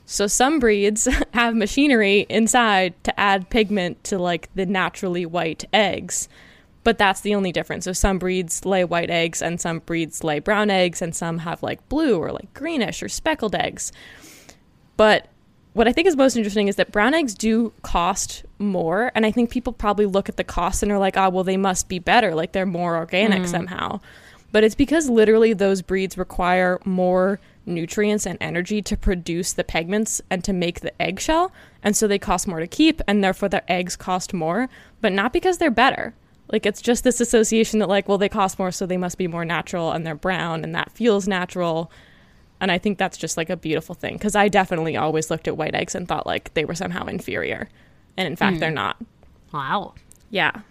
So 0.06 0.28
some 0.28 0.60
breeds 0.60 1.08
have 1.34 1.56
machinery 1.56 2.28
inside 2.30 2.94
to 3.04 3.20
add 3.20 3.50
pigment 3.50 4.04
to 4.06 4.20
like 4.20 4.50
the 4.54 4.68
naturally 4.68 5.26
white 5.26 5.66
eggs. 5.74 6.30
But 6.84 7.00
that's 7.00 7.22
the 7.22 7.36
only 7.36 7.52
difference. 7.52 7.86
So 7.86 7.94
some 7.94 8.20
breeds 8.20 8.64
lay 8.64 8.86
white 8.86 9.10
eggs 9.10 9.42
and 9.42 9.60
some 9.60 9.80
breeds 9.80 10.24
lay 10.24 10.40
brown 10.40 10.70
eggs 10.70 11.02
and 11.02 11.16
some 11.16 11.40
have 11.40 11.62
like 11.62 11.90
blue 11.90 12.18
or 12.18 12.32
like 12.32 12.54
greenish 12.54 13.02
or 13.02 13.10
speckled 13.10 13.56
eggs. 13.56 13.92
But 14.96 15.28
what 15.78 15.88
I 15.88 15.94
think 15.94 16.08
is 16.08 16.16
most 16.16 16.36
interesting 16.36 16.68
is 16.68 16.76
that 16.78 16.92
brown 16.92 17.14
eggs 17.14 17.36
do 17.36 17.72
cost 17.84 18.44
more. 18.58 19.12
And 19.14 19.28
I 19.28 19.32
think 19.32 19.52
people 19.52 19.72
probably 19.72 20.08
look 20.08 20.28
at 20.28 20.36
the 20.36 20.44
cost 20.44 20.82
and 20.82 20.92
are 20.92 20.98
like, 20.98 21.16
oh, 21.18 21.30
well, 21.30 21.44
they 21.44 21.56
must 21.56 21.88
be 21.88 22.00
better. 22.00 22.34
Like 22.34 22.52
they're 22.52 22.66
more 22.66 22.98
organic 22.98 23.44
mm. 23.44 23.48
somehow. 23.48 24.00
But 24.52 24.64
it's 24.64 24.74
because 24.74 25.08
literally 25.08 25.54
those 25.54 25.84
breeds 25.84 26.18
require 26.18 26.80
more 26.84 27.40
nutrients 27.68 28.26
and 28.26 28.40
energy 28.42 28.82
to 28.82 28.98
produce 28.98 29.54
the 29.54 29.64
pigments 29.64 30.20
and 30.32 30.44
to 30.46 30.52
make 30.52 30.80
the 30.80 31.00
eggshell. 31.00 31.52
And 31.84 31.96
so 31.96 32.08
they 32.08 32.18
cost 32.18 32.48
more 32.48 32.60
to 32.60 32.66
keep. 32.66 33.00
And 33.08 33.24
therefore 33.24 33.50
their 33.50 33.64
eggs 33.68 33.96
cost 33.96 34.34
more, 34.34 34.70
but 35.00 35.14
not 35.14 35.32
because 35.32 35.60
they're 35.60 35.70
better. 35.70 36.16
Like 36.52 36.66
it's 36.66 36.82
just 36.82 37.04
this 37.04 37.22
association 37.22 37.78
that, 37.80 37.90
like, 37.90 38.08
well, 38.08 38.18
they 38.18 38.30
cost 38.30 38.58
more, 38.58 38.72
so 38.72 38.88
they 38.88 38.98
must 38.98 39.20
be 39.20 39.28
more 39.28 39.46
natural 39.46 39.92
and 39.92 40.08
they're 40.08 40.16
brown 40.16 40.64
and 40.64 40.74
that 40.74 40.92
feels 40.92 41.28
natural. 41.28 41.92
And 42.60 42.72
I 42.72 42.78
think 42.78 42.98
that's 42.98 43.18
just 43.18 43.38
like 43.38 43.50
a 43.50 43.58
beautiful 43.58 43.96
thing 43.96 44.14
because 44.14 44.36
I 44.36 44.48
definitely 44.48 44.98
always 44.98 45.30
looked 45.30 45.48
at 45.48 45.58
white 45.58 45.76
eggs 45.76 45.96
and 45.96 46.08
thought 46.08 46.26
like 46.26 46.54
they 46.54 46.66
were 46.66 46.76
somehow 46.76 47.06
inferior. 47.06 47.70
And 48.16 48.28
in 48.28 48.36
fact, 48.36 48.60
they're 48.60 48.72
mm. 48.72 48.76
not. 48.76 48.98
Wow. 49.54 49.94
Yeah. 50.30 50.62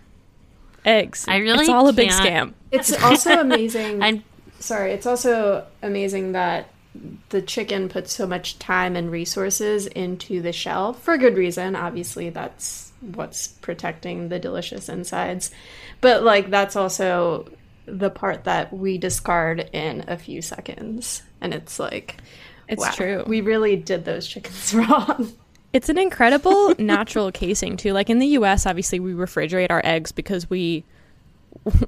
Eggs. 0.84 1.26
I 1.28 1.36
really 1.36 1.60
It's 1.60 1.68
all 1.68 1.88
a 1.88 1.92
big 1.92 2.10
scam. 2.10 2.54
It's 2.70 2.92
also 3.02 3.40
amazing. 3.40 4.02
I'm 4.02 4.24
Sorry, 4.58 4.92
it's 4.92 5.06
also 5.06 5.66
amazing 5.82 6.32
that 6.32 6.70
the 7.28 7.42
chicken 7.42 7.88
puts 7.88 8.12
so 8.12 8.26
much 8.26 8.58
time 8.58 8.96
and 8.96 9.10
resources 9.10 9.86
into 9.86 10.40
the 10.40 10.52
shell 10.52 10.94
for 10.94 11.18
good 11.18 11.36
reason. 11.36 11.76
Obviously, 11.76 12.30
that's 12.30 12.92
what's 13.00 13.48
protecting 13.48 14.28
the 14.28 14.38
delicious 14.38 14.88
insides. 14.88 15.50
But, 16.00 16.22
like, 16.22 16.50
that's 16.50 16.76
also 16.76 17.50
the 17.84 18.10
part 18.10 18.44
that 18.44 18.72
we 18.72 18.98
discard 18.98 19.68
in 19.72 20.04
a 20.08 20.16
few 20.16 20.40
seconds. 20.40 21.22
And 21.40 21.52
it's 21.54 21.78
like, 21.78 22.16
It's 22.68 22.80
wow, 22.82 22.90
true. 22.92 23.24
We 23.26 23.40
really 23.40 23.76
did 23.76 24.04
those 24.04 24.26
chickens 24.26 24.74
wrong. 24.74 25.32
It's 25.72 25.88
an 25.88 25.98
incredible 25.98 26.74
natural 26.78 27.30
casing 27.32 27.76
too. 27.76 27.92
Like 27.92 28.08
in 28.10 28.18
the 28.18 28.28
US, 28.28 28.66
obviously 28.66 29.00
we 29.00 29.12
refrigerate 29.12 29.70
our 29.70 29.82
eggs 29.84 30.12
because 30.12 30.48
we 30.48 30.84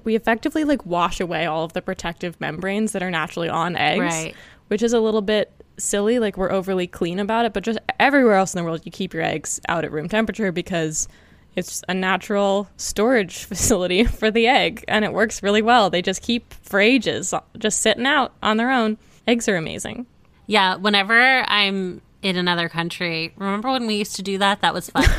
we 0.03 0.15
effectively 0.17 0.65
like 0.65 0.85
wash 0.87 1.21
away 1.21 1.47
all 1.47 1.65
of 1.65 1.73
the 1.73 1.83
protective 1.83 2.41
membranes 2.41 2.93
that 2.93 3.03
are 3.03 3.11
naturally 3.11 3.49
on 3.49 3.77
eggs, 3.77 4.01
Right. 4.01 4.35
which 4.69 4.83
is 4.83 4.93
a 4.93 5.01
little 5.01 5.23
bit 5.23 5.53
silly. 5.79 6.19
Like 6.19 6.37
we're 6.37 6.51
overly 6.51 6.87
clean 6.87 7.19
about 7.19 7.45
it, 7.45 7.53
but 7.53 7.63
just 7.63 7.79
everywhere 8.01 8.35
else 8.35 8.55
in 8.55 8.59
the 8.59 8.65
world, 8.65 8.83
you 8.85 8.91
keep 8.93 9.15
your 9.15 9.23
eggs 9.23 9.61
out 9.69 9.85
at 9.85 9.93
room 9.93 10.09
temperature 10.09 10.51
because 10.53 11.07
it's 11.55 11.83
a 11.89 11.95
natural 11.95 12.69
storage 12.77 13.45
facility 13.45 14.05
for 14.05 14.31
the 14.31 14.47
egg, 14.47 14.85
and 14.89 15.05
it 15.05 15.13
works 15.13 15.43
really 15.43 15.63
well. 15.63 15.91
They 15.91 16.03
just 16.03 16.23
keep 16.23 16.53
for 16.63 16.81
ages, 16.81 17.33
just 17.59 17.81
sitting 17.81 18.07
out 18.07 18.33
on 18.43 18.57
their 18.57 18.71
own. 18.71 18.97
Eggs 19.29 19.47
are 19.47 19.57
amazing. 19.57 20.07
Yeah, 20.47 20.77
whenever 20.77 21.45
I'm 21.47 22.01
in 22.23 22.37
another 22.37 22.71
country, 22.71 23.35
remember 23.37 23.71
when 23.71 23.87
we 23.87 23.97
used 23.97 24.17
to 24.17 24.23
do 24.23 24.39
that? 24.39 24.63
That 24.63 24.73
was 24.73 24.89
fun. 24.91 25.05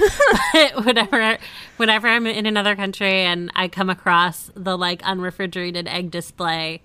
But 0.52 0.84
whenever, 0.84 1.38
whenever 1.78 2.08
I'm 2.08 2.26
in 2.26 2.48
another 2.48 2.76
country 2.76 3.22
and 3.22 3.52
I 3.56 3.68
come 3.68 3.90
across 3.90 4.50
the 4.56 4.76
like 4.76 5.04
unrefrigerated 5.04 5.88
egg 5.88 6.10
display, 6.10 6.82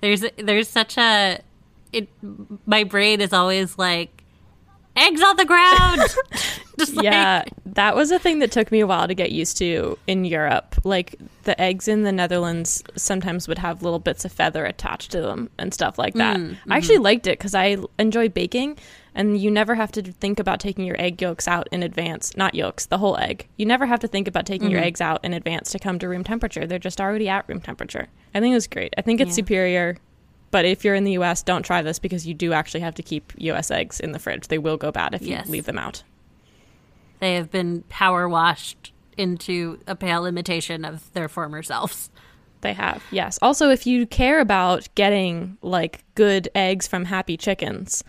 there's 0.00 0.24
there's 0.36 0.68
such 0.68 0.98
a 0.98 1.40
it. 1.92 2.08
My 2.66 2.82
brain 2.82 3.20
is 3.20 3.32
always 3.32 3.78
like 3.78 4.23
eggs 4.96 5.22
on 5.22 5.36
the 5.36 5.44
ground. 5.44 6.00
Like, 6.76 7.04
yeah, 7.04 7.44
that 7.66 7.94
was 7.94 8.10
a 8.10 8.18
thing 8.18 8.40
that 8.40 8.50
took 8.50 8.72
me 8.72 8.80
a 8.80 8.86
while 8.86 9.06
to 9.06 9.14
get 9.14 9.30
used 9.30 9.56
to 9.58 9.96
in 10.06 10.24
Europe. 10.24 10.74
Like 10.84 11.14
the 11.44 11.58
eggs 11.60 11.86
in 11.86 12.02
the 12.02 12.12
Netherlands 12.12 12.82
sometimes 12.96 13.46
would 13.46 13.58
have 13.58 13.82
little 13.82 14.00
bits 14.00 14.24
of 14.24 14.32
feather 14.32 14.64
attached 14.64 15.12
to 15.12 15.20
them 15.20 15.50
and 15.58 15.72
stuff 15.72 15.98
like 15.98 16.14
that. 16.14 16.36
Mm, 16.36 16.56
I 16.68 16.76
actually 16.76 16.96
mm-hmm. 16.96 17.04
liked 17.04 17.26
it 17.26 17.38
because 17.38 17.54
I 17.54 17.76
enjoy 17.98 18.28
baking, 18.28 18.78
and 19.14 19.38
you 19.38 19.50
never 19.50 19.74
have 19.74 19.92
to 19.92 20.02
think 20.02 20.40
about 20.40 20.58
taking 20.60 20.84
your 20.84 21.00
egg 21.00 21.22
yolks 21.22 21.46
out 21.46 21.68
in 21.70 21.82
advance. 21.82 22.36
Not 22.36 22.54
yolks, 22.54 22.86
the 22.86 22.98
whole 22.98 23.16
egg. 23.18 23.46
You 23.56 23.66
never 23.66 23.86
have 23.86 24.00
to 24.00 24.08
think 24.08 24.26
about 24.26 24.46
taking 24.46 24.70
your 24.70 24.80
mm. 24.80 24.86
eggs 24.86 25.00
out 25.00 25.24
in 25.24 25.32
advance 25.32 25.70
to 25.72 25.78
come 25.78 25.98
to 26.00 26.08
room 26.08 26.24
temperature. 26.24 26.66
They're 26.66 26.78
just 26.78 27.00
already 27.00 27.28
at 27.28 27.48
room 27.48 27.60
temperature. 27.60 28.08
I 28.34 28.40
think 28.40 28.52
it 28.52 28.56
was 28.56 28.66
great. 28.66 28.94
I 28.98 29.02
think 29.02 29.20
it's 29.20 29.30
Yeah. 29.30 29.34
superior. 29.44 29.96
But 30.54 30.64
if 30.66 30.84
you're 30.84 30.94
in 30.94 31.02
the 31.02 31.18
US, 31.18 31.42
don't 31.42 31.64
try 31.64 31.82
this 31.82 31.98
because 31.98 32.28
you 32.28 32.32
do 32.32 32.52
actually 32.52 32.78
have 32.82 32.94
to 32.94 33.02
keep 33.02 33.32
US 33.38 33.72
eggs 33.72 33.98
in 33.98 34.12
the 34.12 34.20
fridge. 34.20 34.46
They 34.46 34.58
will 34.58 34.76
go 34.76 34.92
bad 34.92 35.12
if 35.12 35.22
Yes. 35.22 35.46
you 35.46 35.52
leave 35.52 35.64
them 35.66 35.78
out. 35.78 36.04
they 37.18 37.34
have 37.34 37.50
been 37.50 37.82
power 37.88 38.28
washed 38.28 38.92
into 39.16 39.80
a 39.88 39.96
pale 39.96 40.26
imitation 40.26 40.84
of 40.84 41.12
their 41.12 41.28
former 41.28 41.60
selves. 41.64 42.08
They 42.60 42.72
have, 42.72 43.02
yes. 43.10 43.36
Also, 43.42 43.68
if 43.70 43.84
you 43.84 44.06
care 44.06 44.38
about 44.40 44.88
getting 44.94 45.58
like 45.60 46.04
good 46.14 46.48
eggs 46.54 46.86
from 46.86 47.04
happy 47.06 47.36
chickens, 47.36 48.04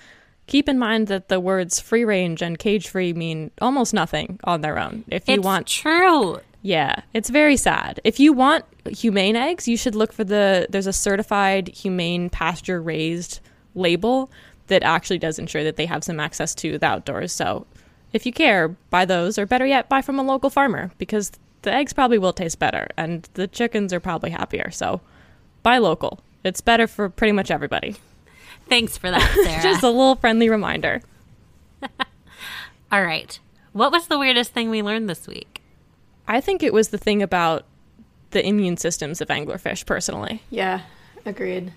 keep 0.46 0.70
in 0.70 0.78
mind 0.78 1.08
that 1.08 1.30
the 1.30 1.40
words 1.40 1.80
free 1.80 2.06
range 2.06 2.42
and 2.44 2.60
cage 2.60 2.88
free 2.90 3.12
mean 3.12 3.50
almost 3.60 3.92
nothing 3.94 4.40
on 4.44 4.62
their 4.62 4.78
own. 4.78 5.04
If 5.08 5.28
you 5.28 5.34
it's 5.36 5.44
want, 5.44 5.66
true. 5.68 6.40
Yeah, 6.66 7.02
it's 7.14 7.30
very 7.30 7.58
sad. 7.58 8.02
If 8.04 8.20
you 8.20 8.34
want 8.34 8.66
humane 8.90 9.36
eggs, 9.36 9.68
you 9.68 9.78
should 9.78 9.94
look 9.94 10.12
for 10.12 10.24
the 10.24 10.66
there's 10.68 10.88
a 10.88 10.94
certified 10.94 11.68
humane 11.68 12.28
pasture 12.28 12.82
raised 12.82 13.40
label 13.76 14.32
that 14.66 14.82
actually 14.82 15.20
does 15.20 15.38
ensure 15.38 15.64
that 15.64 15.76
they 15.76 15.86
have 15.86 16.04
some 16.04 16.20
access 16.20 16.56
to 16.56 16.80
the 16.80 16.86
outdoors. 16.88 17.32
So, 17.32 17.68
if 18.14 18.26
you 18.26 18.34
care, 18.34 18.70
buy 18.90 19.06
those, 19.06 19.38
or 19.38 19.46
better 19.46 19.68
yet, 19.68 19.90
buy 19.90 20.02
from 20.02 20.18
a 20.18 20.24
local 20.24 20.50
farmer 20.50 20.90
because 20.98 21.32
the 21.62 21.72
eggs 21.72 21.94
probably 21.94 22.18
will 22.18 22.34
taste 22.34 22.58
better 22.58 22.88
and 22.98 23.30
the 23.36 23.46
chickens 23.48 23.94
are 23.94 24.00
probably 24.00 24.32
happier. 24.32 24.72
So, 24.72 25.02
buy 25.62 25.78
local. 25.78 26.20
It's 26.44 26.62
better 26.62 26.88
for 26.88 27.10
pretty 27.10 27.34
much 27.34 27.52
everybody. 27.52 27.96
Thanks 28.70 28.98
for 28.98 29.12
that, 29.12 29.22
Sara. 29.44 29.62
Just 29.62 29.84
a 29.84 29.90
little 29.90 30.16
friendly 30.16 30.50
reminder. 30.50 31.04
All 32.92 33.04
right. 33.04 33.40
What 33.72 33.92
was 33.92 34.08
the 34.08 34.18
weirdest 34.18 34.52
thing 34.52 34.72
we 34.72 34.82
learned 34.82 35.08
this 35.08 35.28
week? 35.28 35.55
I 36.28 36.42
think 36.42 36.64
it 36.64 36.74
was 36.74 36.90
the 36.90 36.98
thing 36.98 37.22
about 37.22 37.66
the 38.32 38.46
immune 38.46 38.78
systems 38.78 39.22
of 39.22 39.30
anglerfish, 39.30 39.86
personally. 39.86 40.42
Yeah, 40.50 40.82
agreed. 41.26 41.72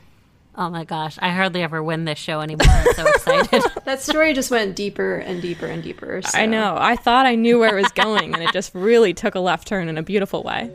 Oh 0.57 0.69
my 0.71 0.85
gosh, 0.85 1.17
I 1.21 1.31
hardly 1.31 1.63
ever 1.63 1.83
win 1.83 2.05
this 2.05 2.19
show 2.19 2.41
anymore. 2.41 2.67
I'm 2.69 2.95
so 2.95 3.07
excited. 3.07 3.63
That 3.85 4.03
story 4.03 4.35
just 4.35 4.51
went 4.51 4.75
deeper 4.77 5.15
and 5.17 5.41
deeper 5.41 5.67
and 5.67 5.83
deeper. 5.83 6.21
So. 6.23 6.37
I 6.37 6.47
know. 6.47 6.77
I 6.79 6.97
thought 6.97 7.27
I 7.27 7.37
knew 7.37 7.59
where 7.59 7.79
it 7.79 7.81
was 7.81 7.93
going, 7.93 8.35
and 8.35 8.43
it 8.43 8.53
just 8.53 8.75
really 8.75 9.15
took 9.15 9.35
a 9.35 9.41
left 9.41 9.69
turn 9.69 9.89
in 9.89 9.97
a 9.97 10.03
beautiful 10.03 10.43
way. 10.43 10.71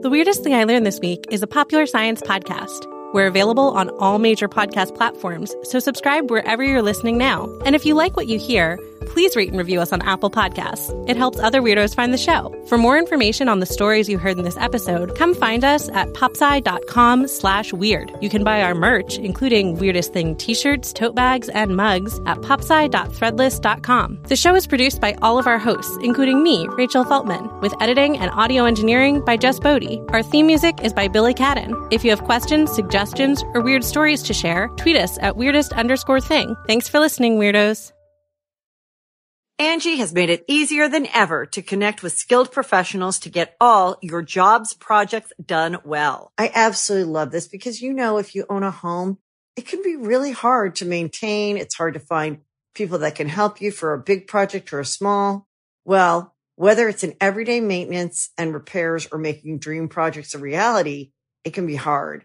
The 0.00 0.08
Weirdest 0.10 0.42
Thing 0.42 0.54
I 0.54 0.64
Learned 0.64 0.86
This 0.86 0.98
Week 1.00 1.24
is 1.30 1.42
a 1.42 1.46
popular 1.46 1.86
science 1.86 2.22
podcast. 2.22 2.90
We're 3.12 3.28
available 3.28 3.70
on 3.70 3.90
all 3.98 4.18
major 4.18 4.48
podcast 4.48 4.94
platforms, 4.96 5.54
so 5.62 5.78
subscribe 5.78 6.28
wherever 6.30 6.62
you're 6.64 6.82
listening 6.82 7.16
now. 7.16 7.48
And 7.64 7.74
if 7.76 7.86
you 7.86 7.94
like 7.94 8.16
what 8.16 8.26
you 8.26 8.38
hear, 8.38 8.78
please 9.06 9.36
rate 9.36 9.48
and 9.48 9.56
review 9.56 9.80
us 9.80 9.92
on 9.92 10.02
Apple 10.02 10.30
Podcasts. 10.30 10.92
It 11.08 11.16
helps 11.16 11.38
other 11.38 11.62
weirdos 11.62 11.94
find 11.94 12.12
the 12.12 12.18
show. 12.18 12.52
For 12.68 12.76
more 12.76 12.98
information 12.98 13.48
on 13.48 13.60
the 13.60 13.66
stories 13.66 14.08
you 14.08 14.18
heard 14.18 14.36
in 14.36 14.44
this 14.44 14.56
episode, 14.56 15.16
come 15.16 15.34
find 15.34 15.64
us 15.64 15.88
at 15.90 16.08
popsci.com 16.08 17.28
slash 17.28 17.72
weird. 17.72 18.12
You 18.20 18.28
can 18.28 18.42
buy 18.42 18.60
our 18.62 18.74
merch, 18.74 19.18
including 19.18 19.76
Weirdest 19.78 20.12
Thing 20.12 20.34
t-shirts, 20.36 20.92
tote 20.92 21.14
bags, 21.14 21.48
and 21.50 21.76
mugs 21.76 22.18
at 22.26 22.38
popsci.threadless.com. 22.38 24.18
The 24.24 24.36
show 24.36 24.54
is 24.56 24.66
produced 24.66 25.00
by 25.00 25.16
all 25.22 25.38
of 25.38 25.46
our 25.46 25.58
hosts, 25.58 25.96
including 26.02 26.42
me, 26.42 26.66
Rachel 26.70 27.04
Feltman, 27.04 27.60
with 27.60 27.72
editing 27.80 28.18
and 28.18 28.32
audio 28.32 28.64
engineering 28.64 29.24
by 29.24 29.36
Jess 29.36 29.60
Boddy. 29.60 30.02
Our 30.08 30.24
theme 30.24 30.48
music 30.48 30.82
is 30.82 30.92
by 30.92 31.06
Billy 31.06 31.34
Cadden. 31.34 31.72
If 31.92 32.02
you 32.04 32.10
have 32.10 32.24
questions, 32.24 32.72
suggestions, 32.74 32.95
suggestions, 32.96 33.44
or 33.52 33.60
weird 33.60 33.84
stories 33.84 34.22
to 34.22 34.32
share, 34.32 34.68
tweet 34.78 34.96
us 34.96 35.18
at 35.20 35.36
weirdest 35.36 35.74
underscore 35.74 36.20
thing. 36.20 36.56
Thanks 36.66 36.88
for 36.88 36.98
listening, 36.98 37.38
weirdos. 37.38 37.92
Angi 39.60 39.98
has 39.98 40.14
made 40.14 40.30
it 40.30 40.46
easier 40.48 40.88
than 40.88 41.06
ever 41.12 41.44
to 41.44 41.60
connect 41.60 42.02
with 42.02 42.14
skilled 42.14 42.50
professionals 42.50 43.18
to 43.18 43.28
get 43.28 43.54
all 43.60 43.98
your 44.00 44.22
jobs 44.22 44.72
projects 44.72 45.30
done 45.44 45.76
well. 45.84 46.32
I 46.38 46.50
absolutely 46.54 47.12
love 47.12 47.32
this 47.32 47.48
because, 47.48 47.82
you 47.82 47.92
know, 47.92 48.16
if 48.16 48.34
you 48.34 48.46
own 48.48 48.62
a 48.62 48.70
home, 48.70 49.18
it 49.56 49.66
can 49.66 49.82
be 49.82 49.96
really 49.96 50.32
hard 50.32 50.76
to 50.76 50.86
maintain. 50.86 51.58
It's 51.58 51.74
hard 51.74 51.94
to 51.94 52.00
find 52.00 52.38
people 52.74 52.98
that 53.00 53.14
can 53.14 53.28
help 53.28 53.60
you 53.60 53.72
for 53.72 53.92
a 53.92 53.98
big 53.98 54.26
project 54.26 54.72
or 54.72 54.80
a 54.80 54.86
small. 54.86 55.46
Well, 55.84 56.34
whether 56.54 56.88
it's 56.88 57.04
in 57.04 57.14
everyday 57.20 57.60
maintenance 57.60 58.30
and 58.38 58.54
repairs 58.54 59.06
or 59.12 59.18
making 59.18 59.58
dream 59.58 59.88
projects 59.88 60.34
a 60.34 60.38
reality, 60.38 61.12
it 61.44 61.52
can 61.52 61.66
be 61.66 61.76
hard 61.76 62.24